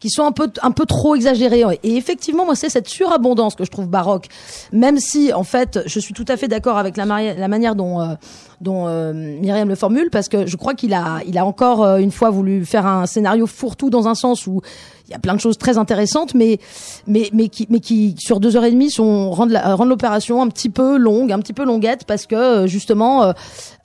qui 0.00 0.10
sont 0.10 0.24
un 0.24 0.32
peu 0.32 0.50
un 0.60 0.72
peu 0.72 0.86
trop 0.86 1.14
exagérés 1.14 1.62
et 1.84 1.96
effectivement 1.96 2.44
moi 2.44 2.56
c'est 2.56 2.68
cette 2.68 2.88
surabondance 2.88 3.54
que 3.54 3.64
je 3.64 3.70
trouve 3.70 3.86
baroque. 3.86 4.26
Même 4.72 4.98
si 4.98 5.32
en 5.32 5.44
fait 5.44 5.78
je 5.86 6.00
suis 6.00 6.14
tout 6.14 6.24
à 6.26 6.36
fait 6.36 6.48
d'accord 6.48 6.78
avec 6.78 6.96
la, 6.96 7.06
mari- 7.06 7.36
la 7.38 7.46
manière 7.46 7.76
dont 7.76 8.00
euh, 8.00 8.14
dont 8.60 8.88
euh, 8.88 9.12
Myriam 9.12 9.68
le 9.68 9.76
formule 9.76 10.10
parce 10.10 10.28
que 10.28 10.46
je 10.46 10.56
crois 10.56 10.74
qu'il 10.74 10.94
a 10.94 11.20
il 11.28 11.38
a 11.38 11.46
encore 11.46 11.84
euh, 11.84 11.98
une 11.98 12.10
fois 12.10 12.30
voulu 12.30 12.64
faire 12.64 12.86
un 12.86 13.06
scénario 13.06 13.46
fourre-tout 13.46 13.88
dans 13.90 14.08
un 14.08 14.16
sens 14.16 14.48
où 14.48 14.62
il 15.08 15.12
y 15.12 15.14
a 15.14 15.18
plein 15.18 15.34
de 15.34 15.40
choses 15.40 15.56
très 15.58 15.78
intéressantes, 15.78 16.34
mais 16.34 16.58
mais 17.06 17.30
mais 17.32 17.48
qui 17.48 17.66
mais 17.70 17.80
qui 17.80 18.14
sur 18.18 18.40
deux 18.40 18.56
heures 18.56 18.64
et 18.64 18.70
demie 18.72 18.90
sont 18.90 19.30
rendent 19.30 19.50
la- 19.50 19.74
rendent 19.74 19.88
l'opération 19.88 20.42
un 20.42 20.48
petit 20.48 20.68
peu 20.70 20.96
longue, 20.96 21.30
un 21.32 21.38
petit 21.38 21.52
peu 21.52 21.64
longuette 21.64 22.04
parce 22.04 22.26
que 22.26 22.34
euh, 22.34 22.66
justement 22.66 23.22
euh, 23.22 23.32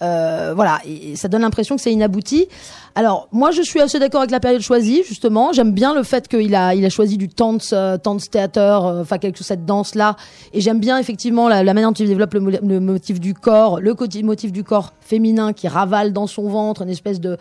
euh, 0.01 0.53
voilà 0.55 0.79
et, 0.86 1.15
ça 1.15 1.27
donne 1.27 1.41
l'impression 1.41 1.75
que 1.75 1.81
c'est 1.81 1.93
inabouti. 1.93 2.47
Alors 2.95 3.27
moi 3.31 3.51
je 3.51 3.62
suis 3.62 3.79
assez 3.79 3.99
d'accord 3.99 4.21
avec 4.21 4.31
la 4.31 4.39
période 4.39 4.62
choisie 4.62 5.03
justement. 5.07 5.53
J'aime 5.53 5.71
bien 5.73 5.93
le 5.93 6.03
fait 6.03 6.27
qu'il 6.27 6.55
a 6.55 6.73
il 6.75 6.84
a 6.86 6.89
choisi 6.89 7.17
du 7.17 7.27
dance 7.27 7.71
euh, 7.73 7.97
dance 8.03 8.29
theater, 8.29 8.86
euh, 8.86 9.01
enfin 9.01 9.17
quelque 9.17 9.38
chose 9.38 9.47
cette 9.47 9.65
danse 9.65 9.95
là 9.95 10.15
et 10.53 10.60
j'aime 10.62 10.79
bien 10.79 10.97
effectivement 10.97 11.47
la, 11.47 11.63
la 11.63 11.73
manière 11.73 11.89
dont 11.89 11.95
il 11.95 12.07
développe 12.07 12.34
le, 12.34 12.60
le 12.62 12.79
motif 12.79 13.19
du 13.19 13.34
corps, 13.34 13.79
le 13.79 13.95
motif 14.23 14.51
du 14.51 14.63
corps 14.63 14.93
féminin 15.01 15.53
qui 15.53 15.67
ravale 15.67 16.13
dans 16.13 16.27
son 16.27 16.49
ventre 16.49 16.81
une 16.81 16.89
espèce 16.89 17.19
de 17.19 17.38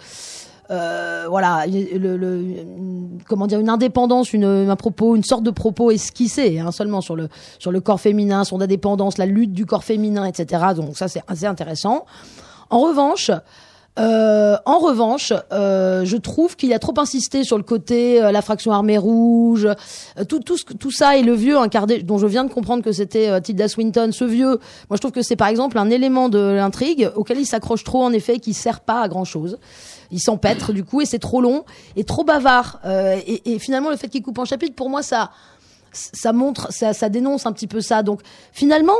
euh, 0.71 1.27
voilà, 1.29 1.65
le, 1.67 2.17
le- 2.17 2.45
comment 3.27 3.47
dire, 3.47 3.59
une 3.61 3.69
indépendance, 3.69 4.33
une, 4.33 4.45
un 4.45 4.77
propos, 4.77 5.17
une 5.17 5.25
sorte 5.25 5.43
de 5.43 5.51
propos 5.51 5.91
esquissé, 5.91 6.61
hein, 6.61 6.71
seulement 6.73 7.01
sur 7.01 7.17
le 7.17 7.29
sur 7.59 7.73
le 7.73 7.81
corps 7.81 8.01
féminin, 8.01 8.45
son 8.45 8.61
indépendance, 8.61 9.19
la 9.19 9.27
lutte 9.27 9.53
du 9.53 9.67
corps 9.67 9.85
féminin, 9.85 10.25
etc. 10.25 10.63
Donc 10.77 10.97
ça 10.97 11.09
c'est 11.09 11.23
assez 11.27 11.47
intéressant. 11.47 12.07
En 12.71 12.81
revanche, 12.81 13.31
euh, 13.98 14.57
en 14.66 14.79
revanche, 14.79 15.33
euh, 15.53 16.05
je 16.05 16.16
trouve 16.16 16.57
qu'il 16.57 16.72
a 16.72 16.79
trop 16.79 16.94
insisté 16.98 17.42
sur 17.42 17.57
le 17.57 17.64
côté 17.64 18.22
euh, 18.22 18.31
la 18.31 18.40
fraction 18.40 18.70
armée 18.72 18.96
rouge, 18.96 19.66
euh, 19.66 20.24
tout 20.24 20.38
tout 20.40 20.57
tout 20.79 20.90
ça 20.92 21.16
et 21.16 21.22
le 21.22 21.35
vieux 21.35 21.59
incarné 21.59 22.03
dont 22.03 22.16
je 22.16 22.26
viens 22.26 22.44
de 22.44 22.53
comprendre 22.53 22.83
que 22.85 22.92
c'était 22.92 23.29
euh, 23.29 23.40
Tilda 23.40 23.68
Swinton, 23.68 24.11
ce 24.12 24.24
vieux. 24.24 24.59
Moi, 24.88 24.96
je 24.96 24.98
trouve 24.98 25.11
que 25.11 25.22
c'est 25.22 25.37
par 25.37 25.48
exemple 25.48 25.76
un 25.76 25.90
élément 25.90 26.29
de 26.29 26.38
l'intrigue 26.38 27.11
auquel 27.16 27.38
il 27.40 27.46
s'accroche 27.46 27.85
trop 27.85 28.03
en 28.03 28.12
effet, 28.12 28.38
qui 28.38 28.55
sert 28.55 28.81
pas 28.81 29.03
à 29.03 29.09
grand 29.09 29.24
chose. 29.24 29.59
Il 30.12 30.20
s'empêtre 30.20 30.72
du 30.72 30.85
coup 30.85 31.00
et 31.00 31.07
c'est 31.07 31.18
trop 31.18 31.40
long 31.40 31.64
et 31.96 32.05
trop 32.05 32.24
bavard. 32.24 32.81
Euh, 32.85 33.18
et, 33.26 33.55
et 33.55 33.59
finalement, 33.59 33.90
le 33.90 33.96
fait 33.96 34.09
qu'il 34.09 34.22
coupe 34.22 34.38
en 34.38 34.44
chapitre, 34.44 34.74
pour 34.74 34.88
moi, 34.88 35.03
ça 35.03 35.31
ça 35.92 36.33
montre, 36.33 36.72
ça, 36.72 36.92
ça 36.92 37.09
dénonce 37.09 37.46
un 37.46 37.53
petit 37.53 37.66
peu 37.66 37.81
ça. 37.81 38.03
Donc 38.03 38.20
finalement, 38.53 38.96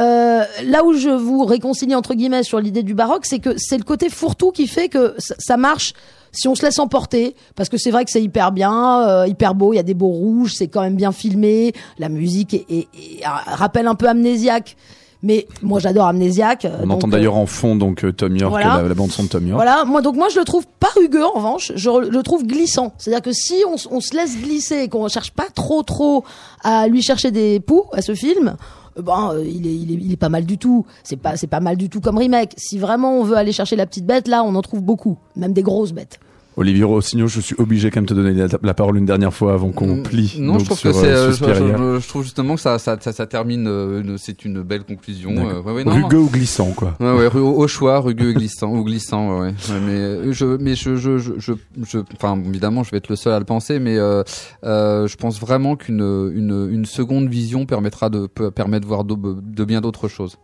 euh, 0.00 0.42
là 0.64 0.84
où 0.84 0.94
je 0.94 1.10
vous 1.10 1.44
réconcilie 1.44 1.94
entre 1.94 2.14
guillemets 2.14 2.42
sur 2.42 2.60
l'idée 2.60 2.82
du 2.82 2.94
baroque, 2.94 3.26
c'est 3.26 3.38
que 3.40 3.54
c'est 3.58 3.76
le 3.78 3.84
côté 3.84 4.08
fourre-tout 4.08 4.50
qui 4.50 4.66
fait 4.66 4.88
que 4.88 5.14
ça, 5.18 5.56
marche 5.56 5.92
si 6.32 6.48
on 6.48 6.54
se 6.54 6.62
laisse 6.64 6.78
emporter, 6.78 7.36
parce 7.56 7.68
que 7.68 7.76
c'est 7.76 7.90
vrai 7.90 8.04
que 8.06 8.10
c'est 8.10 8.22
hyper 8.22 8.52
bien, 8.52 9.06
euh, 9.06 9.26
hyper 9.26 9.54
beau, 9.54 9.74
il 9.74 9.76
y 9.76 9.80
a 9.80 9.82
des 9.82 9.92
beaux 9.94 10.06
rouges, 10.08 10.54
c'est 10.54 10.68
quand 10.68 10.80
même 10.80 10.96
bien 10.96 11.12
filmé, 11.12 11.74
la 11.98 12.08
musique 12.08 12.54
est, 12.54 12.64
est- 12.70 12.88
est- 12.94 13.26
rappelle 13.26 13.86
un 13.86 13.94
peu 13.94 14.08
amnésiaque. 14.08 14.76
Mais 15.24 15.46
moi 15.62 15.78
j'adore 15.78 16.06
Amnésiaque. 16.08 16.66
On 16.82 16.90
entend 16.90 17.06
d'ailleurs 17.06 17.36
en 17.36 17.46
fond 17.46 17.76
donc 17.76 18.02
euh, 18.04 18.12
Tom 18.12 18.36
York, 18.36 18.50
voilà. 18.50 18.82
la, 18.82 18.88
la 18.88 18.94
bande 18.94 19.12
son 19.12 19.22
de 19.22 19.28
Tom 19.28 19.46
York. 19.46 19.54
Voilà, 19.54 19.84
moi 19.84 20.02
donc 20.02 20.16
moi 20.16 20.26
je 20.30 20.38
le 20.40 20.44
trouve 20.44 20.66
pas 20.80 20.88
rugueux 20.96 21.24
en 21.24 21.30
revanche, 21.30 21.70
je 21.76 21.90
le 21.90 22.22
trouve 22.24 22.44
glissant. 22.44 22.92
C'est-à-dire 22.98 23.22
que 23.22 23.30
si 23.30 23.54
on, 23.68 23.76
on 23.94 24.00
se 24.00 24.16
laisse 24.16 24.36
glisser 24.36 24.78
et 24.80 24.88
qu'on 24.88 25.06
cherche 25.06 25.30
pas 25.30 25.46
trop 25.54 25.84
trop 25.84 26.24
à 26.64 26.88
lui 26.88 27.02
chercher 27.02 27.30
des 27.30 27.60
poux 27.60 27.84
à 27.92 28.02
ce 28.02 28.16
film, 28.16 28.48
euh, 28.48 28.81
ben 28.96 29.34
il 29.44 29.66
est, 29.66 29.74
il 29.74 29.90
est 29.92 29.94
il 29.94 30.12
est 30.12 30.16
pas 30.16 30.28
mal 30.28 30.44
du 30.44 30.58
tout. 30.58 30.86
C'est 31.02 31.16
pas 31.16 31.36
c'est 31.36 31.46
pas 31.46 31.60
mal 31.60 31.76
du 31.76 31.88
tout 31.88 32.00
comme 32.00 32.18
remake. 32.18 32.54
Si 32.56 32.78
vraiment 32.78 33.18
on 33.18 33.24
veut 33.24 33.36
aller 33.36 33.52
chercher 33.52 33.76
la 33.76 33.86
petite 33.86 34.06
bête 34.06 34.28
là, 34.28 34.42
on 34.44 34.54
en 34.54 34.62
trouve 34.62 34.82
beaucoup, 34.82 35.18
même 35.36 35.52
des 35.52 35.62
grosses 35.62 35.92
bêtes. 35.92 36.18
Olivier 36.56 36.84
Rossignol, 36.84 37.28
je 37.28 37.40
suis 37.40 37.54
obligé 37.58 37.90
quand 37.90 38.00
même 38.00 38.06
de 38.06 38.14
te 38.14 38.20
donner 38.20 38.32
la, 38.34 38.46
la 38.62 38.74
parole 38.74 38.98
une 38.98 39.06
dernière 39.06 39.32
fois 39.32 39.54
avant 39.54 39.70
qu'on 39.70 40.02
plie. 40.02 40.36
Non, 40.38 40.58
je 40.58 40.66
trouve 40.66 40.78
sur, 40.78 40.90
que 40.92 40.96
c'est. 40.96 41.06
euh, 41.06 41.14
euh, 41.16 41.26
je, 41.28 41.36
Suspiria. 41.36 41.76
je- 41.78 42.00
je 42.00 42.08
trouve 42.08 42.22
justement 42.24 42.56
que 42.56 42.60
ça, 42.60 42.78
ça, 42.78 42.98
ça, 43.00 43.12
ça 43.12 43.26
termine. 43.26 43.66
euh, 43.66 44.16
c'est 44.18 44.44
une 44.44 44.60
belle 44.62 44.84
conclusion. 44.84 45.30
Euh, 45.36 45.62
ouais, 45.62 45.72
ouais, 45.72 45.84
non, 45.84 45.96
non. 45.96 46.02
Rugueux 46.04 46.18
ou 46.18 46.28
glissant, 46.28 46.72
quoi. 46.72 46.94
Ouais, 47.00 47.12
ouais, 47.12 47.34
au, 47.40 47.66
choix, 47.68 48.00
rugueux 48.00 48.30
et 48.30 48.34
glissant, 48.34 48.72
ou 48.74 48.84
glissant, 48.84 49.40
ouais, 49.40 49.54
mais 49.86 50.32
je, 50.32 50.44
mais 50.58 50.74
je, 50.74 50.96
je, 50.96 51.16
je, 51.18 51.32
je, 51.38 51.98
enfin, 52.16 52.38
évidemment, 52.46 52.82
je 52.84 52.90
vais 52.90 52.98
être 52.98 53.08
le 53.08 53.16
seul 53.16 53.32
à 53.32 53.38
le 53.38 53.44
penser, 53.46 53.78
mais 53.78 53.96
je 53.96 55.16
pense 55.16 55.40
vraiment 55.40 55.76
qu'une, 55.76 56.00
une, 56.34 56.68
une 56.70 56.84
seconde 56.84 57.28
vision 57.28 57.64
permettra 57.66 58.10
de, 58.10 58.26
permettre 58.26 58.82
de 58.82 58.88
voir 58.88 59.04
de, 59.04 59.14
de 59.16 59.64
bien 59.64 59.80
d'autres 59.80 60.08
choses. 60.08 60.36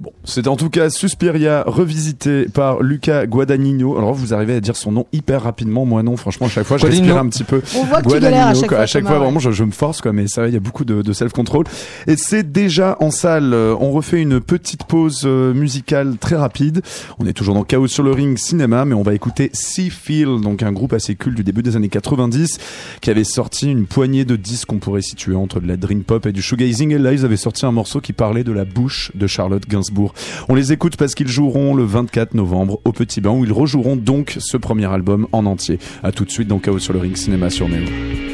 Bon, 0.00 0.12
c'est 0.22 0.46
en 0.46 0.54
tout 0.54 0.70
cas 0.70 0.90
Suspiria 0.90 1.64
revisité 1.66 2.46
par 2.46 2.80
Luca 2.82 3.26
Guadagnino. 3.26 3.98
Alors 3.98 4.14
vous 4.14 4.32
arrivez 4.32 4.54
à 4.54 4.60
dire 4.60 4.76
son 4.76 4.92
nom 4.92 5.06
hyper 5.12 5.42
rapidement, 5.42 5.84
moi 5.84 6.04
non. 6.04 6.16
Franchement, 6.16 6.46
à 6.46 6.50
chaque 6.50 6.66
fois, 6.66 6.76
je 6.76 6.82
Guadagnino. 6.82 7.14
respire 7.14 7.22
un 7.24 7.28
petit 7.28 7.42
peu. 7.42 7.62
On 7.76 7.82
voit 7.84 8.00
que 8.02 8.08
tu 8.10 8.20
galères 8.20 8.46
à 8.46 8.54
chaque 8.54 8.68
quoi. 8.68 8.76
fois. 8.76 8.78
À 8.78 8.86
chaque 8.86 9.06
fois, 9.06 9.18
vraiment, 9.18 9.40
je, 9.40 9.50
je 9.50 9.64
me 9.64 9.72
force, 9.72 10.00
quoi. 10.00 10.12
Mais 10.12 10.28
ça, 10.28 10.46
il 10.46 10.54
y 10.54 10.56
a 10.56 10.60
beaucoup 10.60 10.84
de, 10.84 11.02
de 11.02 11.12
self-control. 11.12 11.64
Et 12.06 12.14
c'est 12.16 12.52
déjà 12.52 12.96
en 13.00 13.10
salle. 13.10 13.52
Euh, 13.52 13.74
On 13.80 13.90
refait 13.90 14.22
une 14.22 14.40
petite 14.40 14.84
pause 14.84 15.22
euh, 15.24 15.52
musicale 15.52 16.16
très 16.16 16.36
rapide. 16.36 16.82
On 17.18 17.26
est 17.26 17.32
toujours 17.32 17.54
dans 17.56 17.64
Chaos 17.64 17.88
sur 17.88 18.04
le 18.04 18.12
ring 18.12 18.38
cinéma, 18.38 18.84
mais 18.84 18.94
on 18.94 19.02
va 19.02 19.14
écouter 19.14 19.50
Sea 19.52 19.90
Feel, 19.90 20.40
donc 20.40 20.62
un 20.62 20.70
groupe 20.72 20.92
assez 20.92 21.16
culte 21.16 21.36
du 21.36 21.42
début 21.42 21.62
des 21.64 21.74
années 21.74 21.88
90, 21.88 22.58
qui 23.00 23.10
avait 23.10 23.24
sorti 23.24 23.68
une 23.68 23.86
poignée 23.86 24.24
de 24.24 24.36
disques 24.36 24.68
qu'on 24.68 24.78
pourrait 24.78 25.02
situer 25.02 25.34
entre 25.34 25.58
de 25.58 25.66
la 25.66 25.76
dream 25.76 26.04
pop 26.04 26.24
et 26.26 26.32
du 26.32 26.40
shoegazing. 26.40 26.92
Et 26.92 26.98
là, 26.98 27.12
ils 27.12 27.24
avaient 27.24 27.36
sorti 27.36 27.66
un 27.66 27.72
morceau 27.72 28.00
qui 28.00 28.12
parlait 28.12 28.44
de 28.44 28.52
la 28.52 28.64
bouche 28.64 29.10
de 29.16 29.26
Charlotte 29.26 29.66
Gainsbourg. 29.68 29.87
On 30.48 30.54
les 30.54 30.72
écoute 30.72 30.96
parce 30.96 31.14
qu'ils 31.14 31.28
joueront 31.28 31.74
le 31.74 31.84
24 31.84 32.34
novembre 32.34 32.80
au 32.84 32.92
Petit 32.92 33.20
Bain, 33.20 33.30
où 33.30 33.44
ils 33.44 33.52
rejoueront 33.52 33.96
donc 33.96 34.36
ce 34.38 34.56
premier 34.56 34.86
album 34.86 35.26
en 35.32 35.46
entier. 35.46 35.78
À 36.02 36.12
tout 36.12 36.24
de 36.24 36.30
suite 36.30 36.48
dans 36.48 36.58
Chaos 36.58 36.78
sur 36.78 36.92
le 36.92 37.00
ring 37.00 37.16
cinéma 37.16 37.50
sur 37.50 37.68
Neo. 37.68 38.27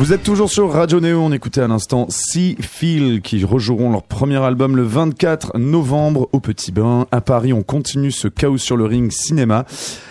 Vous 0.00 0.14
êtes 0.14 0.22
toujours 0.22 0.48
sur 0.48 0.72
Radio 0.72 0.98
Néo, 0.98 1.20
on 1.20 1.30
écoutait 1.30 1.60
à 1.60 1.68
l'instant 1.68 2.06
Sea 2.08 2.56
Feel 2.58 3.20
qui 3.20 3.44
rejoueront 3.44 3.90
leur 3.90 4.02
premier 4.02 4.42
album 4.42 4.74
le 4.74 4.82
24 4.82 5.58
novembre 5.58 6.26
au 6.32 6.40
Petit 6.40 6.72
Bain. 6.72 7.06
À 7.12 7.20
Paris, 7.20 7.52
on 7.52 7.62
continue 7.62 8.10
ce 8.10 8.26
chaos 8.26 8.56
sur 8.56 8.78
le 8.78 8.86
ring 8.86 9.12
cinéma 9.12 9.66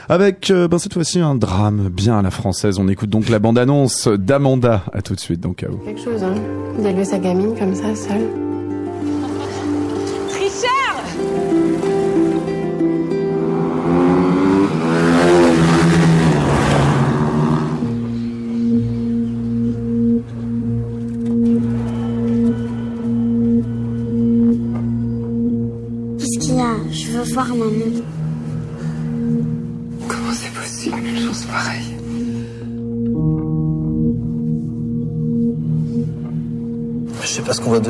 avec 0.08 0.52
euh, 0.52 0.68
ben, 0.68 0.78
cette 0.78 0.94
fois-ci 0.94 1.20
un 1.20 1.34
drame 1.34 1.90
bien 1.90 2.20
à 2.20 2.22
la 2.22 2.30
française. 2.30 2.78
On 2.78 2.88
écoute 2.88 3.10
donc 3.10 3.30
la 3.30 3.40
bande-annonce 3.40 4.08
d'Amanda. 4.08 4.84
À 4.94 5.02
tout 5.02 5.16
de 5.16 5.20
suite 5.20 5.40
dans 5.40 5.54
Chaos. 5.54 5.82
Quelque 5.84 6.04
chose, 6.04 6.22
hein, 6.22 6.36
d'élever 6.78 7.04
sa 7.04 7.18
gamine 7.18 7.58
comme 7.58 7.74
ça, 7.74 7.96
seule. 7.96 8.30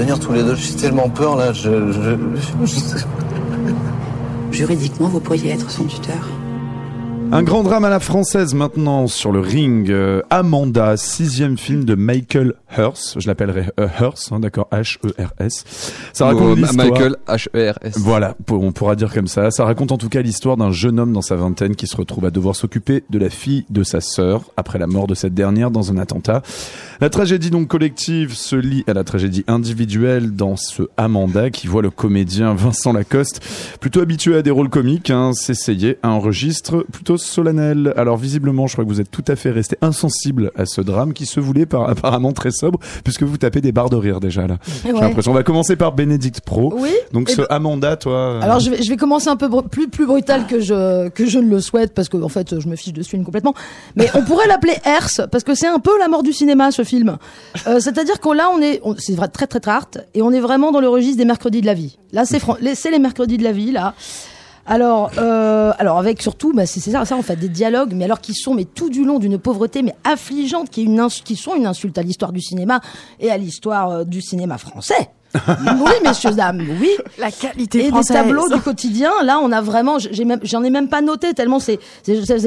Tous 0.05 0.33
les 0.33 0.43
deux. 0.43 0.55
J'ai 0.55 0.75
tellement 0.75 1.09
peur 1.09 1.35
là. 1.35 1.53
Je, 1.53 1.69
Juridiquement, 4.51 5.07
vous 5.07 5.19
pourriez 5.19 5.51
être 5.51 5.69
son 5.69 5.85
tuteur. 5.85 6.27
Un 7.31 7.43
grand 7.43 7.61
drame 7.61 7.85
à 7.85 7.89
la 7.89 7.99
française 7.99 8.55
maintenant 8.55 9.05
sur 9.05 9.31
le 9.31 9.39
ring. 9.39 9.89
Euh, 9.91 10.23
Amanda, 10.31 10.97
sixième 10.97 11.57
film 11.57 11.83
de 11.83 11.93
Michael 11.93 12.53
Hearst. 12.77 13.19
Je 13.19 13.27
l'appellerai 13.27 13.65
euh, 13.79 13.87
Hearst, 13.99 14.31
hein, 14.31 14.39
d'accord, 14.39 14.67
H-E-R-S. 14.71 15.65
Ça 16.13 16.25
raconte 16.25 16.49
Oh, 16.51 16.55
l'histoire. 16.55 16.87
Michael 16.87 17.15
H-E-R-S. 17.27 17.97
Voilà, 17.97 18.35
on 18.49 18.71
pourra 18.71 18.95
dire 18.95 19.13
comme 19.13 19.27
ça. 19.27 19.51
Ça 19.51 19.65
raconte 19.65 19.91
en 19.91 19.97
tout 19.97 20.09
cas 20.09 20.21
l'histoire 20.21 20.57
d'un 20.57 20.71
jeune 20.71 20.99
homme 20.99 21.13
dans 21.13 21.21
sa 21.21 21.35
vingtaine 21.35 21.75
qui 21.75 21.87
se 21.87 21.95
retrouve 21.95 22.25
à 22.25 22.31
devoir 22.31 22.55
s'occuper 22.55 23.03
de 23.09 23.19
la 23.19 23.29
fille 23.29 23.65
de 23.69 23.83
sa 23.83 24.01
sœur 24.01 24.43
après 24.57 24.79
la 24.79 24.87
mort 24.87 25.07
de 25.07 25.15
cette 25.15 25.33
dernière 25.33 25.71
dans 25.71 25.91
un 25.91 25.97
attentat. 25.97 26.41
La 27.01 27.09
tragédie 27.09 27.49
donc 27.49 27.67
collective 27.67 28.33
se 28.33 28.55
lie 28.55 28.83
à 28.87 28.93
la 28.93 29.03
tragédie 29.03 29.43
individuelle 29.47 30.35
dans 30.35 30.55
ce 30.55 30.83
Amanda 30.97 31.49
qui 31.49 31.67
voit 31.67 31.81
le 31.81 31.89
comédien 31.89 32.53
Vincent 32.53 32.93
Lacoste, 32.93 33.41
plutôt 33.79 34.01
habitué 34.01 34.35
à 34.35 34.41
des 34.41 34.51
rôles 34.51 34.69
comiques, 34.69 35.09
hein, 35.09 35.33
s'essayer 35.33 35.97
à 36.03 36.09
un 36.09 36.17
registre 36.17 36.85
plutôt 36.91 37.17
solennel. 37.17 37.93
Alors 37.95 38.17
visiblement, 38.17 38.67
je 38.67 38.73
crois 38.73 38.83
que 38.83 38.89
vous 38.89 39.01
êtes 39.01 39.11
tout 39.11 39.23
à 39.27 39.35
fait 39.35 39.51
resté 39.51 39.77
insensible 39.81 40.51
à 40.55 40.65
ce 40.65 40.81
drame 40.81 41.13
qui 41.13 41.25
se 41.25 41.39
voulait 41.39 41.65
par, 41.65 41.89
apparemment 41.89 42.33
très 42.33 42.51
sobre 42.59 42.79
puisque 43.03 43.23
vous 43.23 43.37
tapez 43.37 43.61
des 43.61 43.71
barres 43.71 43.89
de 43.89 43.95
rire 43.95 44.19
déjà 44.19 44.45
là. 44.47 44.57
J'ai 44.85 44.91
l'impression. 44.91 45.31
On 45.31 45.35
va 45.35 45.43
commencer 45.43 45.75
par 45.75 45.93
Bénédicte 45.93 46.41
Pro. 46.41 46.73
Oui. 46.75 46.91
Donc 47.13 47.27
Eh 47.29 47.33
ce 47.33 47.37
ben- 47.41 47.47
Amanda, 47.49 47.95
toi. 47.97 48.13
euh, 48.13 48.41
Alors 48.41 48.59
je 48.59 48.69
vais, 48.69 48.81
je 48.83 48.89
vais 48.89 48.97
commencer 48.97 49.29
un 49.29 49.35
peu 49.37 49.49
plus 49.63 49.87
plus 49.87 50.05
brutal 50.05 50.45
que 50.47 50.59
je 50.59 51.09
que 51.09 51.25
je 51.25 51.39
ne 51.39 51.49
le 51.49 51.59
souhaite 51.61 51.93
parce 51.93 52.09
que 52.09 52.17
en 52.17 52.29
fait 52.29 52.59
je 52.59 52.67
me 52.67 52.75
fiche 52.75 52.93
de 52.93 53.01
ce 53.01 53.09
film 53.09 53.23
complètement. 53.23 53.53
Mais 53.95 54.07
on 54.13 54.21
pourrait 54.23 54.47
l'appeler 54.47 54.75
Herse 54.85 55.21
parce 55.31 55.43
que 55.43 55.55
c'est 55.55 55.67
un 55.67 55.79
peu 55.79 55.97
la 55.99 56.07
mort 56.07 56.23
du 56.23 56.33
cinéma 56.33 56.71
ce 56.71 56.83
film. 56.83 57.17
Euh, 57.67 57.79
C'est-à-dire 57.79 58.19
qu'on 58.19 58.33
là 58.33 58.49
on 58.55 58.61
est 58.61 58.81
on- 58.83 58.95
c'est 58.97 59.13
vrai 59.15 59.27
très 59.29 59.47
très 59.47 59.59
très 59.59 59.69
et 60.15 60.21
on 60.21 60.31
est 60.31 60.39
vraiment 60.39 60.71
dans 60.71 60.81
le 60.81 60.89
registre 60.89 61.17
des 61.17 61.25
mercredis 61.25 61.61
de 61.61 61.65
la 61.67 61.73
vie. 61.75 61.97
Là 62.11 62.25
c'est 62.25 62.39
c'est 62.75 62.91
les 62.91 62.99
mercredis 62.99 63.37
de 63.37 63.43
la 63.43 63.51
vie 63.51 63.71
là. 63.71 63.93
Alors, 64.71 65.09
euh, 65.17 65.73
alors 65.79 65.97
avec 65.97 66.21
surtout, 66.21 66.53
bah, 66.53 66.67
c'est 66.67 66.79
ça, 66.79 67.03
ça 67.03 67.17
en 67.17 67.23
fait, 67.23 67.35
des 67.35 67.49
dialogues, 67.49 67.93
mais 67.95 68.05
alors 68.05 68.21
qui 68.21 68.35
sont 68.35 68.53
mais 68.53 68.65
tout 68.65 68.91
du 68.91 69.03
long 69.03 69.17
d'une 69.17 69.39
pauvreté 69.39 69.81
mais 69.81 69.95
affligeante, 70.03 70.69
qui 70.69 70.81
est 70.81 70.83
une 70.83 71.07
qui 71.07 71.35
sont 71.35 71.55
une 71.55 71.65
insulte 71.65 71.97
à 71.97 72.03
l'histoire 72.03 72.31
du 72.31 72.39
cinéma 72.39 72.79
et 73.19 73.31
à 73.31 73.37
l'histoire 73.37 73.89
euh, 73.89 74.03
du 74.03 74.21
cinéma 74.21 74.59
français. 74.59 75.09
oui, 75.47 75.91
messieurs 76.03 76.31
dames, 76.31 76.63
oui. 76.81 76.89
La 77.17 77.31
qualité 77.31 77.85
Et 77.85 77.89
française. 77.89 78.15
des 78.17 78.23
tableaux 78.23 78.49
du 78.49 78.59
quotidien. 78.61 79.11
Là, 79.23 79.39
on 79.41 79.51
a 79.51 79.61
vraiment, 79.61 79.97
j'en 79.99 80.63
ai 80.63 80.69
même 80.69 80.89
pas 80.89 81.01
noté 81.01 81.33
tellement 81.33 81.59
c'est, 81.59 81.79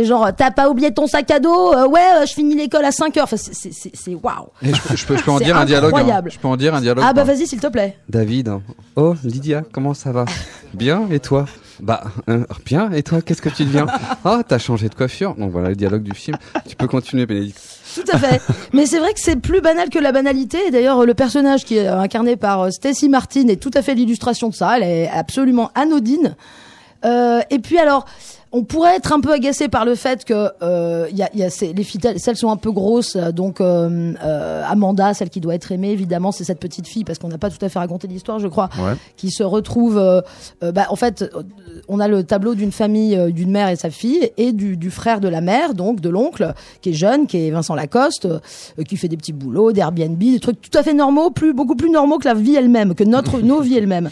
genre, 0.05 0.31
t'as 0.37 0.51
pas 0.51 0.68
oublié 0.68 0.92
ton 0.92 1.07
sac 1.07 1.31
à 1.31 1.38
dos 1.40 1.73
Euh, 1.75 1.87
Ouais, 1.87 2.01
euh, 2.16 2.27
je 2.27 2.33
finis 2.33 2.55
l'école 2.55 2.85
à 2.85 2.92
5 2.92 3.16
heures. 3.18 3.25
Enfin, 3.25 3.37
c'est, 3.37 3.55
c'est, 3.55 3.73
c'est, 3.73 3.92
c'est 3.95 4.14
waouh. 4.14 4.49
Et 4.62 4.75
je, 4.75 4.81
peux- 4.81 4.97
je 4.97 5.07
peux, 5.07 5.16
je 5.16 5.23
peux 5.23 5.31
en 5.31 5.38
C'est 5.38 5.45
dire 5.45 5.57
un 5.57 5.64
dialogue. 5.64 5.92
hein. 5.95 5.99
incroyable. 5.99 6.31
Je 6.33 6.38
peux 6.38 6.49
en 6.49 6.57
dire 6.57 6.75
un 6.75 6.81
dialogue. 6.81 7.05
Ah 7.07 7.12
bah 7.12 7.23
hein. 7.23 7.25
vas-y, 7.25 7.47
s'il 7.47 7.61
te 7.61 7.66
plaît. 7.68 7.99
David. 8.09 8.51
Oh, 8.97 9.14
Lydia, 9.25 9.62
comment 9.73 9.95
ça 9.95 10.11
va? 10.12 10.25
Bien, 10.75 11.07
et 11.11 11.21
toi? 11.21 11.47
Bah, 11.81 12.05
euh, 12.29 12.45
bien, 12.64 12.90
et 12.92 13.03
toi, 13.03 13.21
qu'est-ce 13.23 13.42
que 13.42 13.49
tu 13.49 13.64
deviens? 13.64 13.87
Ah, 14.25 14.40
t'as 14.49 14.59
changé 14.59 14.88
de 14.88 14.95
coiffure. 14.95 15.35
Donc 15.37 15.51
voilà 15.51 15.68
le 15.71 15.77
dialogue 15.77 16.03
du 16.03 16.14
film. 16.14 16.37
Tu 16.68 16.77
peux 16.77 16.87
continuer, 16.87 17.27
Bénédicte. 17.27 17.61
Tout 17.95 18.05
à 18.11 18.19
fait. 18.19 18.41
Mais 18.73 18.87
c'est 18.87 18.99
vrai 18.99 19.13
que 19.13 19.21
c'est 19.21 19.37
plus 19.37 19.61
banal 19.61 19.91
que 19.91 19.99
la 19.99 20.13
banalité. 20.13 20.71
D'ailleurs, 20.71 21.05
le 21.05 21.15
personnage 21.15 21.65
qui 21.65 21.77
est 21.77 21.87
incarné 21.87 22.37
par 22.37 22.63
euh, 22.63 22.71
Stacy 22.71 23.09
Martin 23.09 23.49
est 23.49 23.61
tout 23.61 23.71
à 23.75 23.83
fait 23.83 23.95
l'illustration 23.95 24.49
de 24.49 24.55
ça. 24.55 24.77
Elle 24.77 24.83
est 24.85 25.11
absolument 25.11 25.71
anodine. 25.75 26.35
Euh, 27.05 27.40
et 27.51 27.59
puis 27.59 27.79
alors, 27.79 28.07
on 28.53 28.65
pourrait 28.65 28.96
être 28.96 29.13
un 29.13 29.21
peu 29.21 29.33
agacé 29.33 29.69
par 29.69 29.85
le 29.85 29.94
fait 29.94 30.25
que 30.25 30.50
euh, 30.63 31.09
y 31.13 31.23
a, 31.23 31.31
y 31.35 31.42
a 31.42 31.50
ces- 31.50 31.73
les 31.73 31.85
filles, 31.85 32.00
celles 32.17 32.37
sont 32.37 32.50
un 32.50 32.57
peu 32.57 32.71
grosses. 32.71 33.17
euh, 33.17 33.33
Donc 33.33 33.61
euh, 33.61 34.13
euh, 34.23 34.63
Amanda, 34.69 35.15
celle 35.15 35.31
qui 35.31 35.40
doit 35.40 35.55
être 35.55 35.73
aimée, 35.73 35.90
évidemment, 35.90 36.33
c'est 36.33 36.44
cette 36.44 36.61
petite 36.61 36.87
fille 36.87 37.05
parce 37.05 37.19
qu'on 37.19 37.29
n'a 37.29 37.38
pas 37.38 37.50
tout 37.50 37.65
à 37.65 37.69
fait 37.69 37.79
raconté 37.79 38.07
l'histoire, 38.09 38.38
je 38.38 38.48
crois, 38.48 38.69
Ouais. 38.79 38.94
qui 39.17 39.31
se 39.31 39.42
retrouve. 39.42 39.96
euh, 39.98 40.21
bah, 40.73 40.87
en 40.90 40.96
fait, 40.96 41.25
on 41.88 41.98
a 42.00 42.09
le 42.09 42.25
tableau 42.25 42.55
d'une 42.55 42.73
famille, 42.73 43.19
d'une 43.33 43.50
mère 43.50 43.69
et 43.69 43.77
sa 43.77 43.90
fille, 43.90 44.31
et 44.37 44.53
du, 44.53 44.77
du 44.77 44.90
frère 44.90 45.21
de 45.21 45.29
la 45.29 45.40
mère, 45.40 45.75
donc 45.75 46.00
de 46.00 46.09
l'oncle, 46.09 46.53
qui 46.81 46.90
est 46.90 46.94
jeune, 46.94 47.27
qui 47.27 47.46
est 47.46 47.50
Vincent 47.50 47.75
Lacoste, 47.75 48.29
qui 48.87 48.96
fait 48.96 49.09
des 49.09 49.17
petits 49.17 49.33
boulots, 49.33 49.73
des 49.73 49.81
Airbnb, 49.81 50.19
des 50.19 50.40
trucs 50.40 50.61
tout 50.61 50.77
à 50.79 50.83
fait 50.83 50.94
normaux, 50.94 51.31
plus 51.31 51.53
beaucoup 51.55 51.75
plus 51.77 51.90
normaux 51.90 52.19
que 52.19 52.29
la 52.29 52.35
vie 52.35 52.55
elle-même, 52.57 52.94
que 52.94 53.05
notre 53.05 53.38
nos 53.42 53.61
vies 53.61 53.77
elles-mêmes. 53.79 54.11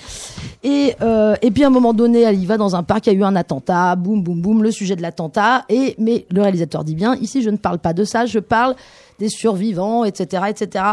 Et 0.63 0.95
euh, 1.01 1.35
et 1.43 1.51
puis 1.51 1.65
à 1.65 1.69
un 1.69 1.71
moment 1.71 1.93
donné, 1.95 2.21
elle 2.23 2.39
y 2.39 2.47
va 2.47 2.57
dans 2.59 2.77
un 2.77 2.83
parc, 2.83 3.07
il 3.07 3.13
y 3.15 3.17
a 3.17 3.19
eu 3.19 3.25
un 3.25 3.35
attentat, 3.37 3.97
boum 3.97 4.23
boum 4.23 4.30
boum, 4.35 4.63
le 4.63 4.71
sujet 4.71 4.97
de 4.97 5.03
l'attentat. 5.03 5.65
Et 5.69 5.95
mais 5.99 6.27
le 6.31 6.43
réalisateur 6.43 6.85
dit 6.85 6.95
bien, 6.95 7.15
ici 7.17 7.43
je 7.43 7.51
ne 7.51 7.57
parle 7.57 7.79
pas 7.79 7.93
de 7.93 8.05
ça, 8.05 8.27
je 8.27 8.39
parle 8.39 8.75
des 9.19 9.29
survivants, 9.29 10.05
etc., 10.05 10.45
etc. 10.49 10.85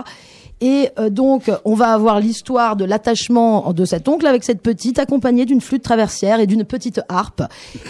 Et 0.59 0.89
euh, 0.97 1.09
donc, 1.09 1.51
on 1.65 1.75
va 1.75 1.93
avoir 1.93 2.19
l'histoire 2.19 2.75
de 2.75 2.83
l'attachement 2.83 3.73
de 3.73 3.85
cet 3.85 4.07
oncle 4.07 4.25
avec 4.25 4.43
cette 4.43 4.61
petite, 4.61 4.97
accompagnée 4.97 5.45
d'une 5.45 5.61
flûte 5.61 5.83
traversière 5.83 6.39
et 6.39 6.47
d'une 6.47 6.63
petite 6.63 7.01
harpe. 7.09 7.43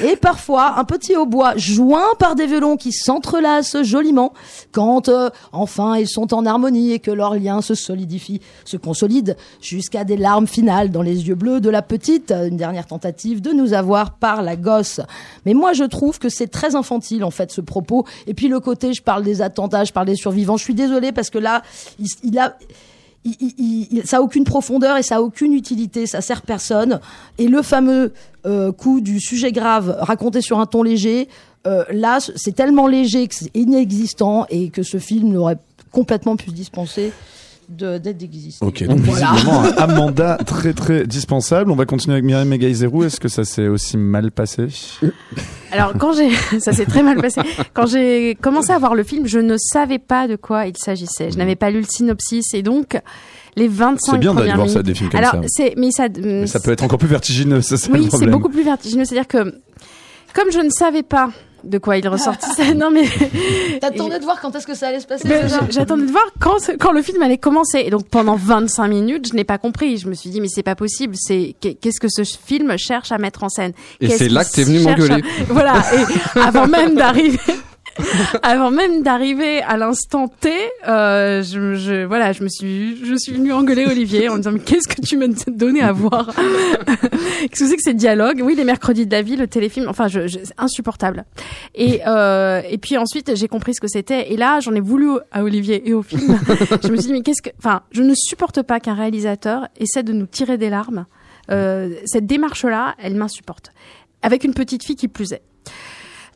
Et 0.04 0.18
parfois, 0.18 0.78
un 0.78 0.84
petit 0.84 1.16
hautbois 1.16 1.56
joint 1.56 2.08
par 2.20 2.36
des 2.36 2.46
violons 2.46 2.76
qui 2.76 2.92
s'entrelacent 2.92 3.84
joliment 3.84 4.34
quand, 4.72 5.08
euh, 5.08 5.30
enfin, 5.54 5.98
ils 5.98 6.10
sont 6.10 6.34
en 6.34 6.46
harmonie 6.46 6.92
et 6.92 7.00
que 7.00 7.12
leur 7.12 7.36
lien 7.36 7.62
se 7.62 7.74
solidifie, 7.74 8.42
se 8.66 8.76
consolide 8.76 9.38
jusqu'à 9.62 10.04
des 10.04 10.18
larmes 10.18 10.48
finales 10.48 10.92
dans 10.92 11.02
les 11.02 11.28
yeux 11.28 11.36
bleus 11.36 11.62
de 11.62 11.70
la 11.70 11.82
petite, 11.82 12.32
une 12.32 12.58
dernière 12.58 12.86
tentative 12.86 13.42
de 13.42 13.52
nous 13.52 13.74
avoir 13.74 14.12
par 14.12 14.42
la 14.42 14.58
gosse. 14.58 15.00
Mais 15.46 15.54
moi, 15.54 15.72
je 15.72 15.86
trouve 15.86 16.20
que 16.20 16.28
c'est 16.28 16.48
très 16.48 16.76
infantile, 16.76 17.24
en 17.24 17.32
fait, 17.32 17.52
ce 17.52 17.62
propos. 17.62 18.06
Et 18.26 18.34
puis 18.34 18.50
le 18.50 18.60
côté, 18.60 18.94
je 18.94 19.02
parle 19.02 19.24
des 19.24 19.42
attentats, 19.42 19.86
je 19.86 19.94
parle 19.94 20.08
des 20.08 20.16
survivants. 20.16 20.58
Je 20.58 20.64
suis 20.64 20.74
désolée 20.74 21.14
parce 21.14 21.30
que 21.30 21.38
là, 21.38 21.62
il, 22.00 22.08
il 22.24 22.38
a, 22.38 22.57
ça 24.06 24.18
a 24.18 24.22
aucune 24.22 24.44
profondeur 24.44 24.98
et 24.98 25.04
ça 25.04 25.18
a 25.18 25.22
aucune 25.22 25.54
utilité, 25.54 26.06
ça 26.06 26.22
sert 26.22 26.42
personne. 26.42 27.00
Et 27.38 27.48
le 27.48 27.62
fameux 27.62 28.14
euh, 28.46 28.72
coup 28.72 29.02
du 29.02 29.20
sujet 29.20 29.52
grave 29.52 29.98
raconté 30.00 30.42
sur 30.42 30.60
un 30.60 30.66
ton 30.66 30.84
léger, 30.84 31.28
euh, 31.66 31.84
là, 31.92 32.20
c'est 32.36 32.56
tellement 32.56 32.88
léger 32.88 33.28
que 33.28 33.36
c'est 33.36 33.56
inexistant 33.56 34.46
et 34.50 34.70
que 34.70 34.84
ce 34.84 34.98
film 34.98 35.30
n'aurait 35.30 35.58
complètement 35.92 36.36
pu 36.36 36.50
se 36.50 36.56
dispenser 36.56 37.12
d'être 37.70 38.24
existé. 38.24 38.66
Ok, 38.66 38.84
donc 38.86 39.00
Voilà. 39.00 39.32
visiblement 39.34 39.62
un 39.64 39.72
Amanda 39.78 40.38
très 40.46 40.74
très 40.74 41.06
dispensable. 41.06 41.70
On 41.72 41.76
va 41.76 41.86
continuer 41.86 42.14
avec 42.16 42.26
Myriam 42.26 42.48
Megaizerou. 42.48 43.04
Est-ce 43.04 43.20
que 43.20 43.28
ça 43.28 43.44
s'est 43.44 43.68
aussi 43.68 43.98
mal 43.98 44.32
passé? 44.32 44.68
Alors 45.72 45.94
quand 45.98 46.14
j'ai, 46.14 46.30
ça 46.60 46.72
s'est 46.72 46.86
très 46.86 47.04
mal 47.04 47.18
passé. 47.22 47.42
Quand 47.74 47.86
j'ai 47.86 48.36
commencé 48.42 48.72
à 48.72 48.80
voir 48.80 48.96
le 48.96 49.04
film, 49.04 49.28
je 49.28 49.40
ne 49.40 49.58
savais 49.58 50.00
pas 50.00 50.28
de 50.28 50.36
quoi 50.38 50.66
il 50.68 50.78
s'agissait. 50.78 51.30
Je 51.32 51.38
n'avais 51.38 51.56
pas 51.56 51.70
lu 51.70 51.80
le 51.80 51.86
synopsis 51.90 52.54
et 52.54 52.62
donc 52.64 52.98
les 53.56 53.68
25 53.68 54.12
C'est 54.14 54.18
bien 54.20 54.34
d'aller 54.34 54.54
voir 54.54 54.70
ça, 54.70 54.84
des 54.84 54.94
films 54.94 55.10
comme 55.10 55.20
Alors 55.20 55.32
ça. 55.34 55.42
c'est, 55.48 55.74
mais 55.78 55.92
ça, 55.92 56.08
Mais 56.22 56.48
ça 56.48 56.60
peut 56.60 56.72
être 56.72 56.84
encore 56.84 57.00
plus 57.00 57.08
vertigineux, 57.08 57.62
ça 57.62 57.76
c'est 57.76 57.92
le 57.92 58.00
oui, 58.00 58.10
c'est 58.12 58.28
beaucoup 58.28 58.50
plus 58.50 58.64
vertigineux. 58.64 59.04
C'est-à-dire 59.04 59.28
que 59.28 59.60
comme 60.34 60.52
je 60.52 60.60
ne 60.60 60.70
savais 60.70 61.04
pas 61.04 61.32
de 61.64 61.78
quoi 61.78 61.98
il 61.98 62.08
ressortissait, 62.08 62.74
non 62.76 62.92
mais 62.92 63.04
T'attendais 63.82 64.20
de 64.20 64.24
voir 64.24 64.40
quand 64.42 64.56
est-ce 64.56 64.68
que 64.68 64.74
ça 64.76 64.88
allait 64.88 65.00
se 65.00 65.08
passer 65.08 65.28
J'attendais 65.70 66.06
de 66.06 66.12
voir 66.12 66.26
quand, 66.40 66.58
quand 66.80 66.92
le 66.92 67.02
film 67.02 67.22
allait 67.22 67.38
commencer. 67.38 67.80
Et 67.86 67.90
donc 67.90 68.08
pendant 68.10 68.36
25 68.36 68.88
minutes, 68.88 69.28
je 69.30 69.34
n'ai 69.36 69.44
pas 69.44 69.58
compris. 69.58 69.98
Je 69.98 70.08
me 70.08 70.14
suis 70.14 70.30
dit 70.30 70.42
mais 70.42 70.48
c'est 70.50 70.64
pas 70.64 70.76
possible. 70.76 71.16
C'est 71.18 71.56
qu'est- 71.60 71.76
qu'est-ce 71.76 72.00
que 72.00 72.08
ce 72.10 72.24
film 72.24 72.76
cherche 72.78 73.12
à 73.12 73.18
mettre 73.18 73.44
en 73.44 73.50
scène? 73.50 73.74
Et 74.02 74.10
c'est 74.10 74.30
là 74.30 74.44
que 74.46 74.52
t'es 74.52 74.64
venu 74.64 74.80
m'engueuler. 74.80 75.16
à- 75.16 75.44
Voilà. 75.50 75.74
Et 76.36 76.40
avant 76.40 76.68
même 76.68 76.96
d'arriver. 76.96 77.40
avant 78.44 78.72
même 78.72 79.04
d'arriver 79.04 79.62
à 79.62 79.78
l'instant 79.78 80.28
T, 80.28 80.52
euh, 80.88 81.44
je, 81.44 81.76
je, 81.76 82.06
voilà, 82.06 82.32
je 82.32 82.44
me 82.44 82.50
suis, 82.50 83.04
je 83.06 83.16
suis 83.16 83.34
venue 83.34 83.54
engueuler 83.54 83.86
Olivier 83.86 84.30
en 84.30 84.38
disant 84.38 84.52
mais 84.52 84.60
qu'est-ce 84.60 84.88
que 84.88 85.02
tu 85.02 85.18
m'as 85.18 85.28
donné 85.48 85.82
à 85.82 85.92
voir? 85.92 86.34
Qu'est-ce 86.36 87.62
que 87.62 87.68
c'est 87.68 87.76
que 87.76 87.82
ces 87.82 87.94
dialogues? 87.94 88.42
Oui, 88.44 88.56
les 88.56 88.64
mercredis 88.64 89.06
de 89.06 89.12
la 89.12 89.22
vie, 89.22 89.36
le 89.36 89.48
téléfilm, 89.48 89.88
enfin, 89.90 90.08
je, 90.08 90.28
je, 90.28 90.40
c'est 90.44 90.54
insupportable. 90.58 91.26
Et 91.76 92.02
euh, 92.08 92.62
et 92.70 92.78
puis 92.78 92.98
ensuite, 92.98 93.36
j'ai 93.36 93.48
compris 93.48 93.74
ce 93.74 93.82
que 93.82 93.88
c'était. 93.88 94.32
Et 94.32 94.38
là, 94.38 94.60
j'en 94.60 94.74
ai 94.74 94.80
voulu 94.80 95.10
à 95.32 95.44
Olivier 95.44 95.88
et 95.88 95.94
au 95.94 96.02
film. 96.02 96.40
je 96.84 96.90
me 96.90 96.98
suis 96.98 97.08
dit 97.08 97.14
mais 97.14 97.22
qu'est-ce 97.22 97.42
que, 97.42 97.50
enfin, 97.60 97.82
je 97.92 98.04
ne 98.04 98.14
supporte 98.16 98.62
pas 98.64 98.80
qu'un 98.80 98.94
réalisateur 98.94 99.68
essaie 99.80 100.04
de 100.04 100.14
nous 100.14 100.26
tirer 100.26 100.58
des 100.58 100.70
larmes. 100.70 101.06
Euh, 101.50 101.96
cette 102.06 102.26
démarche-là, 102.26 102.96
elle 103.00 103.16
m'insupporte. 103.16 103.72
Avec 104.22 104.44
une 104.44 104.54
petite 104.54 104.84
fille 104.84 104.96
qui 104.96 105.08
plus 105.08 105.34
est. 105.34 105.42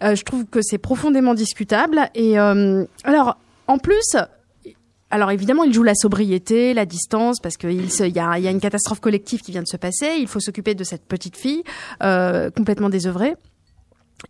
Euh, 0.03 0.15
je 0.15 0.23
trouve 0.23 0.45
que 0.45 0.61
c'est 0.61 0.77
profondément 0.77 1.33
discutable. 1.33 2.09
Et 2.15 2.39
euh, 2.39 2.85
alors, 3.03 3.37
en 3.67 3.77
plus, 3.77 4.15
alors 5.11 5.29
évidemment, 5.31 5.63
il 5.63 5.73
joue 5.73 5.83
la 5.83 5.95
sobriété, 5.95 6.73
la 6.73 6.85
distance, 6.85 7.39
parce 7.39 7.57
qu'il 7.57 7.73
y 7.73 8.19
a 8.19 8.51
une 8.51 8.59
catastrophe 8.59 9.01
collective 9.01 9.41
qui 9.41 9.51
vient 9.51 9.61
de 9.61 9.67
se 9.67 9.77
passer. 9.77 10.15
Il 10.19 10.27
faut 10.27 10.39
s'occuper 10.39 10.73
de 10.73 10.83
cette 10.83 11.05
petite 11.05 11.37
fille 11.37 11.63
euh, 12.01 12.49
complètement 12.49 12.89
désœuvrée. 12.89 13.35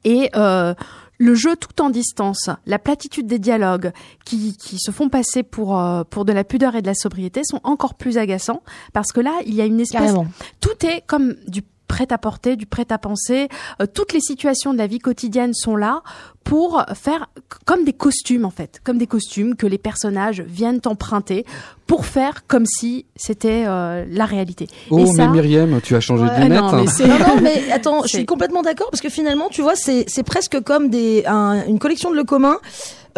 Et 0.04 0.30
euh, 0.36 0.74
le 1.18 1.36
jeu 1.36 1.56
tout 1.56 1.82
en 1.82 1.90
distance, 1.90 2.50
la 2.66 2.80
platitude 2.80 3.28
des 3.28 3.40
dialogues 3.40 3.92
qui, 4.26 4.58
qui 4.58 4.78
se 4.80 4.90
font 4.92 5.10
passer 5.10 5.44
pour 5.44 5.78
euh, 5.78 6.04
pour 6.04 6.26
de 6.26 6.34
la 6.34 6.44
pudeur 6.44 6.76
et 6.76 6.82
de 6.82 6.88
la 6.88 6.94
sobriété 6.94 7.42
sont 7.44 7.60
encore 7.64 7.96
plus 7.96 8.18
agaçants 8.18 8.64
parce 8.94 9.12
que 9.12 9.20
là, 9.20 9.34
il 9.46 9.54
y 9.54 9.62
a 9.62 9.66
une 9.66 9.80
espèce 9.80 10.02
Carrément. 10.02 10.28
tout 10.62 10.86
est 10.86 11.04
comme 11.06 11.36
du 11.48 11.62
prêt 12.06 12.14
à 12.14 12.18
porter, 12.18 12.56
du 12.56 12.66
prêt 12.66 12.88
à 12.90 12.98
penser. 12.98 13.48
Euh, 13.82 13.86
toutes 13.92 14.14
les 14.14 14.22
situations 14.22 14.74
de 14.74 14.78
la 14.80 14.88
vie 14.88 14.98
quotidienne 15.00 15.54
sont 15.54 15.76
là 15.76 16.02
pour 16.44 16.84
faire 16.96 17.30
comme 17.66 17.84
des 17.84 17.94
costumes 17.94 18.46
en 18.46 18.50
fait, 18.50 18.80
comme 18.84 18.98
des 18.98 19.06
costumes 19.06 19.56
que 19.56 19.68
les 19.68 19.78
personnages 19.78 20.42
viennent 20.42 20.80
emprunter 20.86 21.46
pour 21.86 22.06
faire 22.08 22.48
comme 22.48 22.66
si 22.66 23.06
c'était 23.16 23.66
euh, 23.68 24.06
la 24.10 24.26
réalité. 24.26 24.68
Oh, 24.90 24.98
Et 24.98 25.04
mais 25.04 25.12
ça, 25.12 25.28
Myriam, 25.28 25.80
tu 25.82 25.96
as 25.96 26.00
changé 26.00 26.24
de 26.24 26.30
lunettes. 26.42 26.60
non, 26.60 26.72
mais 26.82 26.88
c'est- 26.88 27.06
Non, 27.08 27.20
non, 27.20 27.42
mais 27.42 27.72
attends, 27.72 28.02
je 28.04 28.08
suis 28.10 28.26
complètement 28.26 28.64
d'accord 28.64 28.90
parce 28.90 29.02
que 29.02 29.10
finalement, 29.10 29.50
tu 29.50 29.62
vois, 29.62 29.76
c'est 29.76 30.06
c'est 30.08 30.24
presque 30.24 30.60
comme 30.62 30.90
des 30.90 31.24
un- 31.28 31.64
une 31.68 31.78
collection 31.78 32.10
de 32.10 32.16
le 32.16 32.24
commun. 32.24 32.58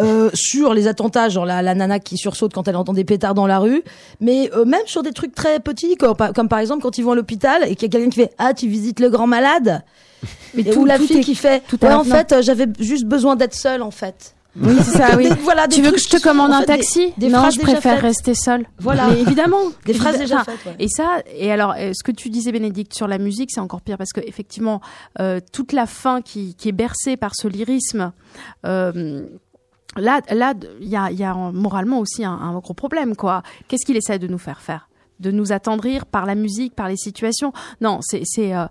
Euh, 0.00 0.28
sur 0.34 0.74
les 0.74 0.88
attentats, 0.88 1.28
genre 1.28 1.46
la, 1.46 1.62
la 1.62 1.74
nana 1.74 2.00
qui 2.00 2.16
sursaute 2.16 2.52
quand 2.52 2.66
elle 2.66 2.74
entend 2.76 2.92
des 2.92 3.04
pétards 3.04 3.34
dans 3.34 3.46
la 3.46 3.58
rue, 3.60 3.82
mais 4.20 4.50
euh, 4.54 4.64
même 4.64 4.82
sur 4.86 5.02
des 5.04 5.12
trucs 5.12 5.34
très 5.34 5.60
petits, 5.60 5.96
comme, 5.96 6.16
par- 6.16 6.32
comme 6.32 6.48
par 6.48 6.58
exemple 6.58 6.82
quand 6.82 6.98
ils 6.98 7.02
vont 7.02 7.12
à 7.12 7.14
l'hôpital 7.14 7.62
et 7.68 7.76
qu'il 7.76 7.82
y 7.82 7.90
a 7.90 7.92
quelqu'un 7.92 8.10
qui 8.10 8.20
fait 8.20 8.32
ah 8.38 8.54
tu 8.54 8.66
visites 8.66 8.98
le 8.98 9.08
grand 9.08 9.26
malade, 9.28 9.82
Mais 10.54 10.62
et 10.62 10.70
tout- 10.70 10.80
ou 10.80 10.84
la 10.84 10.98
tout 10.98 11.06
fille 11.06 11.18
est- 11.18 11.22
qui 11.22 11.34
fait 11.36 11.62
tout 11.68 11.78
ouais 11.84 11.92
en 11.92 12.02
fait 12.02 12.32
euh, 12.32 12.42
j'avais 12.42 12.66
juste 12.80 13.04
besoin 13.04 13.36
d'être 13.36 13.54
seule 13.54 13.82
en 13.82 13.92
fait. 13.92 14.34
Oui, 14.56 14.76
c'est 14.84 14.98
ça, 14.98 15.16
oui. 15.16 15.28
Voilà, 15.42 15.66
tu 15.66 15.82
veux 15.82 15.90
que 15.90 15.98
je 15.98 16.08
te 16.08 16.22
commande 16.22 16.52
un 16.52 16.60
des- 16.60 16.66
taxi? 16.66 17.12
des 17.18 17.28
Non, 17.28 17.50
je 17.50 17.58
préfère 17.58 18.00
rester 18.00 18.34
seule. 18.36 18.64
Voilà. 18.78 19.08
Mais 19.08 19.20
évidemment. 19.20 19.58
Des 19.84 19.94
phrases 19.94 20.16
déjà 20.16 20.44
faites, 20.44 20.64
ouais. 20.64 20.76
Et 20.78 20.86
ça, 20.86 21.22
et 21.36 21.50
alors, 21.50 21.74
euh, 21.76 21.90
ce 21.92 22.04
que 22.04 22.12
tu 22.12 22.30
disais, 22.30 22.52
Bénédicte, 22.52 22.94
sur 22.94 23.08
la 23.08 23.18
musique, 23.18 23.50
c'est 23.52 23.58
encore 23.58 23.80
pire 23.80 23.98
parce 23.98 24.12
que 24.12 24.20
effectivement, 24.20 24.80
euh, 25.18 25.40
toute 25.52 25.72
la 25.72 25.86
fin 25.86 26.20
qui, 26.22 26.54
qui 26.54 26.68
est 26.68 26.72
bercée 26.72 27.16
par 27.16 27.32
ce 27.34 27.48
lyrisme. 27.48 28.12
Euh, 28.64 29.26
Là, 29.96 30.20
là, 30.30 30.54
il 30.80 30.88
y 30.88 30.96
a, 30.96 31.10
y 31.10 31.24
a 31.24 31.34
moralement 31.34 31.98
aussi 32.00 32.24
un, 32.24 32.32
un 32.32 32.58
gros 32.58 32.74
problème, 32.74 33.16
quoi. 33.16 33.42
Qu'est-ce 33.68 33.84
qu'il 33.86 33.96
essaie 33.96 34.18
de 34.18 34.26
nous 34.26 34.38
faire 34.38 34.60
faire? 34.60 34.88
De 35.20 35.30
nous 35.30 35.52
attendrir 35.52 36.06
par 36.06 36.26
la 36.26 36.34
musique, 36.34 36.74
par 36.74 36.88
les 36.88 36.96
situations? 36.96 37.52
Non, 37.80 38.00
c'est 38.02 38.22
c'est 38.24 38.52
euh, 38.52 38.64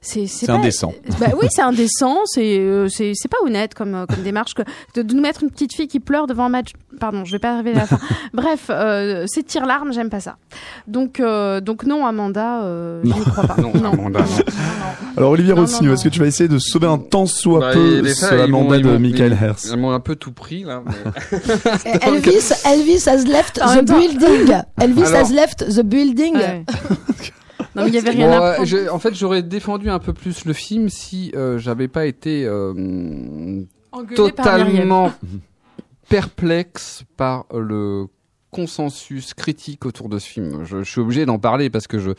c'est 0.00 0.26
C'est 0.26 0.48
indécent. 0.48 0.94
Bah 1.20 1.26
oui, 1.38 1.46
c'est 1.50 1.60
indécent, 1.60 2.20
c'est 2.24 2.58
euh, 2.58 2.88
c'est 2.88 3.12
c'est 3.14 3.28
pas 3.28 3.36
honnête 3.44 3.74
comme 3.74 3.94
euh, 3.94 4.06
comme 4.06 4.22
démarche 4.22 4.54
que 4.54 4.62
de, 4.94 5.02
de 5.02 5.14
nous 5.14 5.20
mettre 5.20 5.42
une 5.42 5.50
petite 5.50 5.74
fille 5.74 5.88
qui 5.88 6.00
pleure 6.00 6.26
devant 6.26 6.46
un 6.46 6.48
match. 6.48 6.72
Pardon, 6.98 7.26
je 7.26 7.32
vais 7.32 7.38
pas 7.38 7.52
arriver 7.52 7.72
à 7.72 7.80
la 7.80 7.86
fin. 7.86 7.98
Bref, 8.32 8.68
euh, 8.70 9.26
ces 9.26 9.42
tire 9.42 9.66
larmes, 9.66 9.92
j'aime 9.92 10.08
pas 10.08 10.20
ça. 10.20 10.38
Donc 10.86 11.20
euh, 11.20 11.60
donc 11.60 11.84
non, 11.84 12.06
Amanda, 12.06 12.62
euh, 12.62 13.02
je 13.04 13.08
Non. 13.10 13.16
n'y 13.18 13.24
crois 13.26 13.44
pas. 13.44 13.56
Non, 13.60 13.70
Amanda, 13.92 14.20
non. 14.20 14.26
Alors 15.16 15.30
Olivier 15.32 15.54
non, 15.54 15.64
est-ce 15.64 16.04
que 16.04 16.08
tu 16.08 16.20
vas 16.20 16.26
essayer 16.26 16.48
de 16.48 16.58
sauver 16.58 16.86
un 16.86 16.98
tant 16.98 17.26
soit 17.26 17.60
Bah, 17.60 17.72
peu 17.72 18.02
ils 18.04 18.24
Amanda 18.24 18.48
m'ont- 18.48 18.74
ils 18.74 18.82
de 18.82 18.96
Michael 18.98 19.32
Hers 19.32 19.56
Ils 19.70 19.76
m'ont 19.76 19.90
un 19.92 20.00
peu 20.00 20.16
tout 20.16 20.32
pris, 20.32 20.64
là. 20.64 20.82
mais- 20.86 21.90
Elvis, 22.02 22.52
Elvis 22.64 23.08
has 23.08 23.24
left 23.24 23.54
the 23.56 23.84
temps- 23.84 23.98
building. 23.98 24.54
Elvis 24.80 25.02
Alors- 25.04 25.26
has 25.26 25.32
left 25.32 25.64
the 25.68 25.82
building. 25.82 26.36
Ouais. 26.36 26.64
non, 27.76 27.82
mais 27.82 27.88
il 27.88 27.94
y 27.94 27.98
avait 27.98 28.10
rien 28.10 28.28
Bon, 28.28 28.32
à 28.32 28.40
euh, 28.46 28.52
prendre. 28.54 28.68
je- 28.68 28.88
en 28.88 28.98
fait, 28.98 29.14
j'aurais 29.14 29.42
défendu 29.42 29.90
un 29.90 29.98
peu 29.98 30.12
plus 30.12 30.44
le 30.44 30.52
film 30.52 30.88
si 30.88 31.32
euh, 31.34 31.58
j'avais 31.58 31.88
pas 31.88 32.06
été 32.06 32.44
euh, 32.46 33.62
totalement 34.14 35.12
perplexe 36.08 37.02
par 37.16 37.46
le 37.54 38.06
consensus 38.50 39.32
critique 39.34 39.86
autour 39.86 40.08
de 40.08 40.18
ce 40.18 40.26
film. 40.28 40.64
Je, 40.64 40.82
je 40.82 40.90
suis 40.90 41.00
obligé 41.00 41.24
d'en 41.24 41.38
parler 41.38 41.70
parce 41.70 41.86
que 41.86 41.98
je 42.00 42.10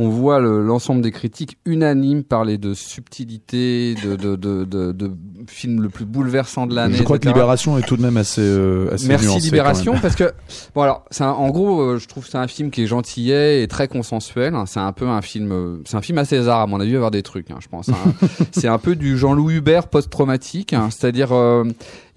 on 0.00 0.08
voit 0.08 0.38
le- 0.38 0.62
l'ensemble 0.64 1.02
des 1.02 1.10
critiques 1.10 1.58
unanimes 1.64 2.22
parler 2.22 2.56
de 2.56 2.72
subtilité, 2.72 3.94
de, 3.96 4.14
de, 4.16 4.36
de, 4.36 4.64
de, 4.64 4.92
de 4.92 5.10
film 5.48 5.82
le 5.82 5.88
plus 5.88 6.04
bouleversant 6.04 6.66
de 6.66 6.74
l'année. 6.74 6.96
Je 6.96 7.02
crois 7.02 7.18
que. 7.18 7.26
Libération 7.26 7.76
est 7.78 7.82
tout 7.82 7.96
de 7.96 8.02
même 8.02 8.16
assez, 8.16 8.40
euh, 8.42 8.92
assez 8.92 9.08
Merci 9.08 9.26
nuancé, 9.26 9.44
Libération 9.46 9.94
parce 10.00 10.14
que 10.14 10.32
bon 10.74 10.82
alors 10.82 11.04
c'est 11.10 11.24
un- 11.24 11.30
en 11.32 11.48
gros 11.50 11.80
euh, 11.80 11.98
je 11.98 12.06
trouve 12.06 12.24
que 12.24 12.30
c'est 12.30 12.38
un 12.38 12.46
film 12.46 12.70
qui 12.70 12.82
est 12.82 12.86
gentillet 12.86 13.62
et 13.62 13.66
très 13.68 13.88
consensuel 13.88 14.54
hein. 14.54 14.64
c'est 14.66 14.80
un 14.80 14.92
peu 14.92 15.08
un 15.08 15.20
film 15.20 15.50
euh, 15.52 15.76
c'est 15.84 15.96
un 15.96 16.00
film 16.02 16.18
à 16.18 16.24
César 16.24 16.60
à 16.60 16.66
mon 16.66 16.80
avis 16.80 16.94
avoir 16.94 17.10
des 17.10 17.22
trucs 17.22 17.50
hein, 17.50 17.58
je 17.60 17.68
pense 17.68 17.88
hein. 17.88 17.94
c'est 18.52 18.68
un 18.68 18.78
peu 18.78 18.94
du 18.96 19.18
Jean-Louis 19.18 19.56
Hubert 19.56 19.88
post-traumatique 19.88 20.72
hein. 20.74 20.88
c'est-à-dire 20.90 21.32
euh, 21.32 21.64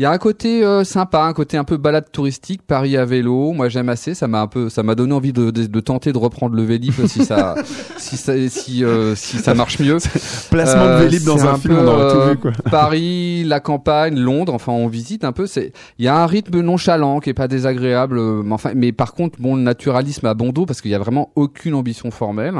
il 0.02 0.04
y 0.04 0.06
a 0.08 0.12
un 0.12 0.18
côté 0.18 0.66
euh, 0.66 0.84
sympa 0.84 1.22
un 1.26 1.34
côté 1.34 1.58
un 1.58 1.64
peu 1.64 1.78
balade 1.78 2.12
touristique 2.12 2.62
Paris 2.66 2.98
à 2.98 3.06
vélo 3.06 3.52
moi 3.52 3.70
j'aime 3.70 3.88
assez 3.88 4.16
ça 4.16 4.28
m'a 4.28 4.42
un 4.42 4.48
peu 4.48 4.68
ça 4.68 4.82
m'a 4.82 4.96
donné 4.96 5.14
envie 5.14 5.32
de, 5.32 5.52
de, 5.52 5.68
de 5.68 5.80
tenter 5.80 6.12
de 6.12 6.18
reprendre 6.18 6.56
le 6.56 6.64
Vélib 6.64 7.06
si 7.06 7.24
ça 7.24 7.54
si 7.98 8.18
ça 8.18 8.34
si 8.50 8.84
euh, 8.84 9.14
si 9.16 9.38
ça 9.38 9.54
marche 9.54 9.78
mieux 9.80 9.98
Placement 10.50 10.98
de 10.98 11.04
Vélib 11.04 11.24
dans 11.24 11.38
c'est 11.38 11.48
un 11.48 11.56
film, 11.58 11.76
peu, 11.76 11.82
on 11.82 11.88
aurait 11.88 12.12
tout 12.12 12.18
euh, 12.20 12.32
vu, 12.32 12.38
quoi. 12.38 12.52
Paris, 12.72 13.44
la 13.46 13.60
campagne, 13.60 14.18
Londres, 14.20 14.54
enfin 14.54 14.72
on 14.72 14.88
visite 14.88 15.24
un 15.24 15.32
peu. 15.32 15.46
C'est, 15.46 15.72
il 16.00 16.06
y 16.06 16.08
a 16.08 16.18
un 16.18 16.26
rythme 16.26 16.60
nonchalant 16.62 17.20
qui 17.20 17.30
est 17.30 17.34
pas 17.36 17.48
désagréable, 17.48 18.18
euh, 18.18 18.42
mais 18.44 18.54
enfin, 18.54 18.72
mais 18.76 18.92
par 18.92 19.14
contre, 19.14 19.40
bon, 19.40 19.56
le 19.56 19.62
naturalisme 19.62 20.26
à 20.26 20.34
bon 20.34 20.50
dos 20.50 20.66
parce 20.66 20.82
qu'il 20.82 20.92
y 20.92 20.96
a 20.96 21.00
vraiment 21.00 21.32
aucune 21.36 21.74
ambition 21.76 22.12
formelle. 22.12 22.56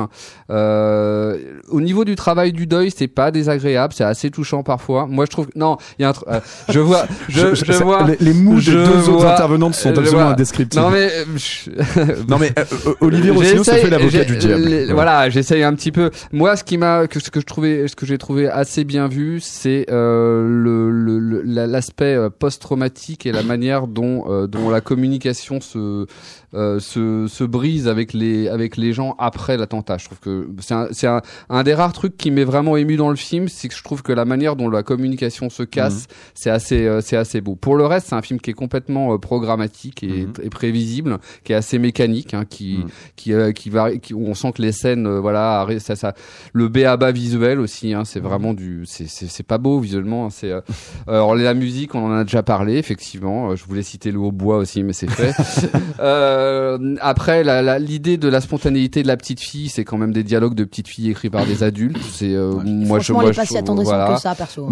Euh, 0.50 1.38
au 1.70 1.82
niveau 1.82 2.06
du 2.06 2.16
travail 2.16 2.54
du 2.54 2.68
deuil, 2.68 2.92
c'est 2.96 3.08
pas 3.08 3.32
désagréable, 3.32 3.94
c'est 3.94 4.04
assez 4.04 4.30
touchant 4.32 4.64
parfois. 4.64 5.08
Moi, 5.08 5.26
je 5.26 5.32
trouve, 5.32 5.48
non, 5.56 5.78
il 6.00 6.04
y 6.04 6.06
a 6.06 6.10
un, 6.10 6.14
tr- 6.14 6.24
euh, 6.30 6.40
je 6.70 6.80
vois, 6.80 7.06
je, 7.32 7.56
je, 7.56 7.72
ça- 7.72 7.84
vois, 7.84 8.04
les, 8.04 8.18
les 8.20 8.34
mots 8.34 8.56
des 8.56 8.62
je 8.62 8.72
deux 8.74 9.10
autres 9.10 9.26
intervenantes 9.26 9.76
sont 9.76 9.94
je 9.94 10.00
absolument 10.00 10.30
indescriptibles. 10.30 10.84
Non 10.84 10.90
mais, 10.90 11.10
euh, 11.12 11.26
je- 11.36 12.24
Non, 12.28 12.38
mais, 12.40 12.52
euh, 12.58 12.64
euh, 12.88 12.94
Olivier 13.02 13.32
Rossini 13.38 13.64
se 13.66 13.72
fait 13.72 13.90
l'avocat 13.90 14.24
du 14.26 14.38
diable. 14.38 14.64
Ouais. 14.68 14.94
Voilà, 14.94 15.30
j'essaye 15.30 15.64
un 15.64 15.74
petit 15.74 15.92
peu. 15.92 16.10
Moi, 16.32 16.56
ce 16.56 16.64
qui 16.64 16.78
m'a, 16.78 17.08
que- 17.08 17.20
ce 17.20 17.30
que 17.32 17.40
je 17.40 17.46
trouvais, 17.46 17.88
ce 17.88 17.96
que 17.96 18.06
j'ai 18.06 18.18
trouvé 18.18 18.48
assez 18.50 18.84
bien 18.84 19.08
vu, 19.08 19.40
c'est 19.42 19.86
euh, 19.90 20.46
le 20.48 20.92
le- 20.92 21.20
le- 21.20 21.42
la- 21.46 21.68
l'aspect 21.68 22.18
post-traumatique 22.40 23.26
et 23.26 23.32
la 23.32 23.44
manière 23.44 23.88
dont 23.88 24.26
euh, 24.30 24.48
dont 24.48 24.70
la 24.70 24.82
communication 24.82 25.62
se 25.62 26.06
euh, 26.54 26.80
se, 26.80 27.28
se 27.30 27.44
brise 27.46 27.88
avec 27.88 28.12
les 28.14 28.50
avec 28.50 28.76
les 28.76 28.92
gens 28.92 29.16
après 29.20 29.56
l'attentat. 29.58 29.98
Je 29.98 30.06
trouve 30.06 30.20
que 30.20 30.48
c'est 30.60 30.74
un, 30.74 30.88
c'est 30.92 31.08
un, 31.08 31.22
un 31.50 31.64
des 31.64 31.74
rares 31.74 31.94
trucs 31.94 32.18
qui 32.18 32.30
m'est 32.30 32.44
vraiment 32.44 32.76
ému 32.76 32.98
dans 32.98 33.10
le 33.10 33.16
film, 33.16 33.48
c'est 33.48 33.70
que 33.70 33.76
je 33.76 33.82
trouve 33.84 34.02
que 34.04 34.12
la 34.12 34.26
manière 34.26 34.56
dont 34.58 34.70
la 34.70 34.84
communication 34.84 35.50
se 35.50 35.64
casse, 35.64 36.08
c'est 36.34 36.50
assez 36.50 36.86
euh, 36.86 37.00
c'est 37.02 37.16
assez 37.22 37.40
beau. 37.42 37.56
Pour 37.56 37.76
le 37.78 37.86
reste, 37.86 38.08
c'est 38.10 38.16
un 38.16 38.22
film 38.22 38.40
qui 38.40 38.50
est 38.52 38.54
complètement 38.54 39.14
euh, 39.14 39.18
programmatique 39.18 40.04
et, 40.04 40.28
et 40.44 40.50
prévisible, 40.50 41.20
qui 41.44 41.54
est 41.54 41.56
assez 41.56 41.80
mécanique, 41.80 42.34
hein, 42.34 42.44
qui 42.50 42.80
qui 43.16 43.34
euh, 43.34 43.52
qui 43.54 43.70
où 44.14 44.26
on 44.28 44.34
sent 44.34 44.52
que 44.52 44.62
les 44.62 44.72
scènes 44.74 45.08
euh, 45.08 45.20
voilà 45.22 45.66
ça 45.80 45.96
ça 45.96 46.14
le 46.54 46.68
b 46.68 46.80
à 46.80 46.98
bas 46.98 47.12
visuel 47.12 47.60
aussi 47.60 47.94
hein, 47.94 48.04
c'est 48.06 48.20
vraiment 48.20 48.54
du 48.54 48.84
c'est 48.86 49.44
pas 49.46 49.58
beau 49.58 49.80
visuellement 49.80 50.26
hein, 50.26 50.30
c'est 50.30 50.52
euh, 50.52 50.62
alors 51.08 51.36
la 51.36 51.54
musique 51.54 51.96
on 51.96 52.06
en 52.06 52.12
a 52.12 52.24
déjà 52.24 52.44
parlé 52.44 52.76
effectivement 52.78 53.52
Euh, 53.52 53.56
je 53.56 53.64
voulais 53.66 53.84
citer 53.84 54.12
le 54.12 54.20
hautbois 54.20 54.58
aussi 54.58 54.84
mais 54.84 54.94
c'est 54.94 55.10
fait 55.10 55.34
euh, 56.00 56.96
après 57.02 57.44
la- 57.44 57.62
la- 57.62 57.80
l'idée 57.80 58.18
de 58.18 58.28
la 58.28 58.42
spontanéité 58.42 59.04
de 59.04 59.08
la 59.08 59.18
petite 59.18 59.40
fille 59.40 59.70
c'est 59.70 59.84
quand 59.86 59.98
même 59.98 60.12
des 60.14 60.24
dialogues 60.24 60.56
de 60.56 60.64
petites 60.64 60.88
filles 60.88 61.12
écrits 61.12 61.30
par 61.30 61.46
des 61.46 61.64
adultes 61.70 61.98
c'est 62.12 62.34
euh, 62.34 62.54
moi 62.64 63.00
je 63.00 63.14
moi 63.14 63.32
je 63.32 63.40
voilà. 63.84 64.14
que 64.16 64.22
ça, 64.22 64.36
perso. 64.36 64.70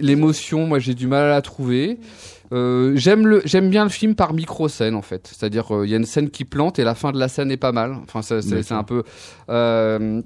l'émotion 0.00 0.59
moi 0.66 0.78
j'ai 0.78 0.94
du 0.94 1.06
mal 1.06 1.24
à 1.24 1.30
la 1.30 1.42
trouver. 1.42 1.98
Euh, 2.52 2.96
j'aime 2.96 3.26
le 3.26 3.42
j'aime 3.44 3.70
bien 3.70 3.84
le 3.84 3.90
film 3.90 4.16
par 4.16 4.32
micro 4.32 4.68
scène 4.68 4.94
en 4.94 5.02
fait. 5.02 5.28
C'est-à-dire 5.28 5.74
euh, 5.74 5.86
il 5.86 5.90
y 5.90 5.94
a 5.94 5.96
une 5.96 6.04
scène 6.04 6.30
qui 6.30 6.44
plante 6.44 6.78
et 6.78 6.84
la 6.84 6.94
fin 6.94 7.12
de 7.12 7.18
la 7.18 7.28
scène 7.28 7.50
est 7.50 7.56
pas 7.56 7.72
mal. 7.72 7.96
Enfin 8.02 8.22
c'est 8.22 8.42
c'est 8.42 8.74
un 8.74 8.82
peu 8.82 9.04
euh, 9.48 10.22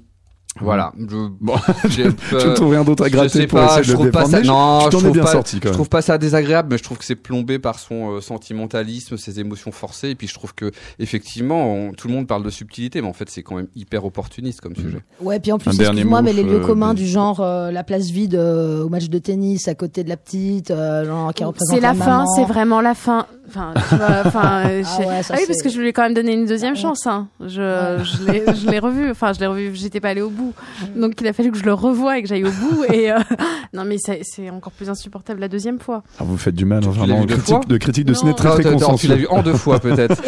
Voilà. 0.61 0.93
Je, 0.97 1.27
Bon, 1.41 1.55
j'ai, 1.89 2.03
tu 2.13 2.35
ne 2.35 2.53
trouves 2.55 2.71
rien 2.71 2.83
d'autre 2.85 3.03
à 3.03 3.07
je 3.07 3.11
gratter 3.13 3.29
sais 3.29 3.47
pour 3.47 3.59
pas, 3.59 3.65
essayer 3.65 3.83
je 3.83 3.89
de 3.89 3.93
trouve 3.93 4.05
le 4.05 4.11
pas 4.11 4.19
défendre, 4.25 4.31
ça. 4.31 4.37
mais 4.39 4.43
je- 4.45 4.49
Non, 4.49 4.79
je 4.85 4.97
trouve 4.97 5.11
bien 5.11 5.23
pas, 5.23 5.31
sorti, 5.31 5.55
quand 5.57 5.61
je 5.63 5.67
même. 5.67 5.73
trouve 5.73 5.89
pas 5.89 6.01
ça 6.01 6.17
désagréable, 6.17 6.69
mais 6.71 6.77
je 6.77 6.83
trouve 6.83 6.97
que 6.97 7.03
c'est 7.03 7.15
plombé 7.15 7.59
par 7.59 7.77
son 7.77 8.11
euh, 8.15 8.21
sentimentalisme, 8.21 9.17
ses 9.17 9.39
émotions 9.41 9.71
forcées, 9.73 10.09
et 10.11 10.15
puis 10.15 10.27
je 10.27 10.33
trouve 10.33 10.53
que 10.55 10.71
effectivement, 10.97 11.73
on- 11.73 11.91
tout 11.91 12.07
le 12.07 12.13
monde 12.13 12.27
parle 12.27 12.43
de 12.43 12.49
subtilité, 12.49 13.01
mais 13.01 13.07
en 13.07 13.13
fait, 13.13 13.29
c'est 13.29 13.43
quand 13.43 13.55
même 13.55 13.67
hyper 13.75 14.05
opportuniste 14.05 14.61
comme 14.61 14.75
sujet. 14.75 14.99
Ouais, 15.21 15.39
puis 15.39 15.51
en 15.51 15.57
plus, 15.57 15.69
excuse-moi, 15.79 16.21
mais 16.21 16.31
les 16.33 16.43
lieux 16.43 16.61
euh, 16.61 16.65
communs 16.65 16.93
des- 16.93 17.01
du 17.03 17.07
genre 17.07 17.41
euh, 17.41 17.71
la 17.71 17.83
place 17.83 18.09
vide 18.09 18.35
euh, 18.35 18.83
au 18.83 18.89
match 18.89 19.09
de 19.09 19.17
tennis 19.19 19.67
à 19.67 19.75
côté 19.75 20.03
de 20.05 20.09
la 20.09 20.17
petite, 20.17 20.71
euh, 20.71 21.05
genre, 21.05 21.33
qui 21.33 21.43
représente 21.43 21.75
C'est 21.75 21.81
la 21.81 21.93
fin, 21.93 22.25
c'est 22.35 22.45
vraiment 22.45 22.79
la 22.81 22.93
fin. 22.95 23.25
Enfin, 23.47 23.73
tu 23.75 23.95
enfin, 24.25 24.67
euh, 24.67 24.83
Ah 24.85 24.99
ouais, 24.99 25.21
ah 25.29 25.35
oui, 25.37 25.43
parce 25.47 25.61
que 25.61 25.69
je 25.69 25.79
lui 25.79 25.89
ai 25.89 25.93
quand 25.93 26.03
même 26.03 26.13
donné 26.13 26.33
une 26.33 26.45
deuxième 26.45 26.75
chance. 26.75 27.05
Hein. 27.07 27.27
Je, 27.39 27.61
l'ai, 28.25 28.43
je 28.55 28.69
l'ai 28.69 28.79
revu. 28.79 29.11
Enfin, 29.11 29.33
je 29.33 29.39
l'ai 29.39 29.47
revu. 29.47 29.71
J'étais 29.73 29.99
pas 29.99 30.09
allée 30.09 30.21
au 30.21 30.29
bout, 30.29 30.53
donc 30.95 31.13
il 31.21 31.27
a 31.27 31.33
fallu 31.33 31.51
que 31.51 31.57
je 31.57 31.63
le 31.63 31.73
revoie 31.73 32.17
et 32.17 32.23
que 32.23 32.27
j'aille 32.27 32.45
au 32.45 32.51
bout. 32.51 32.83
Et 32.91 33.11
euh, 33.11 33.19
non, 33.73 33.85
mais 33.85 33.97
c'est, 33.97 34.49
encore 34.49 34.73
plus 34.73 34.89
insupportable 34.89 35.39
la 35.39 35.47
deuxième 35.47 35.79
fois. 35.79 36.03
Ah, 36.19 36.23
vous 36.23 36.37
faites 36.37 36.55
du 36.55 36.65
mal, 36.65 36.83
hein, 36.83 36.87
l'as 36.87 36.91
vraiment. 36.91 37.25
Critique, 37.25 37.45
fois 37.45 37.61
de 37.67 37.77
critique 37.77 38.05
de 38.05 38.13
Non. 38.13 38.19
ciné 38.19 38.33
très 38.33 38.49
Ah, 38.49 38.61
très 38.61 38.97
tu 38.97 39.07
l'as 39.07 39.15
vu 39.15 39.27
en 39.27 39.41
deux 39.41 39.53
fois 39.53 39.79
peut-être. 39.79 40.21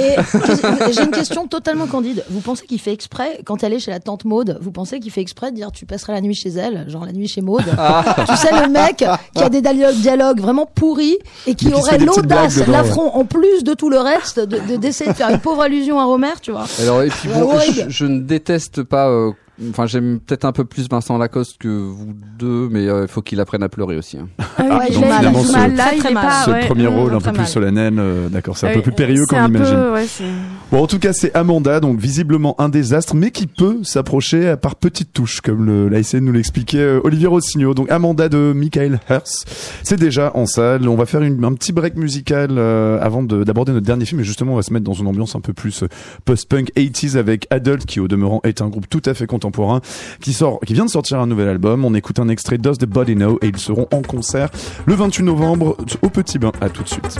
J'ai 0.91 1.03
une 1.03 1.11
question 1.11 1.47
totalement 1.47 1.87
candide. 1.87 2.23
Vous 2.29 2.41
pensez 2.41 2.65
qu'il 2.65 2.79
fait 2.79 2.93
exprès, 2.93 3.41
quand 3.45 3.63
elle 3.63 3.73
est 3.73 3.79
chez 3.79 3.91
la 3.91 3.99
tante 3.99 4.25
Maude, 4.25 4.57
vous 4.61 4.71
pensez 4.71 4.99
qu'il 4.99 5.11
fait 5.11 5.21
exprès 5.21 5.51
de 5.51 5.55
dire 5.55 5.71
tu 5.71 5.85
passeras 5.85 6.13
la 6.13 6.21
nuit 6.21 6.35
chez 6.35 6.49
elle, 6.49 6.89
genre 6.89 7.05
la 7.05 7.13
nuit 7.13 7.27
chez 7.27 7.41
Maude? 7.41 7.65
Ah. 7.77 8.25
Tu 8.27 8.35
sais, 8.35 8.49
le 8.51 8.69
mec 8.69 9.05
qui 9.35 9.43
a 9.43 9.49
des 9.49 9.61
dialogues, 9.61 10.39
vraiment 10.39 10.65
pourris 10.65 11.17
et 11.45 11.55
qui 11.55 11.67
Mais 11.67 11.73
aurait 11.73 11.97
l'audace, 11.97 12.61
blagues 12.63 12.85
en 13.15 13.25
plus 13.25 13.63
de 13.63 13.73
tout 13.73 13.89
le 13.89 13.99
reste, 13.99 14.39
de- 14.39 14.57
de- 14.59 14.75
d'essayer 14.77 15.11
de, 15.11 15.15
faire 15.15 15.29
une 15.29 15.39
pauvre 15.39 15.61
allusion 15.61 15.99
à 15.99 16.05
Romer, 16.05 16.33
tu 16.41 16.51
vois. 16.51 16.65
Alors 16.81 17.01
et 17.03 17.09
puis 17.09 17.29
bon, 17.29 17.49
je 17.87 18.05
ne 18.05 18.19
déteste 18.19 18.83
pas. 18.83 19.07
euh, 19.09 19.31
Enfin, 19.71 19.87
j'aime 19.87 20.19
peut-être 20.19 20.45
un 20.45 20.51
peu 20.51 20.65
plus 20.65 20.87
Vincent 20.87 21.17
Lacoste 21.17 21.57
que 21.57 21.67
vous 21.67 22.13
deux, 22.37 22.69
mais 22.69 22.87
euh, 22.87 23.03
il 23.03 23.07
faut 23.07 23.21
qu'il 23.23 23.39
apprenne 23.39 23.63
à 23.63 23.69
pleurer 23.69 23.97
aussi. 23.97 24.17
hein. 24.17 24.27
Ah 24.59 24.79
oui, 24.87 24.93
donc 24.93 25.05
là, 25.05 25.07
il 25.07 25.11
a 25.11 25.17
finalement, 25.17 25.43
ce- 25.43 25.51
mal. 25.51 25.75
Là, 25.75 25.85
très, 25.87 25.95
il 25.95 25.99
très 25.99 26.11
est 26.11 26.13
mal. 26.13 26.25
pas. 26.25 26.43
Ce 26.45 26.51
ouais, 26.51 26.65
premier 26.67 26.85
rôle 26.87 27.13
un 27.15 27.19
peu 27.19 27.31
plus 27.31 27.37
mal. 27.39 27.47
solennel, 27.47 27.95
euh, 27.97 28.29
d'accord, 28.29 28.55
c'est 28.55 28.67
un 28.67 28.71
Ah 28.71 28.73
peu 28.75 28.81
plus 28.81 28.91
périlleux 28.91 29.25
qu'on 29.27 29.45
imagine. 29.47 29.75
ouais, 29.93 30.05
Bon, 30.71 30.83
en 30.83 30.87
tout 30.87 30.99
cas, 30.99 31.11
c'est 31.11 31.33
Amanda, 31.35 31.79
donc 31.79 31.99
visiblement 31.99 32.53
un 32.61 32.69
désastre, 32.69 33.15
mais 33.15 33.31
qui 33.31 33.47
peut 33.47 33.79
s'approcher 33.83 34.55
par 34.61 34.75
petites 34.75 35.11
touches, 35.13 35.41
comme 35.41 35.65
le, 35.65 35.89
l'a 35.89 35.97
essayé 35.99 36.21
de 36.21 36.25
nous 36.25 36.33
l'expliquer 36.33 36.79
euh, 36.79 36.99
Olivier 37.03 37.27
Rossignol. 37.27 37.73
Donc 37.73 37.89
Amanda 37.89 38.29
de 38.29 38.53
Michael 38.55 38.99
Hers, 39.09 39.21
c'est 39.83 39.99
déjà 39.99 40.31
en 40.35 40.45
salle. 40.45 40.87
On 40.87 40.95
va 40.95 41.07
faire 41.07 41.21
une- 41.23 41.43
un 41.43 41.53
petit 41.53 41.71
break 41.73 41.95
musical 41.95 42.51
euh, 42.51 42.99
avant 43.01 43.23
de- 43.23 43.43
d'aborder 43.43 43.71
notre 43.71 43.85
dernier 43.87 44.05
film, 44.05 44.21
et 44.21 44.23
justement, 44.23 44.53
on 44.53 44.57
va 44.57 44.61
se 44.61 44.71
mettre 44.71 44.85
dans 44.85 44.93
une 44.93 45.07
ambiance 45.07 45.35
un 45.35 45.41
peu 45.41 45.53
plus 45.53 45.81
euh, 45.81 45.87
post-punk 46.25 46.71
80s 46.75 47.17
avec 47.17 47.47
Adult, 47.49 47.85
qui 47.87 47.99
au 47.99 48.07
demeurant 48.07 48.41
est 48.43 48.61
un 48.61 48.67
groupe 48.67 48.87
tout 48.89 49.01
à 49.05 49.13
fait 49.15 49.25
contemporain, 49.25 49.46
qui 50.21 50.33
sort, 50.33 50.59
qui 50.65 50.73
vient 50.73 50.85
de 50.85 50.89
sortir 50.89 51.19
un 51.19 51.27
nouvel 51.27 51.47
album. 51.47 51.85
On 51.85 51.93
écoute 51.93 52.19
un 52.19 52.29
extrait 52.29 52.57
Does 52.57 52.77
the 52.77 52.85
Body 52.85 53.15
Know, 53.15 53.37
et 53.41 53.47
ils 53.47 53.57
seront 53.57 53.87
en 53.91 54.01
concert 54.01 54.49
le 54.85 54.95
28 54.95 55.23
novembre 55.23 55.77
au 56.01 56.09
Petit 56.09 56.39
Bain. 56.39 56.51
À 56.61 56.69
tout 56.69 56.83
de 56.83 56.89
suite. 56.89 57.19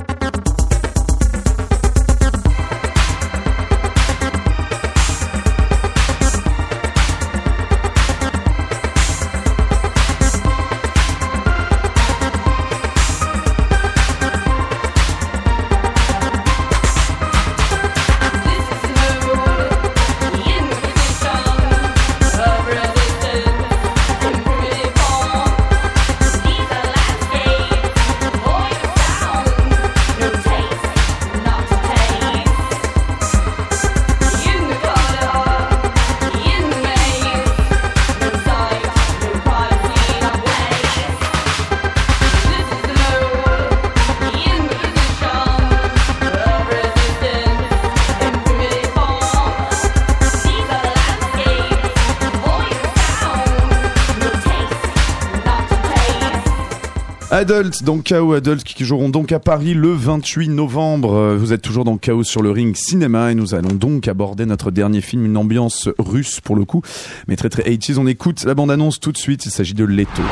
Adult, 57.46 57.82
donc 57.84 58.04
Chaos 58.04 58.34
Adult, 58.34 58.62
qui 58.62 58.84
joueront 58.84 59.08
donc 59.08 59.32
à 59.32 59.38
Paris 59.40 59.72
le 59.74 59.92
28 59.92 60.48
novembre. 60.50 61.14
Euh, 61.14 61.36
Vous 61.36 61.52
êtes 61.52 61.62
toujours 61.62 61.84
dans 61.84 61.96
Chaos 61.96 62.24
sur 62.24 62.42
le 62.42 62.50
ring 62.50 62.76
cinéma 62.76 63.30
et 63.32 63.34
nous 63.34 63.54
allons 63.54 63.72
donc 63.72 64.06
aborder 64.08 64.44
notre 64.44 64.70
dernier 64.70 65.00
film, 65.00 65.24
une 65.24 65.36
ambiance 65.38 65.88
russe 65.98 66.40
pour 66.40 66.56
le 66.56 66.64
coup, 66.64 66.82
mais 67.28 67.36
très 67.36 67.48
très 67.48 67.62
80s. 67.62 67.98
On 67.98 68.06
écoute 68.06 68.44
la 68.44 68.54
bande-annonce 68.54 69.00
tout 69.00 69.12
de 69.12 69.16
suite, 69.18 69.46
il 69.46 69.50
s'agit 69.50 69.72
de 69.74 69.84
Leto. 69.84 70.22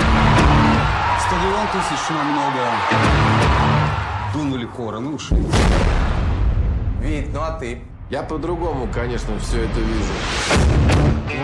Стадион 1.21 1.67
тысяч 1.73 2.11
намного. 2.11 2.61
Дунули 4.35 4.67
короны 4.77 5.11
ушли. 5.15 5.39
Вид, 7.03 7.33
ну 7.33 7.41
а 7.41 7.53
ты? 7.59 7.79
Я 8.11 8.23
по-другому, 8.23 8.89
конечно, 8.93 9.29
все 9.41 9.59
это 9.65 9.81
вижу. 9.81 10.13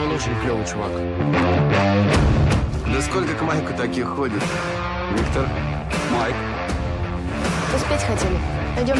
Он 0.03 0.13
очень 0.13 0.35
клевый 0.43 0.65
чувак. 0.67 0.91
Да 2.93 3.01
сколько 3.03 3.33
к 3.35 3.43
Майку 3.43 3.73
таких 3.77 4.07
ходит? 4.07 4.43
Виктор? 5.18 5.48
Майк? 6.12 6.36
Успеть 7.76 8.02
хотели. 8.02 8.38
Пойдем. 8.76 8.98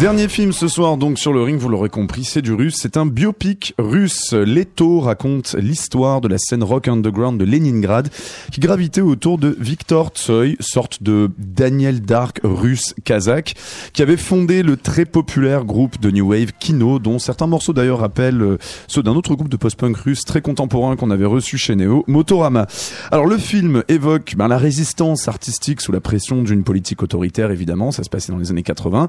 Dernier 0.00 0.28
film 0.28 0.52
ce 0.52 0.66
soir 0.66 0.96
donc 0.96 1.20
sur 1.20 1.32
le 1.32 1.40
ring, 1.40 1.56
vous 1.56 1.68
l'aurez 1.68 1.88
compris, 1.88 2.24
c'est 2.24 2.42
du 2.42 2.52
russe. 2.52 2.74
C'est 2.76 2.96
un 2.96 3.06
biopic 3.06 3.74
russe. 3.78 4.32
Leto 4.32 4.98
raconte 4.98 5.54
l'histoire 5.54 6.20
de 6.20 6.26
la 6.26 6.36
scène 6.36 6.64
rock 6.64 6.88
underground 6.88 7.38
de 7.38 7.44
Leningrad 7.44 8.08
qui 8.50 8.58
gravitait 8.58 9.00
autour 9.00 9.38
de 9.38 9.56
Viktor 9.58 10.08
Tsoy, 10.08 10.56
sorte 10.58 11.02
de 11.04 11.30
Daniel 11.38 12.02
Dark 12.02 12.40
russe 12.42 12.94
kazakh, 13.04 13.54
qui 13.92 14.02
avait 14.02 14.16
fondé 14.16 14.64
le 14.64 14.76
très 14.76 15.04
populaire 15.04 15.64
groupe 15.64 16.00
de 16.00 16.10
new 16.10 16.28
wave 16.28 16.52
Kino, 16.58 16.98
dont 16.98 17.20
certains 17.20 17.46
morceaux 17.46 17.72
d'ailleurs 17.72 18.00
rappellent 18.00 18.42
euh, 18.42 18.58
ceux 18.88 19.02
d'un 19.02 19.14
autre 19.14 19.36
groupe 19.36 19.48
de 19.48 19.56
post-punk 19.56 19.96
russe 19.96 20.22
très 20.22 20.42
contemporain 20.42 20.96
qu'on 20.96 21.12
avait 21.12 21.24
reçu 21.24 21.56
chez 21.56 21.76
Neo, 21.76 22.04
Motorama. 22.08 22.66
Alors 23.12 23.26
le 23.26 23.38
film 23.38 23.84
évoque 23.86 24.34
ben, 24.36 24.48
la 24.48 24.58
résistance 24.58 25.28
artistique 25.28 25.80
sous 25.80 25.92
la 25.92 26.00
pression 26.00 26.42
d'une 26.42 26.64
politique 26.64 27.02
autoritaire 27.02 27.52
évidemment, 27.52 27.92
ça 27.92 28.02
se 28.02 28.10
passait 28.10 28.32
dans 28.32 28.38
les 28.38 28.50
années 28.50 28.64
80. 28.64 29.08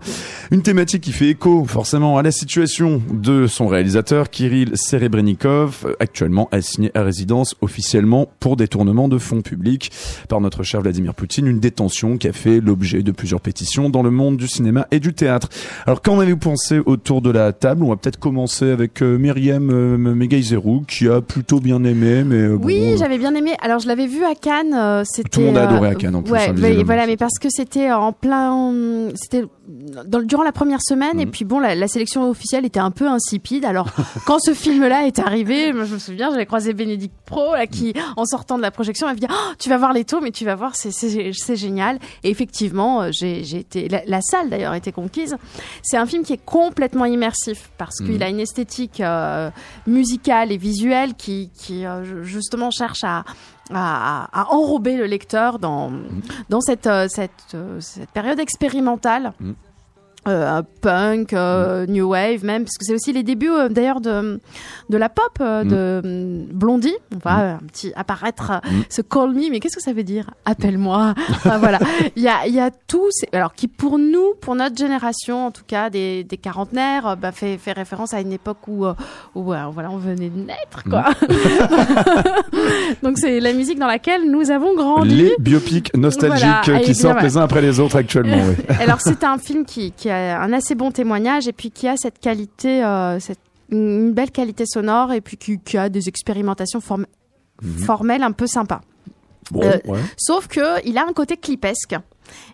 Une 0.52 0.62
thématique 0.76 1.04
qui 1.04 1.14
fait 1.14 1.30
écho 1.30 1.64
forcément 1.64 2.18
à 2.18 2.22
la 2.22 2.32
situation 2.32 3.02
de 3.10 3.48
son 3.48 3.66
réalisateur 3.68 4.30
Kirill 4.30 4.72
Serebrennikov, 4.76 5.96
actuellement 6.02 6.50
assigné 6.52 6.92
à 6.96 7.02
résidence 7.04 7.56
officiellement 7.62 8.28
pour 8.42 8.58
détournement 8.58 9.08
de 9.08 9.18
fonds 9.18 9.42
publics 9.42 9.90
par 10.28 10.42
notre 10.42 10.64
cher 10.64 10.82
Vladimir 10.82 11.14
Poutine, 11.14 11.48
une 11.48 11.62
détention 11.62 12.18
qui 12.18 12.28
a 12.28 12.34
fait 12.34 12.60
l'objet 12.60 13.04
de 13.04 13.12
plusieurs 13.14 13.40
pétitions 13.40 13.90
dans 13.90 14.04
le 14.04 14.12
monde 14.12 14.36
du 14.36 14.50
cinéma 14.50 14.86
et 14.92 15.00
du 15.00 15.14
théâtre. 15.14 15.48
Alors 15.86 16.02
qu'en 16.02 16.20
avez-vous 16.20 16.40
pensé 16.40 16.80
autour 16.86 17.22
de 17.22 17.30
la 17.30 17.54
table? 17.54 17.82
On 17.82 17.88
va 17.90 17.96
peut-être 17.96 18.20
commencer 18.20 18.70
avec 18.70 19.02
euh, 19.02 19.18
Myriam 19.18 19.70
euh, 19.70 19.98
Megaizerou 19.98 20.82
qui 20.86 21.08
a 21.08 21.22
plutôt 21.22 21.62
bien 21.62 21.82
aimé, 21.86 22.26
mais 22.26 22.36
euh, 22.36 22.60
Oui, 22.62 22.82
euh, 22.96 22.98
j'avais 22.98 23.18
bien 23.18 23.34
aimé. 23.34 23.52
Alors, 23.62 23.80
je 23.80 23.88
l'avais 23.88 24.08
vu 24.08 24.26
à 24.26 24.36
Cannes. 24.36 24.74
euh, 24.74 25.04
C'était. 25.06 25.30
Tout 25.30 25.40
le 25.40 25.46
monde 25.46 25.58
a 25.58 25.70
adoré 25.70 25.88
à 25.88 25.96
Cannes, 25.96 26.16
en 26.16 26.22
plus, 26.22 26.34
Ouais, 26.34 26.50
hein, 26.50 26.56
mais 26.58 26.84
voilà, 26.84 27.08
mais 27.08 27.16
parce 27.16 27.40
que 27.40 27.48
c'était 27.50 27.94
en 27.94 28.12
plein. 28.12 28.74
C'était 29.16 29.46
dans, 29.68 30.22
durant 30.22 30.44
la 30.44 30.52
première 30.52 30.82
semaine, 30.82 31.16
Mhm. 31.16 31.20
et 31.22 31.26
puis 31.28 31.46
bon, 31.46 31.60
la, 31.60 31.76
la 31.76 31.88
sélection 31.88 32.30
officielle 32.30 32.66
était 32.66 32.80
un 32.80 32.92
peu 32.92 33.08
insipide. 33.08 33.66
Alors, 33.66 33.90
quand 34.26 34.40
ce 34.40 34.54
film-là 34.54 35.08
est 35.08 35.20
arrivé, 35.20 35.72
je 35.74 35.94
me 35.94 36.00
souviens, 36.00 36.30
j'avais 36.32 36.46
croisé 36.46 36.74
Bénédicte 36.74 37.16
Pro, 37.26 37.54
là, 37.54 37.66
qui, 37.68 37.94
en 38.18 38.26
sortant 38.26 38.58
de 38.58 38.62
la 38.62 38.72
projection, 38.72 39.08
m'avait 39.08 39.20
dit 39.20 39.28
oh, 39.30 39.54
Tu 39.60 39.70
vas 39.70 39.78
voir 39.78 39.94
les 39.94 40.06
taux, 40.06 40.22
mais 40.22 40.32
tu 40.32 40.46
vas 40.46 40.56
voir, 40.56 40.76
c'est- 40.76 41.56
génial. 41.56 42.00
Et 42.24 42.30
effectivement, 42.30 43.02
euh, 43.04 43.10
j'ai 43.12 43.40
été. 43.58 43.88
La, 43.90 44.02
la 44.06 44.22
salle, 44.22 44.50
d'ailleurs, 44.50 44.74
était 44.74 44.92
conquise. 44.92 45.36
C'est 45.82 45.98
un 45.98 46.06
film 46.06 46.24
qui 46.24 46.34
est 46.34 46.46
complètement 46.46 47.06
immersif 47.06 47.70
parce 47.78 48.00
Mhm. 48.02 48.08
qu'il 48.10 48.24
a 48.24 48.30
une 48.30 48.40
esthétique 48.40 49.00
euh, 49.02 49.50
musicale 49.88 50.52
et 50.52 50.58
visuelle 50.58 51.14
qui, 51.16 51.50
qui 51.58 51.86
euh, 51.86 52.04
ju- 52.04 52.24
justement 52.26 52.72
cherche 52.72 53.04
à, 53.04 53.24
à, 53.74 54.30
à 54.32 54.54
enrober 54.54 54.96
le 54.98 55.06
lecteur 55.06 55.60
dans, 55.60 55.92
dans 56.50 56.62
cette, 56.62 56.88
euh, 56.88 57.08
cette, 57.08 57.32
euh, 57.56 57.80
cette 57.82 58.12
période 58.12 58.40
expérimentale. 58.40 59.34
Mhm. 59.40 59.56
Euh, 60.28 60.62
punk, 60.82 61.34
euh, 61.34 61.86
new 61.88 62.10
wave 62.10 62.44
même, 62.44 62.64
parce 62.64 62.78
que 62.78 62.86
c'est 62.86 62.94
aussi 62.94 63.14
les 63.14 63.24
débuts 63.24 63.50
euh, 63.50 63.70
d'ailleurs 63.70 64.02
de 64.02 64.40
de 64.90 64.98
la 64.98 65.10
pop 65.10 65.38
euh, 65.42 65.64
de 65.64 66.08
euh, 66.08 66.44
Blondie. 66.52 66.96
On 67.14 67.18
va 67.28 67.56
un 67.56 67.58
petit 67.72 67.92
apparaître 67.96 68.52
ce 68.90 69.02
call 69.02 69.34
me, 69.34 69.50
mais 69.52 69.60
qu'est-ce 69.60 69.76
que 69.76 69.82
ça 69.82 69.94
veut 69.94 70.04
dire? 70.04 70.32
Appelle-moi. 70.46 71.14
Enfin, 71.30 71.58
voilà, 71.58 71.80
il 72.16 72.24
y 72.24 72.28
a 72.28 72.48
y 72.48 72.60
a 72.60 72.72
tout. 72.88 73.10
Alors 73.34 73.54
qui 73.54 73.68
pour 73.68 73.98
nous, 73.98 74.34
pour 74.42 74.56
notre 74.56 74.78
génération 74.78 75.48
en 75.48 75.52
tout 75.52 75.64
cas 75.66 75.90
des 75.90 76.24
des 76.24 76.38
quarantenaires, 76.38 77.18
bah, 77.18 77.32
fait 77.32 77.58
fait 77.58 77.74
référence 77.74 78.14
à 78.14 78.22
une 78.22 78.34
époque 78.34 78.68
où 78.68 78.86
où 79.36 79.44
voilà 79.44 79.90
on 79.92 79.98
venait 79.98 80.30
de 80.30 80.40
naître 80.40 80.84
quoi. 80.90 81.06
Donc 83.04 83.18
c'est 83.18 83.40
la 83.40 83.54
musique 83.54 83.80
dans 83.80 83.88
laquelle 83.88 84.30
nous 84.30 84.52
avons 84.52 84.76
grandi. 84.76 85.16
Les 85.16 85.36
biopics 85.40 85.96
nostalgiques 85.96 86.48
Voilà, 86.66 86.80
qui 86.82 86.96
sortent 86.96 87.18
bien, 87.20 87.28
les 87.28 87.38
uns 87.38 87.42
après 87.42 87.62
les 87.62 87.80
autres 87.80 87.96
actuellement. 87.98 88.38
oui. 88.48 88.56
Alors 88.80 89.00
c'est 89.02 89.24
un 89.24 89.38
film 89.38 89.66
qui, 89.66 89.92
qui 89.92 90.10
a 90.16 90.40
un 90.42 90.54
assez 90.54 90.76
bon 90.76 90.92
témoignage 90.92 91.48
et 91.48 91.54
puis 91.54 91.72
qui 91.72 91.88
a 91.88 91.96
cette 91.98 92.20
qualité, 92.20 92.84
euh, 92.84 93.20
cette, 93.20 93.40
une 93.70 94.14
belle 94.14 94.32
qualité 94.32 94.66
sonore 94.66 95.12
et 95.14 95.22
puis 95.22 95.38
qui, 95.38 95.60
qui 95.60 95.78
a 95.78 95.90
des 95.90 96.08
expérimentations 96.08 96.80
form- 96.80 97.08
formelles 97.62 98.24
un 98.24 98.32
peu 98.32 98.48
sympas. 98.48 98.82
Bon, 99.52 99.62
Euh, 99.64 99.78
ouais. 99.86 100.00
Sauf 100.18 100.48
que 100.48 100.84
il 100.88 100.98
a 100.98 101.06
un 101.08 101.14
côté 101.14 101.38
clipesque. 101.38 101.96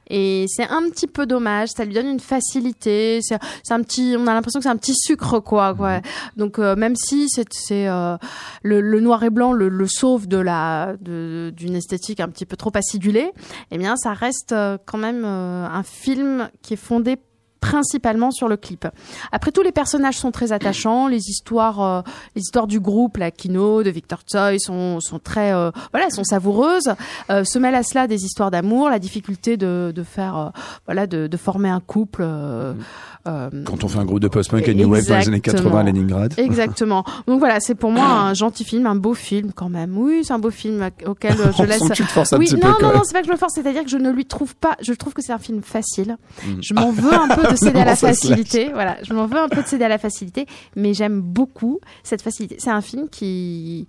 Et 0.09 0.43
c'est 0.49 0.67
un 0.67 0.89
petit 0.89 1.07
peu 1.07 1.25
dommage, 1.25 1.69
ça 1.69 1.85
lui 1.85 1.93
donne 1.93 2.07
une 2.07 2.19
facilité, 2.19 3.21
c'est 3.21 3.39
un 3.73 3.81
petit, 3.81 4.15
on 4.19 4.27
a 4.27 4.33
l'impression 4.33 4.59
que 4.59 4.65
c'est 4.65 4.69
un 4.69 4.75
petit 4.75 4.93
sucre 4.93 5.39
quoi. 5.39 5.73
quoi. 5.73 6.01
Donc 6.35 6.59
euh, 6.59 6.75
même 6.75 6.97
si 6.97 7.27
c'est 7.29 7.47
c'est 7.53 7.87
euh, 7.87 8.17
le, 8.63 8.81
le 8.81 8.99
noir 8.99 9.23
et 9.23 9.29
blanc 9.29 9.53
le, 9.53 9.69
le 9.69 9.87
sauve 9.87 10.27
de 10.27 10.35
la 10.35 10.95
d'une 10.99 11.75
esthétique 11.75 12.19
un 12.19 12.27
petit 12.27 12.45
peu 12.45 12.57
trop 12.57 12.71
acidulée, 12.75 13.31
eh 13.71 13.77
bien 13.77 13.95
ça 13.95 14.11
reste 14.11 14.53
quand 14.85 14.97
même 14.97 15.23
un 15.23 15.83
film 15.83 16.49
qui 16.61 16.73
est 16.73 16.77
fondé 16.77 17.15
principalement 17.61 18.31
sur 18.31 18.47
le 18.47 18.57
clip. 18.57 18.87
Après 19.31 19.51
tous 19.51 19.61
les 19.61 19.71
personnages 19.71 20.17
sont 20.17 20.31
très 20.31 20.51
attachants, 20.51 21.07
les 21.07 21.29
histoires 21.29 21.81
euh, 21.81 22.01
les 22.35 22.41
histoires 22.41 22.67
du 22.67 22.79
groupe 22.79 23.17
la 23.17 23.31
Kino 23.31 23.83
de 23.83 23.89
Victor 23.89 24.19
Tsoi 24.27 24.57
sont 24.59 24.99
sont 24.99 25.19
très 25.19 25.53
euh, 25.53 25.71
voilà, 25.93 26.09
sont 26.09 26.23
savoureuses. 26.23 26.89
Euh, 27.29 27.43
se 27.43 27.59
mêlent 27.59 27.75
à 27.75 27.83
cela 27.83 28.07
des 28.07 28.25
histoires 28.25 28.51
d'amour, 28.51 28.89
la 28.89 28.99
difficulté 28.99 29.57
de 29.57 29.93
de 29.95 30.03
faire 30.03 30.37
euh, 30.37 30.49
voilà 30.85 31.07
de, 31.07 31.27
de 31.27 31.37
former 31.37 31.69
un 31.69 31.79
couple 31.79 32.25
Quand 33.25 33.83
on 33.83 33.87
fait 33.87 33.99
un 33.99 34.05
groupe 34.05 34.19
de 34.19 34.27
post-punk 34.27 34.67
et 34.67 34.73
new 34.73 34.89
wave 34.89 35.07
dans 35.07 35.17
les 35.19 35.27
années 35.27 35.39
80 35.39 35.79
à 35.79 35.83
Leningrad. 35.83 36.33
Exactement. 36.37 37.05
Donc 37.27 37.39
voilà, 37.39 37.59
c'est 37.59 37.75
pour 37.75 37.91
moi 37.91 38.05
un 38.05 38.33
gentil 38.33 38.63
film, 38.63 38.87
un 38.87 38.95
beau 38.95 39.13
film 39.13 39.51
quand 39.53 39.69
même. 39.69 39.95
Oui, 39.97 40.21
c'est 40.23 40.33
un 40.33 40.39
beau 40.39 40.49
film 40.49 40.89
auquel 41.05 41.37
je 41.57 41.63
laisse. 41.67 41.87
que 41.87 41.93
tu 41.93 42.03
te 42.03 42.11
forces 42.11 42.33
un 42.33 42.37
oui, 42.37 42.45
petit 42.45 42.55
non, 42.55 42.73
non, 42.81 42.93
non, 42.93 43.01
c'est 43.03 43.13
pas 43.13 43.21
que 43.21 43.27
je 43.27 43.31
me 43.31 43.37
force, 43.37 43.53
c'est-à-dire 43.53 43.83
que 43.83 43.89
je 43.89 43.97
ne 43.97 44.09
lui 44.09 44.25
trouve 44.25 44.55
pas. 44.55 44.75
Je 44.81 44.93
trouve 44.93 45.13
que 45.13 45.21
c'est 45.21 45.33
un 45.33 45.39
film 45.39 45.61
facile. 45.61 46.17
Mm. 46.43 46.49
Je 46.61 46.73
m'en 46.73 46.91
veux 46.91 47.13
un 47.13 47.27
peu 47.27 47.50
de 47.51 47.57
céder 47.57 47.79
à 47.79 47.85
la 47.85 47.95
facilité. 47.95 48.69
Voilà, 48.73 48.97
je 49.03 49.13
m'en 49.13 49.25
veux 49.25 49.37
un 49.37 49.49
peu 49.49 49.61
de 49.61 49.67
céder 49.67 49.85
à 49.85 49.89
la 49.89 49.97
facilité, 49.97 50.45
mais 50.75 50.93
j'aime 50.93 51.21
beaucoup 51.21 51.79
cette 52.03 52.21
facilité. 52.21 52.55
C'est 52.59 52.71
un 52.71 52.81
film 52.81 53.09
qui 53.09 53.87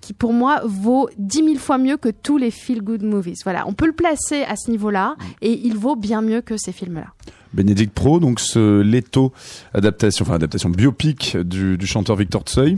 qui 0.00 0.12
pour 0.12 0.32
moi 0.32 0.60
vaut 0.64 1.08
dix 1.16 1.42
mille 1.42 1.60
fois 1.60 1.78
mieux 1.78 1.96
que 1.96 2.08
tous 2.08 2.36
les 2.36 2.50
feel 2.50 2.82
good 2.82 3.02
movies. 3.02 3.38
Voilà, 3.44 3.66
on 3.68 3.72
peut 3.72 3.86
le 3.86 3.92
placer 3.92 4.42
à 4.42 4.56
ce 4.56 4.70
niveau-là 4.70 5.14
et 5.40 5.52
il 5.64 5.76
vaut 5.76 5.96
bien 5.96 6.20
mieux 6.20 6.40
que 6.40 6.56
ces 6.56 6.72
films-là. 6.72 7.06
Bénédicte 7.54 7.94
Pro, 7.94 8.18
donc 8.18 8.40
ce 8.40 8.80
Leto 8.80 9.32
adaptation, 9.74 10.24
enfin 10.24 10.34
adaptation 10.34 10.70
biopic 10.70 11.36
du, 11.36 11.78
du 11.78 11.86
chanteur 11.86 12.16
Victor 12.16 12.42
Tsoi. 12.42 12.76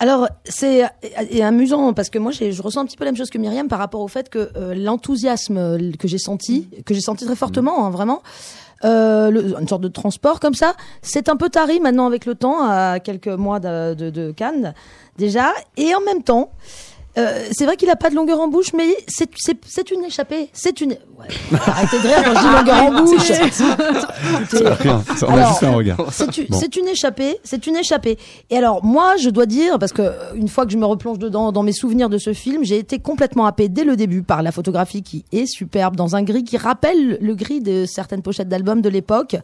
Alors 0.00 0.28
c'est 0.44 0.82
amusant 1.40 1.92
parce 1.94 2.10
que 2.10 2.18
moi 2.18 2.32
je 2.32 2.60
ressens 2.62 2.80
un 2.80 2.84
petit 2.86 2.96
peu 2.96 3.04
la 3.04 3.12
même 3.12 3.16
chose 3.16 3.30
que 3.30 3.38
Myriam 3.38 3.68
par 3.68 3.78
rapport 3.78 4.00
au 4.00 4.08
fait 4.08 4.28
que 4.28 4.50
euh, 4.56 4.74
l'enthousiasme 4.74 5.56
euh, 5.56 5.92
que 5.98 6.08
j'ai 6.08 6.18
senti, 6.18 6.68
que 6.84 6.94
j'ai 6.94 7.00
senti 7.00 7.24
très 7.24 7.36
fortement, 7.36 7.86
hein, 7.86 7.90
vraiment, 7.90 8.22
euh, 8.84 9.30
le- 9.30 9.54
une 9.58 9.68
sorte 9.68 9.82
de 9.82 9.88
transport 9.88 10.40
comme 10.40 10.54
ça, 10.54 10.74
c'est 11.00 11.28
un 11.28 11.36
peu 11.36 11.48
tari 11.48 11.80
maintenant 11.80 12.06
avec 12.06 12.26
le 12.26 12.34
temps, 12.34 12.68
à 12.68 12.98
quelques 13.00 13.28
mois 13.28 13.60
de, 13.60 13.94
de, 13.94 14.10
de 14.10 14.32
Cannes 14.32 14.74
déjà, 15.16 15.52
et 15.76 15.94
en 15.94 16.00
même 16.00 16.22
temps. 16.22 16.50
Euh, 17.18 17.44
c'est 17.52 17.64
vrai 17.64 17.76
qu'il 17.76 17.88
a 17.90 17.96
pas 17.96 18.10
de 18.10 18.14
longueur 18.14 18.40
en 18.40 18.48
bouche, 18.48 18.72
mais 18.76 18.96
c'est 19.08 19.28
c'est 19.36 19.56
c'est 19.66 19.90
une 19.90 20.04
échappée. 20.04 20.48
C'est 20.52 20.80
une. 20.80 20.90
Ouais, 20.90 21.26
arrêtez 21.66 21.98
de 21.98 22.06
rire 22.08 22.22
quand 22.24 22.34
je 22.34 22.40
dis 22.40 22.56
longueur 22.56 22.82
en 22.84 22.92
bouche. 23.04 23.30
Écoutez, 23.30 24.68
Rien, 24.82 25.02
ça, 25.16 25.26
on 25.28 25.30
a 25.30 25.34
alors, 25.34 25.48
juste 25.48 25.60
fait 25.60 25.66
un 25.66 25.74
regard. 25.74 25.98
C'est 26.12 26.36
une, 26.38 26.46
Bon. 26.48 26.58
c'est 26.60 26.76
une 26.76 26.88
échappée, 26.88 27.38
c'est 27.44 27.66
une 27.66 27.76
échappée. 27.76 28.18
Et 28.50 28.56
alors 28.56 28.84
moi, 28.84 29.16
je 29.16 29.30
dois 29.30 29.46
dire 29.46 29.78
parce 29.78 29.92
que 29.92 30.02
euh, 30.02 30.34
une 30.34 30.48
fois 30.48 30.66
que 30.66 30.72
je 30.72 30.76
me 30.76 30.84
replonge 30.86 31.18
dedans 31.18 31.52
dans 31.52 31.62
mes 31.62 31.72
souvenirs 31.72 32.08
de 32.08 32.18
ce 32.18 32.32
film, 32.32 32.64
j'ai 32.64 32.78
été 32.78 32.98
complètement 32.98 33.46
happé 33.46 33.68
dès 33.68 33.84
le 33.84 33.96
début 33.96 34.22
par 34.22 34.42
la 34.42 34.52
photographie 34.52 35.02
qui 35.02 35.24
est 35.32 35.46
superbe 35.46 35.96
dans 35.96 36.16
un 36.16 36.22
gris 36.22 36.44
qui 36.44 36.56
rappelle 36.56 37.18
le 37.20 37.34
gris 37.34 37.60
de 37.60 37.84
certaines 37.86 38.22
pochettes 38.22 38.48
d'albums 38.48 38.80
de 38.82 38.88
l'époque. 38.88 39.36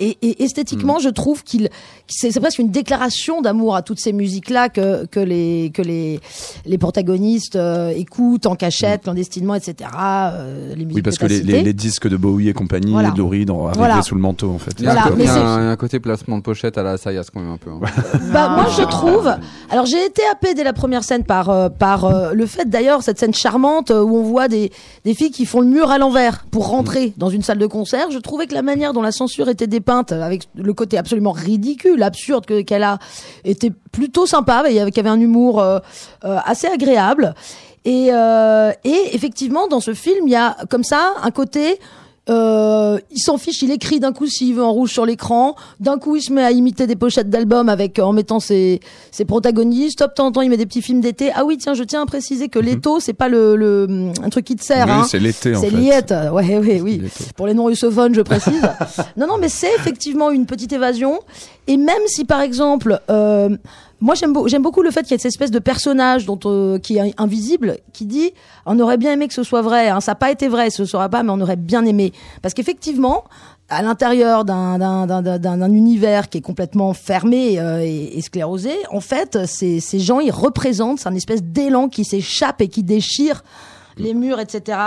Et, 0.00 0.16
et 0.22 0.42
esthétiquement, 0.42 0.96
Mm. 0.98 1.02
je 1.02 1.08
trouve 1.10 1.44
qu'il 1.44 1.68
c'est 2.08 2.30
c'est 2.32 2.40
presque 2.40 2.58
une 2.58 2.70
déclaration 2.70 3.42
d'amour 3.42 3.76
à 3.76 3.82
toutes 3.82 4.00
ces 4.00 4.12
musiques 4.12 4.50
là 4.50 4.68
que 4.68 5.06
que 5.06 5.20
les 5.20 5.70
que 5.74 5.82
les 5.82 6.20
les 6.64 6.78
protagonistes 6.78 7.09
euh, 7.56 7.90
écoutent 7.94 8.46
en 8.46 8.54
cachette, 8.56 9.02
clandestinement, 9.02 9.54
etc. 9.54 9.90
euh, 9.96 10.74
les 10.74 10.84
Mm. 10.84 10.90
Oui, 10.94 11.02
parce 11.02 11.18
que 11.18 11.26
les, 11.26 11.36
citées. 11.38 11.52
les, 11.52 11.62
les 11.62 11.72
disques 11.72 12.08
de 12.08 12.16
Bowie 12.16 12.48
et 12.48 12.52
compagnie, 12.52 12.92
Voilà. 12.92 13.10
Ont 13.10 13.66
arrivé 13.66 13.78
Voilà. 13.78 14.02
sous 14.02 14.14
le 14.14 14.20
manteau 14.20 14.50
en 14.50 14.58
fait. 14.58 14.72
Il 14.78 14.84
y 14.84 14.88
a, 14.88 14.92
Voilà, 14.92 15.06
un, 15.08 15.10
mais 15.16 15.24
il 15.24 15.26
y 15.26 15.30
a 15.30 15.34
c'est- 15.34 15.40
un- 15.40 15.70
un 15.70 15.76
côté 15.76 16.00
placement 16.00 16.36
de 16.38 16.42
pochette 16.42 16.76
à 16.78 16.82
la 16.82 16.96
Sayas 16.96 17.26
quand 17.32 17.40
même 17.40 17.50
un 17.52 17.56
peu. 17.58 17.70
hein. 17.70 17.78
Bah, 18.32 18.48
moi, 18.48 18.66
Ah. 18.68 18.74
je 18.76 18.82
trouve. 18.82 19.32
Alors, 19.70 19.86
j'ai 19.86 20.04
été 20.04 20.22
happée 20.32 20.54
dès 20.54 20.64
la 20.64 20.72
première 20.72 21.04
scène 21.04 21.24
par 21.24 21.48
euh, 21.50 21.68
par 21.68 22.04
euh, 22.04 22.32
le 22.32 22.46
fait 22.46 22.68
d'ailleurs 22.68 23.02
cette 23.02 23.18
scène 23.18 23.34
charmante 23.34 23.90
où 23.90 24.16
on 24.16 24.22
voit 24.22 24.48
des 24.48 24.70
des 25.04 25.14
filles 25.14 25.30
qui 25.30 25.46
font 25.46 25.60
le 25.60 25.66
mur 25.68 25.90
à 25.90 25.98
l'envers 25.98 26.44
pour 26.50 26.68
rentrer 26.68 27.12
dans 27.16 27.30
une 27.30 27.42
salle 27.42 27.58
de 27.58 27.66
concert. 27.66 28.10
Je 28.10 28.18
trouvais 28.18 28.46
que 28.46 28.54
la 28.54 28.62
manière 28.62 28.92
dont 28.92 29.02
la 29.02 29.12
censure 29.12 29.48
était 29.48 29.66
dépeinte, 29.66 30.12
avec 30.12 30.48
le 30.56 30.72
côté 30.74 30.98
absolument 30.98 31.32
ridicule, 31.32 32.02
absurde 32.02 32.46
que 32.46 32.60
qu'elle 32.62 32.82
a, 32.82 32.98
était 33.44 33.72
plutôt 33.92 34.26
sympa, 34.26 34.64
et 34.70 34.80
avec 34.80 34.96
avait 34.98 35.08
un 35.08 35.20
humour 35.20 35.60
euh, 35.60 35.78
euh, 36.24 36.36
assez 36.44 36.66
agréable. 36.66 36.99
Et 37.84 38.08
euh, 38.12 38.72
et 38.84 39.14
effectivement, 39.14 39.66
dans 39.68 39.80
ce 39.80 39.94
film, 39.94 40.26
il 40.26 40.32
y 40.32 40.36
a 40.36 40.56
comme 40.68 40.84
ça 40.84 41.14
un 41.22 41.30
côté 41.30 41.78
euh, 42.28 42.98
il 43.10 43.18
s'en 43.18 43.38
fiche, 43.38 43.60
il 43.62 43.72
écrit 43.72 43.98
d'un 43.98 44.12
coup 44.12 44.26
s'il 44.26 44.54
veut 44.54 44.62
en 44.62 44.72
rouge 44.72 44.92
sur 44.92 45.04
l'écran. 45.04 45.56
D'un 45.80 45.98
coup, 45.98 46.14
il 46.16 46.22
se 46.22 46.32
met 46.32 46.44
à 46.44 46.52
imiter 46.52 46.86
des 46.86 46.94
pochettes 46.94 47.28
d'albums 47.28 47.68
avec 47.68 47.98
en 47.98 48.12
mettant 48.12 48.38
ses, 48.38 48.80
ses 49.10 49.24
protagonistes. 49.24 50.02
Hop, 50.02 50.10
de 50.10 50.14
temps 50.14 50.26
en 50.26 50.32
temps, 50.32 50.42
il 50.42 50.50
met 50.50 50.56
des 50.56 50.66
petits 50.66 50.82
films 50.82 51.00
d'été. 51.00 51.32
Ah 51.34 51.44
oui, 51.44 51.56
tiens, 51.58 51.74
je 51.74 51.82
tiens 51.82 52.02
à 52.02 52.06
préciser 52.06 52.48
que 52.48 52.58
l'étau, 52.60 53.00
c'est 53.00 53.14
pas 53.14 53.28
le, 53.28 53.56
le 53.56 54.12
un 54.22 54.28
truc 54.28 54.44
qui 54.44 54.54
te 54.54 54.62
sert. 54.62 54.86
Oui, 54.86 54.92
hein. 54.92 55.06
c'est 55.08 55.18
l'été, 55.18 55.56
en 55.56 55.60
C'est 55.60 55.70
fait. 55.70 55.76
liette. 55.76 56.14
Ouais, 56.32 56.58
ouais, 56.58 56.80
oui. 56.80 57.02
Pour 57.36 57.48
les 57.48 57.54
non 57.54 57.64
russophones, 57.64 58.14
je 58.14 58.22
précise. 58.22 58.62
non, 59.16 59.26
non, 59.26 59.38
mais 59.40 59.48
c'est 59.48 59.74
effectivement 59.78 60.30
une 60.30 60.46
petite 60.46 60.72
évasion. 60.72 61.18
Et 61.66 61.76
même 61.76 62.02
si, 62.06 62.24
par 62.24 62.42
exemple, 62.42 63.00
euh, 63.10 63.48
moi 64.00 64.14
j'aime 64.14 64.32
beau- 64.32 64.48
j'aime 64.48 64.62
beaucoup 64.62 64.82
le 64.82 64.90
fait 64.90 65.02
qu'il 65.02 65.12
y 65.12 65.14
ait 65.14 65.18
cette 65.18 65.32
espèce 65.32 65.50
de 65.50 65.58
personnage 65.58 66.24
dont 66.26 66.38
euh, 66.46 66.78
qui 66.78 66.96
est 66.98 67.14
invisible 67.18 67.78
qui 67.92 68.06
dit 68.06 68.32
on 68.66 68.78
aurait 68.80 68.96
bien 68.98 69.12
aimé 69.12 69.28
que 69.28 69.34
ce 69.34 69.42
soit 69.42 69.62
vrai 69.62 69.88
hein. 69.88 70.00
ça 70.00 70.12
n'a 70.12 70.16
pas 70.16 70.30
été 70.30 70.48
vrai 70.48 70.70
ce 70.70 70.84
sera 70.84 71.08
pas 71.08 71.22
mais 71.22 71.30
on 71.30 71.40
aurait 71.40 71.56
bien 71.56 71.84
aimé 71.84 72.12
parce 72.42 72.54
qu'effectivement 72.54 73.24
à 73.68 73.82
l'intérieur 73.82 74.44
d'un 74.44 74.78
d'un 74.78 75.72
univers 75.72 76.28
qui 76.28 76.38
est 76.38 76.40
complètement 76.40 76.92
fermé 76.94 77.60
euh, 77.60 77.80
et, 77.82 78.18
et 78.18 78.22
sclérosé 78.22 78.72
en 78.90 79.00
fait 79.00 79.46
ces, 79.46 79.80
ces 79.80 80.00
gens 80.00 80.18
ils 80.20 80.32
représentent 80.32 81.00
c'est 81.00 81.08
un 81.08 81.14
espèce 81.14 81.42
d'élan 81.42 81.88
qui 81.88 82.04
s'échappe 82.04 82.60
et 82.62 82.68
qui 82.68 82.82
déchire 82.82 83.44
les 83.96 84.14
murs, 84.14 84.40
etc. 84.40 84.78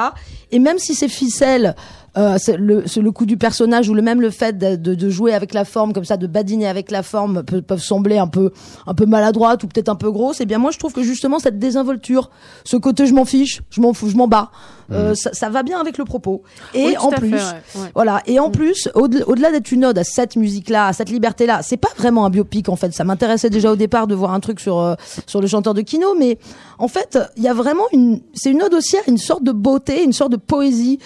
Et 0.51 0.57
même 0.57 0.79
si 0.79 0.95
ces 0.95 1.07
ficelles, 1.07 1.75
euh, 2.17 2.35
c'est 2.37 2.57
le, 2.57 2.83
le 2.95 3.11
coup 3.11 3.25
du 3.25 3.37
personnage 3.37 3.89
ou 3.89 3.93
le 3.93 4.01
même 4.01 4.21
le 4.21 4.29
fait 4.29 4.57
de, 4.57 4.75
de, 4.75 4.93
de 4.95 5.09
jouer 5.09 5.33
avec 5.33 5.53
la 5.53 5.65
forme 5.65 5.93
comme 5.93 6.05
ça, 6.05 6.15
de 6.17 6.27
badiner 6.27 6.67
avec 6.67 6.91
la 6.91 7.01
forme, 7.03 7.43
peut- 7.43 7.61
peuvent 7.61 7.81
sembler 7.81 8.17
un 8.17 8.27
peu, 8.27 8.51
un 8.85 8.93
peu 8.93 9.05
maladroites 9.05 9.63
ou 9.63 9.67
peut-être 9.67 9.89
un 9.89 9.95
peu 9.95 10.11
grosses. 10.11 10.39
Et 10.41 10.45
bien 10.45 10.57
moi, 10.59 10.71
je 10.71 10.77
trouve 10.79 10.93
que 10.93 11.01
justement 11.03 11.39
cette 11.39 11.57
désinvolture, 11.59 12.29
ce 12.65 12.77
côté 12.77 13.07
je 13.07 13.13
m'en 13.13 13.25
fiche, 13.25 13.61
je 13.71 13.81
m'en 13.81 13.93
fous, 13.93 14.09
je 14.09 14.15
m'en 14.15 14.27
bats, 14.27 14.51
euh, 14.91 15.15
ça, 15.15 15.33
ça 15.33 15.49
va 15.49 15.63
bien 15.63 15.79
avec 15.79 15.97
le 15.97 16.05
propos. 16.05 16.43
Et 16.75 16.85
Oui, 16.85 16.97
en 16.99 17.09
fait, 17.09 17.15
plus, 17.17 17.31
ouais, 17.33 17.39
ouais. 17.75 17.91
voilà. 17.95 18.21
Et 18.27 18.39
en 18.39 18.51
plus, 18.51 18.89
au-delà 18.93 19.27
au-delà 19.27 19.51
d'être 19.51 19.71
une 19.71 19.85
ode 19.85 19.97
à 19.97 20.03
cette 20.03 20.35
musique-là, 20.35 20.87
à 20.87 20.93
cette 20.93 21.09
liberté-là, 21.09 21.61
c'est 21.63 21.77
pas 21.77 21.89
vraiment 21.97 22.25
un 22.25 22.29
biopic 22.29 22.69
en 22.69 22.75
fait. 22.75 22.93
Ça 22.93 23.03
m'intéressait 23.03 23.49
déjà 23.49 23.71
au 23.71 23.75
départ 23.75 24.05
de 24.07 24.13
voir 24.13 24.33
un 24.33 24.39
truc 24.39 24.59
sur 24.59 24.77
euh, 24.79 24.93
sur 25.25 25.41
le 25.41 25.47
chanteur 25.47 25.73
de 25.73 25.81
Kino, 25.81 26.13
mais 26.19 26.37
en 26.77 26.87
fait, 26.87 27.17
il 27.37 27.43
y 27.43 27.47
a 27.47 27.53
vraiment 27.53 27.85
une, 27.91 28.19
c'est 28.35 28.51
une 28.51 28.61
ode 28.61 28.73
aussi 28.75 28.97
à 28.97 29.01
une 29.07 29.17
sorte 29.17 29.43
de 29.43 29.51
beauté, 29.51 30.03
une 30.03 30.13
sorte 30.13 30.31
de 30.31 30.37
poésie 30.37 30.99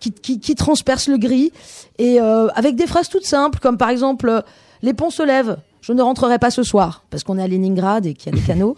qui 0.00 0.12
qui, 0.12 0.40
qui 0.40 0.54
transperce 0.54 1.08
le 1.08 1.18
gris 1.18 1.52
et 1.98 2.20
euh, 2.20 2.48
avec 2.54 2.74
des 2.74 2.86
phrases 2.86 3.08
toutes 3.08 3.26
simples 3.26 3.58
comme 3.60 3.76
par 3.76 3.90
exemple 3.90 4.28
euh, 4.28 4.40
les 4.82 4.94
ponts 4.94 5.10
se 5.10 5.22
lèvent, 5.22 5.58
je 5.82 5.92
ne 5.92 6.02
rentrerai 6.02 6.38
pas 6.38 6.50
ce 6.50 6.62
soir 6.62 7.04
parce 7.10 7.22
qu'on 7.22 7.38
est 7.38 7.42
à 7.42 7.48
Leningrad 7.48 8.06
et 8.06 8.14
qu'il 8.14 8.32
y 8.32 8.36
a 8.36 8.38
des 8.38 8.44
canaux. 8.44 8.76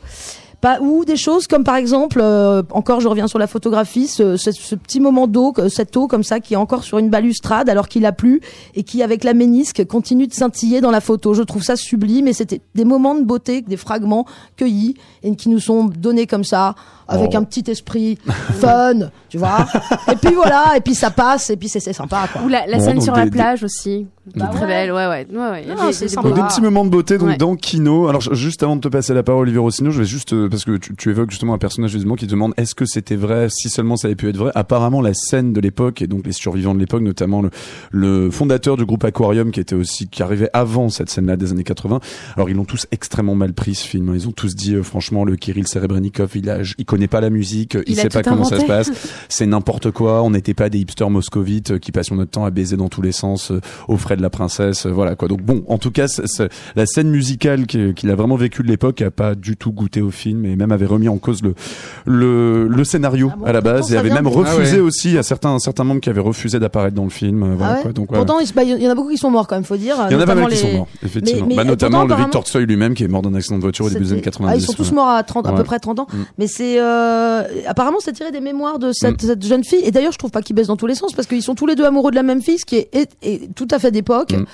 Pas, 0.60 0.78
ou 0.80 1.04
des 1.04 1.16
choses 1.16 1.48
comme 1.48 1.64
par 1.64 1.74
exemple, 1.74 2.20
euh, 2.22 2.62
encore 2.70 3.00
je 3.00 3.08
reviens 3.08 3.26
sur 3.26 3.40
la 3.40 3.48
photographie, 3.48 4.06
ce, 4.06 4.36
ce, 4.36 4.52
ce 4.52 4.76
petit 4.76 5.00
moment 5.00 5.26
d'eau, 5.26 5.52
cette 5.68 5.96
eau 5.96 6.06
comme 6.06 6.22
ça 6.22 6.38
qui 6.38 6.54
est 6.54 6.56
encore 6.56 6.84
sur 6.84 6.98
une 6.98 7.10
balustrade 7.10 7.68
alors 7.68 7.88
qu'il 7.88 8.06
a 8.06 8.12
plu 8.12 8.40
et 8.76 8.84
qui 8.84 9.02
avec 9.02 9.24
la 9.24 9.34
ménisque 9.34 9.84
continue 9.86 10.28
de 10.28 10.34
scintiller 10.34 10.80
dans 10.80 10.92
la 10.92 11.00
photo. 11.00 11.34
Je 11.34 11.42
trouve 11.42 11.64
ça 11.64 11.74
sublime 11.74 12.28
et 12.28 12.32
c'était 12.32 12.60
des 12.76 12.84
moments 12.84 13.16
de 13.16 13.24
beauté, 13.24 13.60
des 13.62 13.76
fragments 13.76 14.24
cueillis 14.56 14.94
et 15.24 15.34
qui 15.34 15.48
nous 15.48 15.58
sont 15.58 15.86
donnés 15.86 16.28
comme 16.28 16.44
ça 16.44 16.76
avec 17.12 17.30
Oh. 17.34 17.38
un 17.38 17.44
petit 17.44 17.70
esprit 17.70 18.18
fun, 18.60 19.10
tu 19.28 19.38
vois. 19.38 19.66
et 20.10 20.16
puis 20.16 20.34
voilà, 20.34 20.76
et 20.76 20.80
puis 20.80 20.94
ça 20.94 21.10
passe, 21.10 21.50
et 21.50 21.56
puis 21.56 21.68
c'est 21.68 21.80
c'est 21.80 21.92
sympa, 21.92 22.28
quoi. 22.32 22.42
Ou 22.42 22.48
la, 22.48 22.66
la 22.66 22.78
Bon, 22.78 22.84
scène 22.84 23.00
sur 23.00 23.12
des- 23.14 23.20
la 23.20 23.24
des- 23.26 23.30
plage 23.30 23.62
aussi. 23.64 24.06
Bah 24.36 24.46
très 24.52 24.60
ouais. 24.60 24.66
belle, 24.68 24.92
ouais, 24.92 25.06
ouais. 25.08 25.26
ouais, 25.32 25.50
ouais. 25.50 25.64
Non, 25.66 25.86
des- 25.88 25.92
sympa. 25.92 26.28
Donc, 26.28 26.36
des 26.36 26.42
petits 26.44 26.60
moments 26.60 26.84
de 26.84 26.90
beauté 26.90 27.18
donc 27.18 27.28
Ouais. 27.30 27.36
dans 27.36 27.56
Kino. 27.56 28.06
Alors 28.06 28.20
ju- 28.20 28.34
juste 28.36 28.62
avant 28.62 28.76
de 28.76 28.80
te 28.80 28.86
passer 28.88 29.14
la 29.14 29.24
parole, 29.24 29.42
Olivier 29.42 29.58
Rossignol, 29.60 29.92
je 29.92 29.98
vais 29.98 30.04
juste 30.04 30.32
euh, 30.32 30.48
parce 30.48 30.64
que 30.64 30.76
tu, 30.76 30.94
tu 30.94 31.10
évoques 31.10 31.30
justement 31.30 31.54
un 31.54 31.58
personnage 31.58 31.90
justement 31.90 32.14
qui 32.14 32.26
te 32.26 32.30
demande 32.30 32.52
est-ce 32.56 32.76
que 32.76 32.84
c'était 32.86 33.16
vrai, 33.16 33.48
si 33.50 33.68
seulement 33.68 33.96
ça 33.96 34.06
avait 34.06 34.14
pu 34.14 34.28
être 34.28 34.36
vrai? 34.36 34.52
Apparemment, 34.54 35.00
la 35.00 35.12
scène 35.14 35.52
de 35.52 35.60
l'époque 35.60 36.02
et 36.02 36.06
donc 36.06 36.24
les 36.24 36.32
survivants 36.32 36.72
de 36.74 36.78
l'époque, 36.78 37.02
notamment 37.02 37.42
le, 37.42 37.50
le 37.90 38.30
fondateur 38.30 38.76
du 38.76 38.84
groupe 38.84 39.04
Aquarium 39.04 39.50
qui 39.50 39.58
était 39.58 39.74
aussi 39.74 40.06
qui 40.08 40.22
arrivait 40.22 40.50
avant 40.52 40.88
cette 40.88 41.10
scène-là 41.10 41.36
des 41.36 41.50
années 41.50 41.64
80. 41.64 41.98
Alors 42.36 42.48
ils 42.48 42.54
l'ont 42.56 42.64
tous 42.64 42.86
extrêmement 42.92 43.34
mal 43.34 43.52
pris 43.54 43.74
ce 43.74 43.86
film. 43.88 44.12
Ils 44.14 44.28
ont 44.28 44.32
tous 44.32 44.54
dit 44.54 44.74
euh, 44.76 44.84
franchement 44.84 45.24
le 45.24 45.34
Kirill 45.34 45.66
Serebrennikov, 45.66 46.30
il 46.36 46.48
a, 46.48 46.58
il 46.78 46.84
connaît 46.84 47.01
pas 47.08 47.20
la 47.20 47.30
musique, 47.30 47.74
il, 47.86 47.92
Il 47.92 47.96
sait 47.96 48.08
pas 48.08 48.22
comment 48.22 48.44
ça 48.44 48.58
se 48.60 48.64
passe. 48.66 48.90
C'est 49.28 49.46
n'importe 49.46 49.90
quoi. 49.90 50.22
On 50.22 50.30
n'était 50.30 50.54
pas 50.54 50.68
des 50.68 50.78
hipsters 50.78 51.10
moscovites 51.10 51.72
euh, 51.72 51.78
qui 51.78 51.92
passions 51.92 52.16
notre 52.16 52.30
temps 52.30 52.44
à 52.44 52.50
baiser 52.50 52.76
dans 52.76 52.88
tous 52.88 53.02
les 53.02 53.12
sens 53.12 53.50
euh, 53.50 53.60
aux 53.88 53.96
frais 53.96 54.16
de 54.16 54.22
la 54.22 54.30
princesse. 54.30 54.86
euh, 54.86 54.90
voilà 54.90 55.14
quoi. 55.14 55.28
Donc 55.28 55.42
bon, 55.42 55.64
en 55.68 55.78
tout 55.78 55.90
cas, 55.90 56.06
la 56.76 56.86
scène 56.86 57.08
musicale 57.10 57.66
qui- 57.66 57.94
qu'il 57.94 58.10
a 58.10 58.14
vraiment 58.14 58.36
vécue 58.36 58.62
de 58.62 58.68
l'époque 58.68 59.02
a 59.02 59.10
pas 59.10 59.34
du 59.34 59.56
tout 59.56 59.72
goûté 59.72 60.00
au 60.02 60.10
film 60.10 60.44
et 60.44 60.56
même 60.56 60.72
avait 60.72 60.86
remis 60.86 61.08
en 61.08 61.18
cause 61.18 61.42
le 61.42 61.54
le, 62.06 62.66
le 62.68 62.84
scénario 62.84 63.30
Ah 63.32 63.36
bon, 63.38 63.44
à 63.46 63.52
la 63.52 63.60
base 63.60 63.92
et 63.92 63.96
avait 63.96 64.10
même 64.10 64.24
de- 64.24 64.28
refusé 64.28 64.72
Ah 64.72 64.76
ouais. 64.76 64.80
aussi 64.80 65.18
à 65.18 65.22
certains 65.22 65.58
certains 65.58 65.84
membres 65.84 66.00
qui 66.00 66.10
avaient 66.10 66.20
refusé 66.20 66.58
d'apparaître 66.58 66.94
dans 66.96 67.04
le 67.04 67.10
film. 67.10 67.54
Voilà 67.56 67.72
Ah 67.72 67.76
ouais 67.76 67.82
quoi. 67.82 67.92
Donc 67.92 68.10
ouais. 68.12 68.16
Pourtant, 68.18 68.38
il 68.40 68.52
bah, 68.52 68.62
y 68.64 68.86
en 68.86 68.90
a 68.90 68.94
beaucoup 68.94 69.10
qui 69.10 69.16
sont 69.18 69.30
morts 69.30 69.46
quand 69.46 69.54
même, 69.56 69.64
faut 69.64 69.76
dire. 69.76 69.96
il 70.10 70.14
y 70.14 70.16
en 70.16 70.20
a 70.20 70.26
pas 70.26 70.34
mal 70.34 70.48
qui 70.48 70.56
sont 70.56 70.72
morts, 70.72 70.88
effectivement. 71.04 71.42
Mais- 71.42 71.48
mais 71.48 71.56
bah, 71.56 71.64
notamment 71.64 71.90
pourtant, 71.98 72.06
le 72.06 72.12
apparemment- 72.12 72.26
Victor 72.26 72.42
Tsoi 72.46 72.60
lui-même 72.62 72.94
qui 72.94 73.04
est 73.04 73.08
mort 73.08 73.22
d'un 73.22 73.34
accident 73.34 73.56
de 73.56 73.62
voiture 73.62 73.84
au 73.86 73.88
début 73.88 74.00
des 74.04 74.12
années 74.12 74.18
C'était- 74.20 74.30
90. 74.30 74.52
Ah, 74.52 74.56
ils 74.56 74.62
sont 74.64 74.72
tous 74.72 74.92
morts 74.92 75.08
à 75.08 75.22
30, 75.22 75.46
à 75.46 75.52
peu 75.52 75.64
près 75.64 75.78
30 75.78 76.00
ans. 76.00 76.06
Mm. 76.12 76.16
Mais 76.38 76.46
c'est 76.46 76.80
euh, 76.80 76.91
apparemment 77.66 77.98
c'est 78.00 78.12
tiré 78.12 78.30
des 78.32 78.40
mémoires 78.40 78.78
de 78.78 78.92
cette, 78.92 79.20
cette 79.22 79.44
jeune 79.44 79.64
fille. 79.64 79.80
Et 79.84 79.90
d'ailleurs, 79.90 80.12
je 80.12 80.18
trouve 80.18 80.30
pas 80.30 80.42
qu'ils 80.42 80.56
baissent 80.56 80.66
dans 80.68 80.76
tous 80.76 80.86
les 80.86 80.94
sens 80.94 81.12
parce 81.12 81.26
qu'ils 81.28 81.42
sont 81.42 81.54
tous 81.54 81.66
les 81.66 81.74
deux 81.74 81.84
amoureux 81.84 82.10
de 82.10 82.16
la 82.16 82.22
même 82.22 82.42
fille, 82.42 82.58
ce 82.58 82.64
qui 82.64 82.76
est, 82.76 82.88
est- 82.94 83.16
est 83.22 83.54
tout 83.54 83.68
à 83.70 83.78
fait 83.78 83.90
d'époque. 83.90 84.32
Mm. 84.32 84.44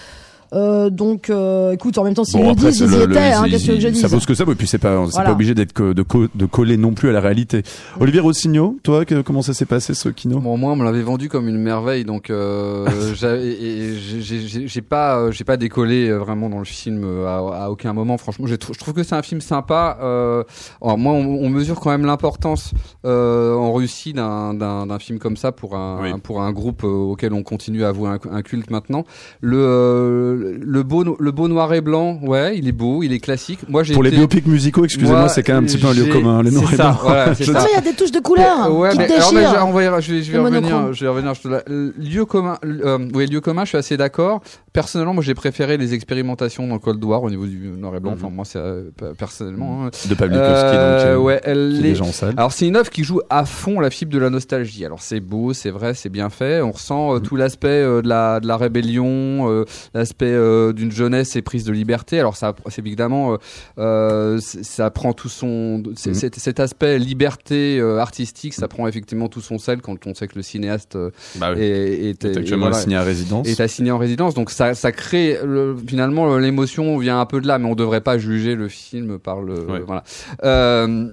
Euh, 0.53 0.89
donc, 0.91 1.31
euh, 1.31 1.73
écoute, 1.73 1.99
en 1.99 2.05
même 2.05 2.15
temps, 2.15 2.25
s'ils 2.25 2.41
Bon, 2.41 2.51
le 2.51 2.55
disent, 2.55 2.79
c'est 2.79 2.85
ils 2.85 2.91
y 2.93 2.97
le- 2.97 3.07
le- 3.07 3.13
étaient. 3.13 3.33
hein, 3.33 3.45
Qu'est-ce 3.51 3.67
que 3.67 3.81
je 3.81 3.89
dise 3.89 4.01
Ça 4.01 4.09
vaut 4.09 4.19
ce 4.21 4.27
que 4.27 4.35
ça 4.35 4.45
vaut, 4.45 4.53
et 4.53 4.55
puis 4.55 4.67
c'est 4.67 4.79
pas, 4.79 5.05
c'est 5.07 5.13
Voilà. 5.13 5.27
pas 5.29 5.33
obligé 5.33 5.55
d'être 5.55 5.73
que- 5.73 5.93
de, 5.93 6.03
co- 6.03 6.27
de 6.35 6.47
coller 6.47 6.77
non 6.77 6.93
plus 6.95 7.09
à 7.11 7.13
la 7.13 7.21
réalité. 7.21 7.59
Mm. 7.59 8.03
Olivier 8.03 8.21
Rossignol, 8.21 8.73
toi, 8.83 9.05
que- 9.05 9.21
comment 9.23 9.43
ça 9.43 9.53
s'est 9.55 9.67
passé 9.67 9.95
ce 9.95 10.09
kino? 10.09 10.39
Bon, 10.41 10.57
moi, 10.57 10.73
on 10.73 10.77
me 10.77 10.85
l'avait 10.85 11.03
vendu 11.03 11.29
comme 11.29 11.49
une 11.49 11.59
merveille, 11.59 12.05
donc 12.05 12.31
euh, 12.31 12.87
j'ai- 13.15 13.47
et- 13.47 13.79
et 13.91 13.95
j'ai- 13.97 14.41
j'ai 14.41 14.69
j'ai 14.69 14.83
pas, 14.83 15.19
euh, 15.19 15.31
j'ai 15.33 15.45
pas 15.45 15.57
décollé 15.57 16.09
euh, 16.09 16.17
vraiment 16.19 16.49
dans 16.49 16.59
le 16.59 16.65
film 16.65 17.03
euh, 17.05 17.27
à, 17.27 17.65
à 17.65 17.71
aucun 17.71 17.93
moment. 17.93 18.17
Franchement, 18.19 18.47
je 18.47 18.55
trouve 18.55 18.95
que 18.95 19.03
c'est 19.03 19.15
un 19.17 19.23
film 19.23 19.41
sympa. 19.41 19.99
Euh, 20.03 20.45
alors 20.83 20.99
moi, 20.99 21.13
on, 21.13 21.25
on 21.45 21.49
mesure 21.51 21.81
quand 21.81 21.91
même 21.91 22.07
l'importance 22.07 22.73
euh, 23.05 23.55
en 23.55 23.73
Russie 23.73 24.13
d'un 24.13 24.55
d'un 24.55 24.87
d'un 24.87 24.99
film 24.99 25.19
comme 25.19 25.37
ça 25.37 25.53
pour 25.53 25.77
un 25.77 26.01
Oui. 26.03 26.21
pour 26.23 26.41
un 26.43 26.53
groupe 26.53 26.85
auquel 26.85 27.33
on 27.33 27.43
continue 27.43 27.85
à 27.85 27.89
avouer 27.89 28.09
un, 28.11 28.19
un 28.33 28.43
culte 28.43 28.71
maintenant. 28.71 29.05
Le 29.41 29.59
euh, 29.59 30.38
le 30.39 30.83
beau 30.83 31.17
le 31.19 31.33
beau 31.33 31.49
noir 31.49 31.73
et 31.75 31.81
blanc, 31.81 32.19
ouais, 32.23 32.57
il 32.59 32.67
est 32.69 32.73
beau, 32.73 33.03
il 33.03 33.13
est 33.13 33.19
classique. 33.19 33.61
Moi, 33.69 33.83
j'ai 33.83 33.95
Pour 33.95 34.03
les 34.03 34.09
été- 34.11 34.19
biopics 34.19 34.47
musicaux, 34.47 34.85
excusez-moi, 34.85 35.21
Moi, 35.21 35.29
c'est 35.29 35.43
quand 35.43 35.55
même 35.55 35.65
un 35.65 35.67
petit 35.67 35.79
peu 35.79 35.87
un 35.89 35.93
lieu 35.95 36.07
commun, 36.07 36.43
les 36.43 36.51
noirs 36.51 36.73
et 36.73 36.77
blancs. 36.77 36.97
voilà, 37.03 37.35
c'est 37.35 37.45
Je 37.45 37.51
il 37.53 37.75
y 37.75 37.79
a 37.79 37.81
des 37.81 37.93
touches 37.93 38.13
de 38.13 38.21
couleur 38.21 38.75
ouais, 38.77 38.91
qui 38.91 38.99
mais 38.99 39.07
te 39.07 39.13
alors, 39.15 39.33
mais 39.35 39.43
je, 39.43 39.57
on 39.63 39.73
va 39.73 39.83
y- 39.85 40.03
je 40.03 40.13
vais, 40.15 40.23
je 40.23 40.33
vais 40.33 40.39
revenir. 40.39 40.63
monochrome. 40.63 40.93
Je 40.95 41.05
vais 41.05 41.11
revenir. 41.11 41.35
je 41.35 41.41
te 41.43 42.01
lieu 42.01 42.25
commun. 42.25 42.59
Euh, 42.65 42.99
oui, 43.15 43.27
lieu 43.27 43.41
commun. 43.41 43.65
Je 43.65 43.69
suis 43.71 43.79
assez 43.79 43.97
d'accord. 43.97 44.43
Personnellement, 44.79 45.15
moi, 45.15 45.25
j'ai 45.25 45.35
préféré 45.35 45.77
les 45.77 45.93
expérimentations 45.93 46.65
dans 46.69 46.79
Cold 46.79 47.03
War 47.03 47.21
au 47.25 47.31
niveau 47.31 47.47
du 47.47 47.59
noir 47.69 47.97
et 47.97 48.01
blanc. 48.01 48.13
Mhm. 48.13 48.17
Enfin, 48.19 48.31
moi, 48.31 48.45
c'est 48.45 48.59
euh, 48.61 48.91
personnellement. 49.19 49.87
hein. 49.87 49.91
De 50.09 50.15
Pavlikovski, 50.15 50.55
Euh, 50.77 50.99
donc, 50.99 51.07
euh, 51.09 51.17
ouais, 51.25 51.41
elle 51.43 51.85
est 51.85 52.01
en 52.01 52.13
salle. 52.13 52.35
Alors, 52.37 52.53
c'est 52.53 52.69
une 52.69 52.77
œuvre 52.77 52.89
qui 52.89 53.03
joue 53.03 53.21
à 53.29 53.45
fond 53.45 53.81
la 53.81 53.91
fibre 53.91 54.13
de 54.13 54.19
la 54.19 54.31
nostalgie. 54.31 54.85
Alors, 54.85 55.03
c'est 55.03 55.19
beau, 55.19 55.53
c'est 55.53 55.71
vrai, 55.71 55.95
c'est 55.95 56.11
bien 56.11 56.31
fait. 56.31 56.61
On 56.61 56.71
ressent 56.71 57.11
Mhm. 57.11 57.17
euh, 57.17 57.19
tout 57.21 57.35
l'aspect 57.35 57.67
euh, 57.69 58.03
de 58.03 58.09
la 58.09 58.39
de 58.39 58.47
la 58.47 58.57
rébellion, 58.57 59.65
l'aspect 59.95 60.37
d'une 60.75 60.93
jeunesse 60.93 61.35
et 61.35 61.43
prise 61.43 61.65
de 61.65 61.73
liberté. 61.73 62.21
Alors, 62.21 62.37
ça, 62.37 62.55
c'est 62.69 62.79
évidemment, 62.79 63.37
ça 63.77 64.91
prend 64.91 65.13
tout 65.13 65.29
son 65.29 65.79
Mhm. 65.79 66.15
cet, 66.15 66.61
aspect 66.61 66.99
liberté 66.99 67.81
artistique. 67.81 68.55
Ça 68.55 68.69
prend 68.69 68.87
effectivement 68.87 69.29
tout 69.29 69.41
son 69.41 69.59
sel 69.59 69.81
quand 69.81 70.07
on 70.07 70.15
sait 70.15 70.29
que 70.29 70.37
le 70.37 70.43
cinéaste 70.43 70.97
Bah 71.37 71.53
oui. 71.55 71.63
est, 71.63 72.11
est, 72.11 72.25
Est 72.25 72.37
actuellement 72.37 72.67
voilà, 72.67 72.77
assigné 72.77 72.97
à 72.97 73.03
résidence. 73.03 73.49
est 73.49 73.61
assigné 73.61 73.91
en 73.91 73.99
résidence. 73.99 74.35
Donc 74.35 74.51
ça, 74.51 74.68
ça 74.75 74.93
crée 74.93 75.39
le- 75.45 75.77
finalement 75.87 76.37
l'émotion 76.39 76.97
vient 76.99 77.21
un 77.21 77.27
peu 77.27 77.41
de 77.41 77.47
là, 77.47 77.59
mais 77.59 77.69
on 77.69 77.75
devrait 77.75 78.01
pas 78.01 78.19
juger 78.19 78.55
le 78.55 78.69
film 78.69 79.19
par 79.19 79.41
le 79.41 79.61
Ouais. 79.61 79.81
voilà. 79.87 80.03
Euh, 80.45 81.11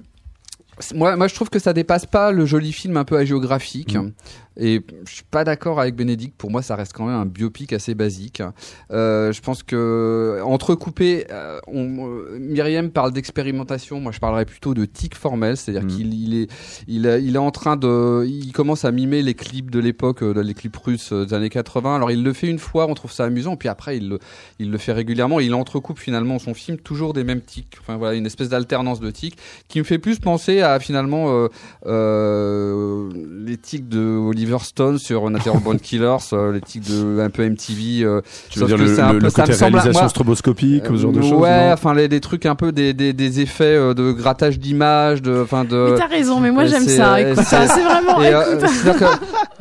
moi, 0.94 1.16
moi, 1.16 1.26
je 1.26 1.34
trouve 1.34 1.48
que 1.48 1.58
ça 1.58 1.72
dépasse 1.72 2.04
pas 2.06 2.32
le 2.32 2.44
joli 2.44 2.70
film 2.72 2.96
un 2.98 3.04
peu 3.04 3.16
hagiographique. 3.16 3.94
Mm. 3.96 4.12
Et 4.58 4.80
je 5.06 5.12
suis 5.14 5.24
pas 5.30 5.44
d'accord 5.44 5.80
avec 5.80 5.94
Bénédicte. 5.96 6.34
Pour 6.38 6.50
moi, 6.50 6.62
ça 6.62 6.76
reste 6.76 6.92
quand 6.94 7.06
même 7.06 7.14
un 7.16 7.26
biopic 7.26 7.72
assez 7.72 7.94
basique. 7.94 8.42
Euh, 8.90 9.30
je 9.32 9.40
pense 9.42 9.62
que 9.62 10.40
entrecoupé, 10.44 11.26
euh, 11.30 11.58
on, 11.66 12.08
euh, 12.08 12.38
Myriam 12.40 12.90
parle 12.90 13.12
d'expérimentation. 13.12 14.00
Moi, 14.00 14.12
je 14.12 14.18
parlerais 14.18 14.46
plutôt 14.46 14.72
de 14.72 14.84
tic 14.86 15.14
formel, 15.14 15.56
c'est-à-dire 15.56 15.84
Mm. 15.84 15.88
qu'il 15.96 16.14
il 16.14 16.34
est, 16.42 16.50
il, 16.88 17.06
est- 17.06 17.22
il 17.22 17.34
est 17.34 17.38
en 17.38 17.50
train 17.50 17.76
de, 17.76 18.24
il 18.26 18.52
commence 18.52 18.84
à 18.84 18.92
mimer 18.92 19.20
les 19.22 19.34
clips 19.34 19.70
de 19.70 19.78
l'époque, 19.78 20.22
euh, 20.22 20.42
les 20.42 20.54
clips 20.54 20.76
russes 20.76 21.12
des 21.12 21.34
années 21.34 21.50
80. 21.50 21.96
Alors, 21.96 22.10
il 22.10 22.22
le 22.22 22.32
fait 22.32 22.46
une 22.48 22.58
fois, 22.58 22.86
on 22.86 22.94
trouve 22.94 23.12
ça 23.12 23.24
amusant, 23.24 23.56
puis 23.56 23.68
après, 23.68 23.98
il 23.98 24.08
le, 24.08 24.18
il 24.58 24.70
le 24.70 24.78
fait 24.78 24.92
régulièrement. 24.92 25.38
Il 25.40 25.52
entrecoupe 25.54 25.98
finalement 25.98 26.38
son 26.38 26.54
film 26.54 26.78
toujours 26.78 27.12
des 27.12 27.24
mêmes 27.24 27.42
tics. 27.42 27.76
Enfin 27.80 27.96
voilà, 27.96 28.14
une 28.16 28.24
espèce 28.26 28.48
d'alternance 28.48 29.00
de 29.00 29.10
tics 29.10 29.36
qui 29.68 29.78
me 29.80 29.84
fait 29.84 29.98
plus 29.98 30.18
penser 30.18 30.60
à 30.62 30.78
finalement 30.80 31.46
les 31.84 33.56
tics 33.56 33.88
de 33.88 34.00
Oliver 34.00 34.45
Stone 34.64 34.98
sur 34.98 35.28
Natural 35.30 35.60
Born 35.62 35.78
Killers, 35.78 36.16
euh, 36.32 36.52
les 36.52 36.60
tics 36.60 36.82
de 36.88 37.20
un 37.20 37.30
peu 37.30 37.42
MTV. 37.44 38.02
euh, 38.04 38.20
Tu 38.50 38.58
veux 38.60 38.66
dire 38.66 38.76
que 38.76 38.82
le, 38.82 38.94
c'est 38.94 39.00
un 39.02 39.12
le- 39.12 39.18
peu- 39.18 39.24
le 39.24 39.30
ça 39.30 39.42
côté 39.42 39.54
semble- 39.54 39.74
réalisation 39.76 40.00
moi- 40.02 40.08
stroboscopique, 40.08 40.84
ce 40.86 40.96
genre 40.96 41.12
de 41.12 41.18
euh, 41.18 41.22
choses 41.22 41.32
Ouais, 41.40 41.70
enfin 41.72 41.94
les, 41.94 42.08
des 42.08 42.20
trucs 42.20 42.46
un 42.46 42.54
peu 42.54 42.72
des, 42.72 42.92
des, 42.94 43.12
des 43.12 43.40
effets 43.40 43.64
euh, 43.64 43.94
de 43.94 44.12
grattage 44.12 44.58
d'images, 44.58 45.22
de, 45.22 45.40
enfin 45.42 45.64
de. 45.64 45.90
Mais 45.92 45.98
t'as 45.98 46.06
raison, 46.06 46.40
mais 46.40 46.50
moi 46.50 46.62
Euh, 46.64 46.68
j'aime 46.68 46.86
ça. 46.86 47.20
Écoute, 47.20 47.44
c'est- 47.44 47.66
c'est 47.68 47.82
vraiment. 47.84 48.20
euh, 48.20 48.60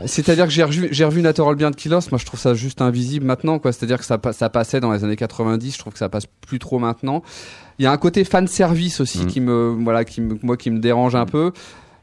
c'est-à-dire 0.05 0.45
que, 0.45 0.51
j'ai 0.51 0.63
revu, 0.63 0.87
j'ai 0.91 1.05
revu 1.05 1.21
Natural 1.21 1.55
Born 1.55 1.73
Killers. 1.75 1.99
Moi, 2.11 2.19
je 2.19 2.25
trouve 2.25 2.39
ça 2.39 2.53
juste 2.53 2.81
invisible 2.81 3.25
maintenant, 3.25 3.59
quoi. 3.59 3.71
C'est-à-dire 3.71 3.97
que 3.99 4.05
ça, 4.05 4.19
ça 4.33 4.49
passait 4.49 4.79
dans 4.79 4.91
les 4.91 5.03
années 5.03 5.15
90. 5.15 5.73
Je 5.73 5.79
trouve 5.79 5.93
que 5.93 5.99
ça 5.99 6.09
passe 6.09 6.25
plus 6.47 6.59
trop 6.59 6.79
maintenant. 6.79 7.23
Il 7.79 7.83
y 7.83 7.87
a 7.87 7.91
un 7.91 7.97
côté 7.97 8.23
fan 8.23 8.47
service 8.47 9.01
aussi 9.01 9.19
Mhm. 9.19 9.25
qui 9.27 9.41
me, 9.41 9.75
voilà, 9.83 10.05
qui 10.05 10.21
me, 10.21 10.37
moi, 10.43 10.55
qui 10.57 10.71
me 10.71 10.79
dérange 10.79 11.15
un 11.15 11.25
peu. 11.25 11.51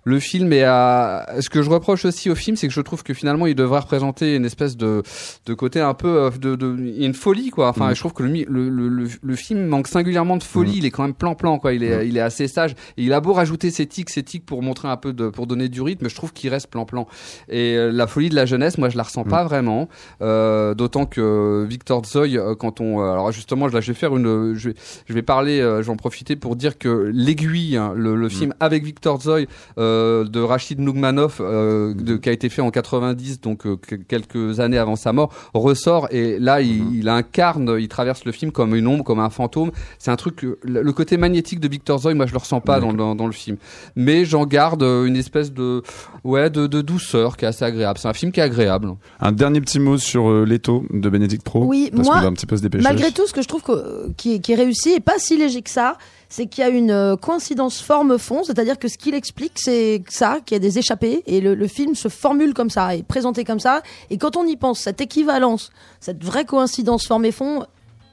Le 0.05 0.19
film 0.19 0.53
est 0.53 0.65
à. 0.65 1.27
Ce 1.41 1.49
que 1.49 1.63
je 1.63 1.71
reproche 1.71 2.05
aussi 2.05 2.29
au 2.31 2.35
film, 2.35 2.57
c'est 2.57 2.67
que 2.67 2.73
je 2.75 2.81
trouve 2.81 3.03
que 3.05 3.15
finalement, 3.15 3.47
il 3.47 3.55
devrait 3.55 3.79
représenter 3.81 4.35
une 4.35 4.45
espèce 4.45 4.77
de, 4.77 5.03
de 5.47 5.55
côté 5.55 5.81
un 5.81 5.95
peu 5.95 6.09
euh, 6.25 6.31
de, 6.31 6.57
de 6.57 6.77
une 6.99 7.15
folie, 7.15 7.51
quoi. 7.51 7.69
Enfin, 7.69 7.89
Mhm. 7.89 7.95
je 7.95 8.01
trouve 8.01 8.13
que 8.13 8.23
le, 8.25 8.45
le, 8.49 8.69
le, 8.69 9.09
le, 9.23 9.37
film 9.37 9.65
manque 9.67 9.87
singulièrement 9.87 10.37
de 10.37 10.43
folie. 10.43 10.73
Mhm. 10.73 10.77
Il 10.79 10.85
est 10.87 10.91
quand 10.91 11.03
même 11.05 11.15
plan-plan, 11.15 11.59
quoi. 11.59 11.73
Il 11.73 11.85
est, 11.85 11.99
Mhm. 11.99 12.09
il 12.09 12.17
est 12.17 12.21
assez 12.21 12.49
sage. 12.49 12.73
Et 12.97 13.05
il 13.05 13.13
a 13.13 13.21
beau 13.21 13.33
rajouter 13.33 13.71
ses 13.71 13.87
tics, 13.87 14.11
ses 14.11 14.23
tics 14.25 14.45
pour 14.45 14.63
montrer 14.63 14.89
un 14.89 14.97
peu 14.97 15.13
de, 15.13 15.29
pour 15.29 15.47
donner 15.47 15.69
du 15.69 15.81
rythme, 15.83 16.09
je 16.09 16.15
trouve 16.17 16.33
qu'il 16.33 16.51
reste 16.51 16.67
plan-plan. 16.69 17.07
Et 17.49 17.77
euh, 17.77 17.91
la 17.93 18.07
folie 18.09 18.29
de 18.29 18.35
la 18.35 18.45
jeunesse, 18.47 18.79
moi, 18.79 18.89
je 18.89 18.97
la 18.97 19.05
ressens 19.05 19.25
pas 19.25 19.45
vraiment. 19.45 19.89
Euh, 20.21 20.75
D'autant 20.75 21.07
que 21.07 21.65
Victor 21.69 22.05
Zoy, 22.05 22.37
euh, 22.39 22.55
quand 22.55 22.81
on, 22.81 23.01
alors 23.01 23.31
justement, 23.31 23.69
je, 23.69 23.75
là, 23.75 23.81
je 23.81 23.93
vais 23.93 23.99
faire 23.99 24.17
une, 24.17 24.55
je 24.55 24.71
vais, 24.71 24.75
je 25.07 25.13
vais 25.15 25.23
parler, 25.23 25.61
euh, 25.61 25.83
je 25.83 25.87
vais 25.87 25.93
en 25.93 25.97
profiter 25.97 26.35
pour 26.37 26.57
dire 26.57 26.79
que 26.79 27.11
l'aiguille, 27.15 27.77
hein, 27.77 27.93
le, 27.97 28.17
le 28.17 28.29
film 28.29 28.55
avec 28.59 28.85
Victor 28.85 29.21
Zoy 29.21 29.47
euh, 29.79 29.92
de 30.25 30.41
Rachid 30.41 30.81
Nougmanov, 30.81 31.39
euh, 31.41 31.95
de, 31.95 32.17
qui 32.17 32.29
a 32.29 32.33
été 32.33 32.49
fait 32.49 32.63
en 32.63 32.71
90, 32.71 33.41
donc 33.41 33.67
euh, 33.67 33.77
que- 33.77 33.95
quelques 33.97 34.61
années 34.61 34.79
avant 34.79 34.97
sa 34.97 35.13
mort, 35.13 35.33
ressort 35.55 36.09
et 36.11 36.39
là, 36.39 36.61
il, 36.61 36.95
il 36.97 37.09
incarne, 37.09 37.77
il 37.79 37.89
traverse 37.89 38.25
le 38.25 38.33
film 38.33 38.53
comme 38.53 38.75
une 38.75 38.87
ombre, 38.87 39.05
comme 39.05 39.21
un 39.21 39.31
fantôme. 39.31 39.71
C'est 39.99 40.11
un 40.11 40.17
truc, 40.17 40.47
le, 40.63 40.93
côté 40.93 41.17
magnétique 41.17 41.61
de 41.61 41.69
Victor 41.69 41.99
Zoy, 42.01 42.15
moi, 42.15 42.27
je 42.27 42.33
le 42.33 42.39
ressens 42.39 42.61
pas 42.61 42.81
dans, 42.81 42.93
dans, 42.93 43.15
dans 43.15 43.27
le 43.27 43.33
film. 43.33 43.57
Mais 43.97 44.25
j'en 44.25 44.47
garde 44.47 44.83
euh, 44.83 45.05
une 45.07 45.17
espèce 45.17 45.53
de, 45.53 45.83
ouais, 46.25 46.51
de, 46.51 46.67
de 46.67 46.81
douceur 46.83 47.37
qui 47.37 47.45
est 47.45 47.49
assez 47.49 47.65
agréable. 47.65 47.99
C'est 47.99 48.09
un 48.09 48.13
film 48.15 48.33
qui 48.33 48.41
est 48.41 48.45
agréable. 48.45 48.93
Un 49.21 49.33
dernier 49.33 49.61
petit 49.61 49.79
mot 49.81 49.99
sur 49.99 50.29
euh, 50.31 50.45
Leto 50.45 50.85
de 50.91 51.09
Bénédicte 51.09 51.45
Pro. 51.45 51.65
Oui, 51.65 51.91
parce 51.95 52.07
moi, 52.07 52.17
qu'on 52.17 52.23
va 52.23 52.29
un 52.29 52.33
petit 52.33 52.47
peu 52.47 52.57
se 52.57 52.63
dépêcher. 52.63 52.85
Malgré 52.85 53.11
tout, 53.13 53.27
ce 53.27 53.33
que 53.33 53.43
je 53.43 53.49
trouve 53.49 53.63
que, 53.63 54.11
qui, 54.17 54.35
est, 54.35 54.39
qui 54.41 54.53
est 54.53 54.57
réussi 54.57 54.91
et 54.95 55.01
pas 55.01 55.19
si 55.19 55.37
léger 55.37 55.63
que 55.63 55.71
ça, 55.71 55.97
c'est 56.33 56.47
qu'il 56.47 56.65
y 56.65 56.67
a 56.67 56.71
une 56.71 56.91
euh, 56.91 57.15
coïncidence 57.15 57.83
forme-fond, 57.83 58.43
c'est-à-dire 58.43 58.79
que 58.79 58.89
ce 58.89 58.97
qu'il 58.97 59.15
explique, 59.15 59.53
c'est 59.57 60.03
ça, 60.09 60.39
qu'il 60.45 60.55
y 60.55 60.57
a 60.57 60.61
des 60.61 60.79
échappées, 60.79 61.23
et 61.27 61.43
le, 61.43 61.67
film 61.67 61.95
se 61.95 62.09
formule 62.09 62.55
comme 62.55 62.71
ça, 62.71 62.97
est 62.97 63.03
présenté 63.03 63.45
comme 63.45 63.61
ça, 63.61 63.83
et 64.09 64.17
quand 64.17 64.39
on 64.39 64.47
y 64.47 64.57
pense, 64.57 64.81
cette 64.81 65.03
équivalence, 65.03 65.71
cette 66.01 66.25
vraie 66.25 66.47
coïncidence 66.47 67.07
forme 67.07 67.27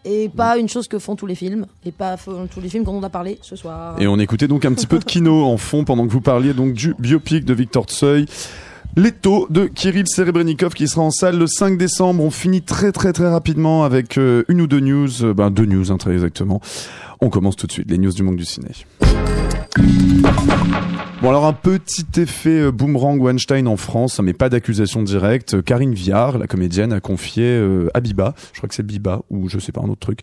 et 0.03 0.27
pas 0.27 0.57
une 0.57 0.67
chose 0.67 0.89
que 0.89 0.99
font 0.99 1.15
tous 1.15 1.27
les 1.27 1.35
films, 1.35 1.65
et 1.85 1.93
pas 1.93 2.17
tous 2.17 2.59
les 2.59 2.67
films 2.67 2.83
dont 2.83 2.95
on 2.95 3.03
a 3.03 3.09
parlé 3.09 3.39
ce 3.41 3.55
soir. 3.55 3.95
Et 4.01 4.07
on 4.07 4.19
écoutait 4.19 4.49
donc 4.49 4.65
un 4.65 4.73
petit 4.73 4.87
peu 4.87 4.99
de 4.99 5.05
kino 5.05 5.45
en 5.45 5.55
fond 5.55 5.85
pendant 5.85 6.05
que 6.05 6.11
vous 6.11 6.19
parliez 6.19 6.53
donc 6.53 6.73
du 6.73 6.95
biopic 6.99 7.45
de 7.45 7.53
Victor 7.53 7.85
Tsoi. 7.85 8.25
Leto 8.95 9.47
de 9.49 9.67
Kirill 9.67 10.07
Serebrennikov 10.07 10.73
qui 10.73 10.87
sera 10.87 11.03
en 11.03 11.11
salle 11.11 11.37
le 11.37 11.45
5 11.47 11.77
décembre. 11.77 12.23
On 12.23 12.31
finit 12.31 12.63
très 12.63 12.91
très 12.91 13.13
très 13.13 13.29
rapidement 13.29 13.83
avec 13.83 14.17
euh, 14.17 14.43
une 14.47 14.61
ou 14.61 14.67
deux 14.67 14.79
news, 14.79 15.23
euh, 15.23 15.33
ben 15.33 15.51
deux 15.51 15.65
news 15.65 15.91
hein, 15.91 15.97
très 15.97 16.13
exactement. 16.13 16.59
On 17.21 17.29
commence 17.29 17.55
tout 17.55 17.67
de 17.67 17.71
suite 17.71 17.89
les 17.89 17.97
news 17.97 18.11
du 18.13 18.23
monde 18.23 18.37
du 18.37 18.45
ciné. 18.45 18.69
Bon 21.21 21.27
alors 21.31 21.45
un 21.45 21.51
petit 21.51 22.05
effet 22.15 22.61
euh, 22.61 22.71
boomerang 22.71 23.19
Weinstein 23.21 23.67
en 23.67 23.75
France, 23.75 24.21
mais 24.23 24.31
pas 24.31 24.47
d'accusation 24.47 25.03
directe. 25.03 25.55
Euh, 25.55 25.61
Karine 25.61 25.93
Viard, 25.93 26.37
la 26.37 26.47
comédienne, 26.47 26.93
a 26.93 27.01
confié 27.01 27.43
euh, 27.43 27.89
à 27.93 27.99
Biba, 27.99 28.35
je 28.53 28.59
crois 28.59 28.69
que 28.69 28.75
c'est 28.75 28.85
Biba 28.85 29.23
ou 29.29 29.49
je 29.49 29.59
sais 29.59 29.73
pas 29.73 29.81
un 29.81 29.89
autre 29.89 29.99
truc. 29.99 30.19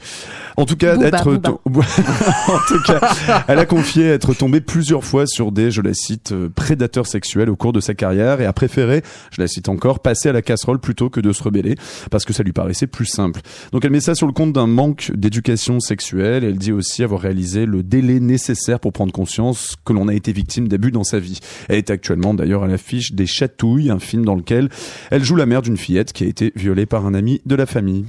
En 0.56 0.64
tout 0.64 0.74
cas, 0.76 0.94
Booba, 0.94 1.08
être 1.08 1.24
Booba. 1.24 1.42
to- 1.50 1.60
en 1.68 2.58
tout 2.66 2.82
cas, 2.86 3.44
elle 3.46 3.58
a 3.58 3.66
confié 3.66 4.06
être 4.08 4.32
tombée 4.32 4.62
plusieurs 4.62 5.04
fois 5.04 5.26
sur 5.26 5.52
des, 5.52 5.70
je 5.70 5.82
la 5.82 5.92
cite, 5.92 6.32
euh, 6.32 6.48
prédateurs 6.48 7.06
sexuels 7.06 7.50
au 7.50 7.56
cours 7.56 7.74
de 7.74 7.80
sa 7.80 7.92
carrière 7.92 8.40
et 8.40 8.46
a 8.46 8.54
préféré, 8.54 9.02
je 9.32 9.42
la 9.42 9.48
cite 9.48 9.68
encore, 9.68 10.00
passer 10.00 10.30
à 10.30 10.32
la 10.32 10.40
casserole 10.40 10.78
plutôt 10.78 11.10
que 11.10 11.20
de 11.20 11.30
se 11.34 11.42
rebeller 11.42 11.74
parce 12.10 12.24
que 12.24 12.32
ça 12.32 12.42
lui 12.42 12.54
paraissait 12.54 12.86
plus 12.86 13.04
simple. 13.06 13.42
Donc 13.70 13.84
elle 13.84 13.90
met 13.92 14.00
ça 14.00 14.14
sur 14.14 14.26
le 14.26 14.32
compte 14.32 14.54
d'un 14.54 14.66
manque 14.66 15.12
d'éducation 15.14 15.78
sexuelle. 15.78 16.42
Elle 16.42 16.56
dit 16.56 16.72
aussi 16.72 17.04
avoir 17.04 17.20
réalisé 17.20 17.66
le 17.66 17.82
délai 17.82 18.18
nécessaire 18.18 18.80
pour 18.80 18.94
prendre 18.94 19.12
conscience 19.12 19.76
que 19.84 19.92
l'on 19.92 20.08
a 20.08 20.14
été 20.14 20.32
victime 20.32 20.68
d'abus 20.68 20.85
dans 20.90 21.04
sa 21.04 21.18
vie. 21.18 21.40
Elle 21.68 21.76
est 21.78 21.90
actuellement 21.90 22.34
d'ailleurs 22.34 22.64
à 22.64 22.66
l'affiche 22.66 23.12
des 23.12 23.26
Chatouilles, 23.26 23.90
un 23.90 23.98
film 23.98 24.24
dans 24.24 24.34
lequel 24.34 24.68
elle 25.10 25.24
joue 25.24 25.36
la 25.36 25.46
mère 25.46 25.62
d'une 25.62 25.76
fillette 25.76 26.12
qui 26.12 26.24
a 26.24 26.26
été 26.26 26.52
violée 26.56 26.86
par 26.86 27.06
un 27.06 27.14
ami 27.14 27.40
de 27.46 27.54
la 27.54 27.66
famille. 27.66 28.04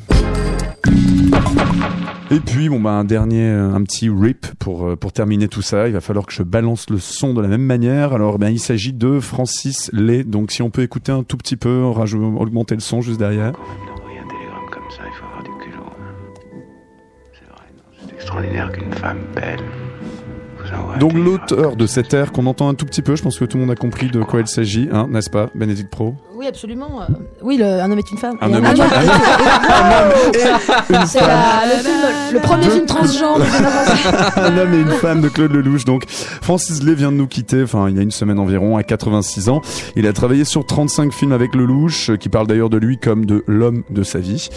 Et 2.30 2.42
puis 2.42 2.68
bon 2.68 2.82
bah 2.82 2.92
un 2.92 3.06
dernier 3.06 3.44
euh, 3.50 3.74
un 3.74 3.82
petit 3.84 4.10
rip 4.10 4.48
pour 4.60 4.86
euh, 4.86 4.96
pour 4.98 5.14
terminer 5.14 5.48
tout 5.48 5.62
ça, 5.62 5.88
il 5.88 5.94
va 5.94 6.02
falloir 6.02 6.26
que 6.26 6.34
je 6.34 6.44
balance 6.44 6.90
le 6.90 6.98
son 7.00 7.34
de 7.34 7.42
la 7.42 7.48
même 7.48 7.62
manière. 7.64 8.12
Alors 8.14 8.38
ben 8.38 8.50
il 8.50 8.60
s'agit 8.60 8.92
de 8.92 9.22
Francis 9.22 9.90
Lay. 9.94 10.26
Donc 10.26 10.52
si 10.52 10.62
on 10.62 10.70
peut 10.70 10.82
écouter 10.84 11.14
un 11.14 11.24
tout 11.24 11.38
petit 11.38 11.56
peu, 11.56 11.84
rajou- 11.86 12.38
augmenter 12.38 12.76
le 12.76 12.82
son 12.82 13.00
juste 13.02 13.18
derrière. 13.20 13.54
Un 13.54 14.28
télégramme 14.28 14.70
comme 14.70 14.92
ça, 14.92 15.04
il 15.06 15.14
faut 15.14 15.26
avoir 15.26 15.44
du 15.44 15.52
culot. 15.64 15.86
C'est 17.32 17.48
vrai, 17.50 17.66
c'est 18.06 18.14
extraordinaire 18.16 18.72
qu'une 18.74 18.92
femme 18.94 19.20
belle 19.34 19.62
Donc 21.00 21.14
l'auteur 21.14 21.76
de 21.76 21.86
cet 21.86 22.14
air 22.14 22.32
qu'on 22.32 22.46
entend 22.46 22.70
un 22.70 22.74
tout 22.74 22.86
petit 22.86 23.02
peu, 23.02 23.16
je 23.16 23.24
pense 23.24 23.38
que 23.38 23.46
tout 23.46 23.58
le 23.58 23.62
monde 23.62 23.72
a 23.72 23.76
compris 23.76 24.10
de 24.10 24.22
quoi 24.22 24.40
il 24.42 24.48
s'agit, 24.48 24.90
hein, 24.92 25.08
n'est-ce 25.10 25.30
pas, 25.30 25.50
Bénédicte 25.56 25.90
Pro? 25.90 26.16
Oui, 26.38 26.46
absolument. 26.46 27.02
Oui, 27.42 27.58
le, 27.58 27.66
un 27.66 27.92
homme 27.92 27.98
est 27.98 28.12
une 28.12 28.18
femme. 28.20 28.38
Un 28.42 28.54
homme 28.54 28.64
est 28.64 28.74
une 28.76 28.82
homme- 28.82 28.90
une 30.92 31.06
C'est 31.08 31.20
le, 32.34 32.40
premier 32.40 32.70
film 32.70 32.86
transgenre. 32.86 33.40
de 33.40 33.44
1925. 33.44 34.38
un 34.38 34.58
homme 34.60 34.74
et 34.76 34.78
une 34.82 34.92
femme 34.92 35.22
de 35.22 35.30
Claude 35.30 35.52
Lelouch. 35.52 35.84
Donc, 35.86 36.04
Francis 36.08 36.84
Lay 36.84 36.94
vient 36.94 37.12
de 37.12 37.18
nous 37.18 37.26
quitter, 37.26 37.64
enfin, 37.64 37.90
il 37.90 37.96
y 37.96 38.00
a 38.00 38.04
une 38.04 38.12
semaine 38.12 38.38
environ, 38.38 38.78
à 38.78 38.84
86 38.84 39.50
ans. 39.50 39.62
Il 39.96 40.06
a 40.06 40.14
travaillé 40.14 40.44
sur 40.46 40.64
35 40.64 41.12
films 41.12 41.32
avec 41.32 41.56
Lelouch, 41.56 42.12
euh, 42.12 42.18
qui 42.18 42.30
parle 42.30 42.46
d'ailleurs 42.46 42.70
de 42.70 42.78
lui 42.78 43.00
comme 43.00 43.26
de 43.26 43.44
l'homme 43.48 43.82
de 43.90 44.04
sa 44.04 44.20
vie. 44.20 44.50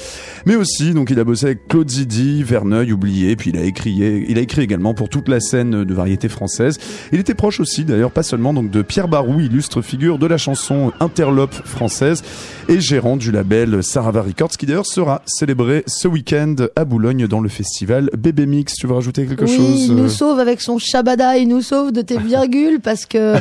Mais 0.45 0.57
aussi, 0.57 0.93
donc, 0.93 1.09
il 1.11 1.19
a 1.19 1.25
bossé 1.25 1.47
avec 1.47 1.67
Claude 1.67 1.89
Zidi, 1.89 2.43
Verneuil, 2.43 2.93
oublié, 2.93 3.37
puis 3.37 3.51
il 3.55 3.59
a 3.59 3.63
écrit, 3.63 3.93
il 4.29 4.37
a 4.37 4.41
écrit 4.43 4.61
également 4.61 4.93
pour 4.93 5.09
toute 5.09 5.29
la 5.29 5.41
scène 5.41 5.85
de 5.85 5.95
variété 5.95 6.29
française. 6.29 6.77
Il 7.13 7.21
était 7.21 7.35
proche 7.35 7.59
aussi, 7.59 7.85
d'ailleurs, 7.85 8.11
pas 8.11 8.23
seulement, 8.23 8.53
donc, 8.53 8.71
de 8.71 8.83
Pierre 8.83 9.09
Barou, 9.09 9.41
illustre 9.41 9.81
figure 9.81 10.19
de 10.19 10.27
la 10.27 10.37
chanson 10.37 10.93
interlope 11.01 11.55
française 11.71 12.23
et 12.69 12.81
gérant 12.81 13.17
du 13.17 13.33
label 13.33 13.83
Sarava 13.83 14.23
Records, 14.23 14.51
qui 14.51 14.67
d'ailleurs 14.67 14.87
sera 14.87 15.23
célébré 15.27 15.83
ce 15.87 16.07
week-end 16.09 16.55
à 16.77 16.85
Boulogne 16.85 17.27
dans 17.27 17.41
le 17.41 17.49
festival 17.49 18.11
Bébé 18.17 18.47
Mix. 18.47 18.75
Tu 18.75 18.87
veux 18.87 18.95
rajouter 18.95 19.27
quelque 19.27 19.45
oui, 19.45 19.57
chose 19.57 19.85
il 19.87 19.93
euh 19.93 19.95
nous 19.95 20.09
sauve 20.09 20.39
avec 20.39 20.61
son 20.61 20.79
shabada, 20.79 21.37
il 21.37 21.49
nous 21.49 21.63
sauve 21.63 21.93
de 21.93 22.03
tes 22.03 22.19
virgules 22.19 22.81
parce 22.81 23.07
que 23.07 23.35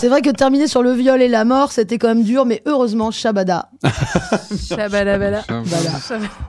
c'est 0.00 0.08
vrai 0.08 0.22
que 0.22 0.30
terminer 0.30 0.66
sur 0.66 0.82
le 0.82 0.92
viol 0.92 1.20
et 1.20 1.28
la 1.28 1.44
mort, 1.44 1.72
c'était 1.72 1.98
quand 1.98 2.08
même 2.08 2.24
dur, 2.24 2.46
mais 2.46 2.62
heureusement, 2.66 3.10
shabada. 3.10 3.70
Shabalabala. 4.68 5.44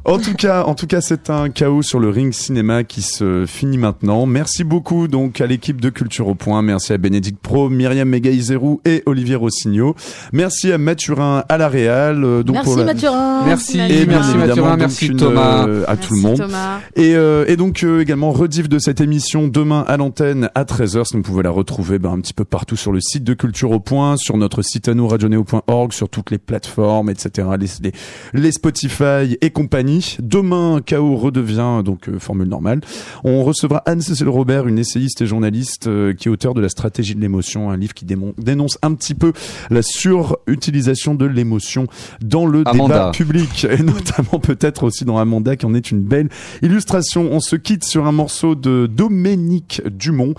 En 0.06 0.18
tout 0.20 0.34
cas, 0.34 0.64
en 0.64 0.76
tout 0.76 0.88
cas, 0.88 1.02
c'est 1.02 1.30
un 1.30 1.50
chaos 1.50 1.82
sur 1.82 2.00
le 2.00 2.10
ring 2.10 2.34
cinéma 2.34 2.84
qui 2.84 3.02
se 3.02 3.46
finit 3.46 3.78
maintenant. 3.78 4.26
Merci 4.26 4.64
beaucoup 4.64 5.08
donc 5.08 5.42
à 5.42 5.48
l'équipe 5.48 5.82
de 5.82 5.90
Culture 5.90 6.28
au 6.28 6.36
Point. 6.36 6.62
Merci 6.62 6.94
à 6.94 6.98
Bénédicte 6.98 7.40
Pro, 7.42 7.70
Myriam 7.70 8.08
Megaïzerou 8.10 8.82
et 8.86 9.04
Olivier 9.06 9.36
Rossignol. 9.36 9.94
Merci 10.32 10.72
à 10.72 10.78
Mathurin 10.78 11.23
à 11.50 11.58
la 11.58 11.68
Réal. 11.70 12.24
euh, 12.24 12.44
donc 12.44 12.56
Merci 12.56 12.76
la- 12.78 12.84
Mathurin. 12.86 13.42
Merci, 13.46 13.80
Et 13.80 14.06
merci 14.06 14.30
évidemment, 14.32 14.38
Mathurin, 14.48 14.70
donc 14.72 14.80
merci 14.80 15.06
une, 15.08 15.18
Thomas. 15.18 15.68
euh, 15.68 15.84
à 15.88 15.96
Merci 15.96 16.08
tout 16.08 16.14
le 16.16 16.22
monde. 16.22 16.38
Thomas. 16.38 16.80
Et, 16.96 17.16
euh, 17.16 17.46
et 17.48 17.56
donc 17.58 17.84
euh, 17.84 18.02
également 18.02 18.32
rediff 18.32 18.70
de 18.70 18.80
cette 18.80 19.02
émission 19.02 19.48
demain 19.48 19.84
à 19.88 19.98
l'antenne 19.98 20.50
à 20.56 20.64
13h. 20.64 21.04
Vous 21.14 21.22
pouvez 21.22 21.44
la 21.44 21.50
retrouver 21.50 22.00
ben, 22.00 22.12
un 22.12 22.20
petit 22.20 22.34
peu 22.34 22.46
partout 22.46 22.76
sur 22.76 22.92
le 22.92 23.00
site 23.02 23.24
de 23.24 23.34
Culture 23.34 23.72
au 23.72 23.80
Point, 23.80 24.18
sur 24.18 24.38
notre 24.38 24.62
site 24.62 24.88
à 24.88 24.94
nous 24.94 25.08
radioneo.org, 25.08 25.94
sur 25.94 26.10
toutes 26.10 26.32
les 26.32 26.38
plateformes, 26.38 27.10
etc. 27.10 27.48
Les, 27.60 27.68
les, 27.82 27.92
les 28.34 28.52
Spotify 28.52 29.38
et 29.42 29.50
compagnie. 29.50 30.18
Demain, 30.22 30.80
KO 30.88 31.16
redevient 31.16 31.82
donc 31.84 32.10
euh, 32.10 32.20
formule 32.20 32.48
normale. 32.50 32.82
On 33.24 33.44
recevra 33.44 33.82
Anne-Cécile 33.86 34.30
Robert, 34.30 34.68
une 34.68 34.80
essayiste 34.80 35.22
et 35.22 35.26
journaliste 35.26 35.88
euh, 35.88 36.14
qui 36.14 36.28
est 36.28 36.32
auteur 36.32 36.54
de 36.54 36.62
La 36.62 36.70
stratégie 36.70 37.16
de 37.16 37.22
l'émotion, 37.22 37.70
un 37.72 37.78
livre 37.78 37.94
qui 37.94 38.06
démon- 38.06 38.34
dénonce 38.38 38.78
un 38.82 38.94
petit 38.94 39.14
peu 39.14 39.34
la 39.70 39.82
surutilisation 39.82 41.13
de 41.14 41.26
l'émotion 41.26 41.88
dans 42.22 42.46
le 42.46 42.64
Amanda. 42.66 42.94
débat 42.94 43.12
public 43.12 43.66
et 43.70 43.78
notamment 43.84 44.40
peut-être 44.40 44.84
aussi 44.84 45.06
dans 45.06 45.18
Amanda 45.18 45.56
qui 45.56 45.66
en 45.66 45.74
est 45.74 45.92
une 45.92 46.02
belle 46.02 46.30
illustration. 46.62 47.30
On 47.32 47.40
se 47.40 47.56
quitte 47.56 47.84
sur 47.84 48.06
un 48.06 48.12
morceau 48.12 48.56
de 48.56 48.88
Dominique 48.88 49.82
Dumont. 49.86 50.34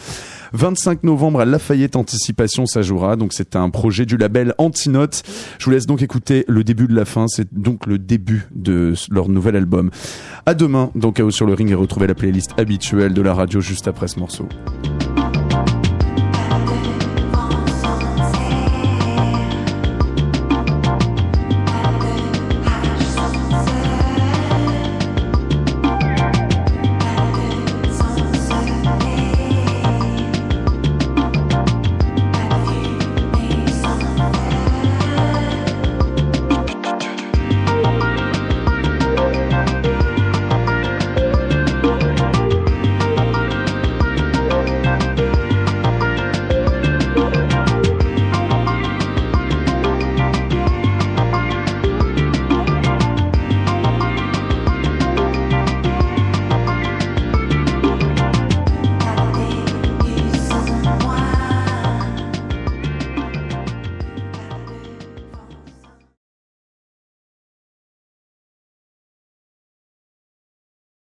25 0.53 1.03
novembre 1.03 1.41
à 1.41 1.45
Lafayette 1.45 1.97
Anticipation, 1.97 2.67
ça 2.67 2.83
jouera. 2.83 3.17
Donc 3.17 3.33
c'est 3.33 3.57
un 3.57 3.71
projet 3.71 4.07
du 4.07 4.17
label 4.17 4.55
Antinote. 4.59 5.23
Je 5.59 5.65
vous 5.65 5.71
laisse 5.73 5.87
donc 5.87 6.03
écouter 6.03 6.45
le 6.49 6.65
début 6.65 6.87
de 6.87 6.95
la 6.95 7.05
fin. 7.05 7.27
C'est 7.29 7.53
donc 7.53 7.87
le 7.87 7.99
début 7.99 8.47
de 8.55 8.95
leur 9.11 9.29
nouvel 9.29 9.57
album. 9.57 9.91
À 10.47 10.55
demain 10.55 10.91
dans 10.95 11.13
Chaos 11.13 11.31
sur 11.31 11.47
le 11.47 11.55
ring 11.55 11.71
et 11.71 11.75
retrouvez 11.75 12.07
la 12.07 12.15
playlist 12.15 12.53
habituelle 12.59 13.15
de 13.15 13.23
la 13.23 13.35
radio 13.35 13.61
juste 13.61 13.89
après 13.89 14.09
ce 14.09 14.19
morceau. 14.19 14.49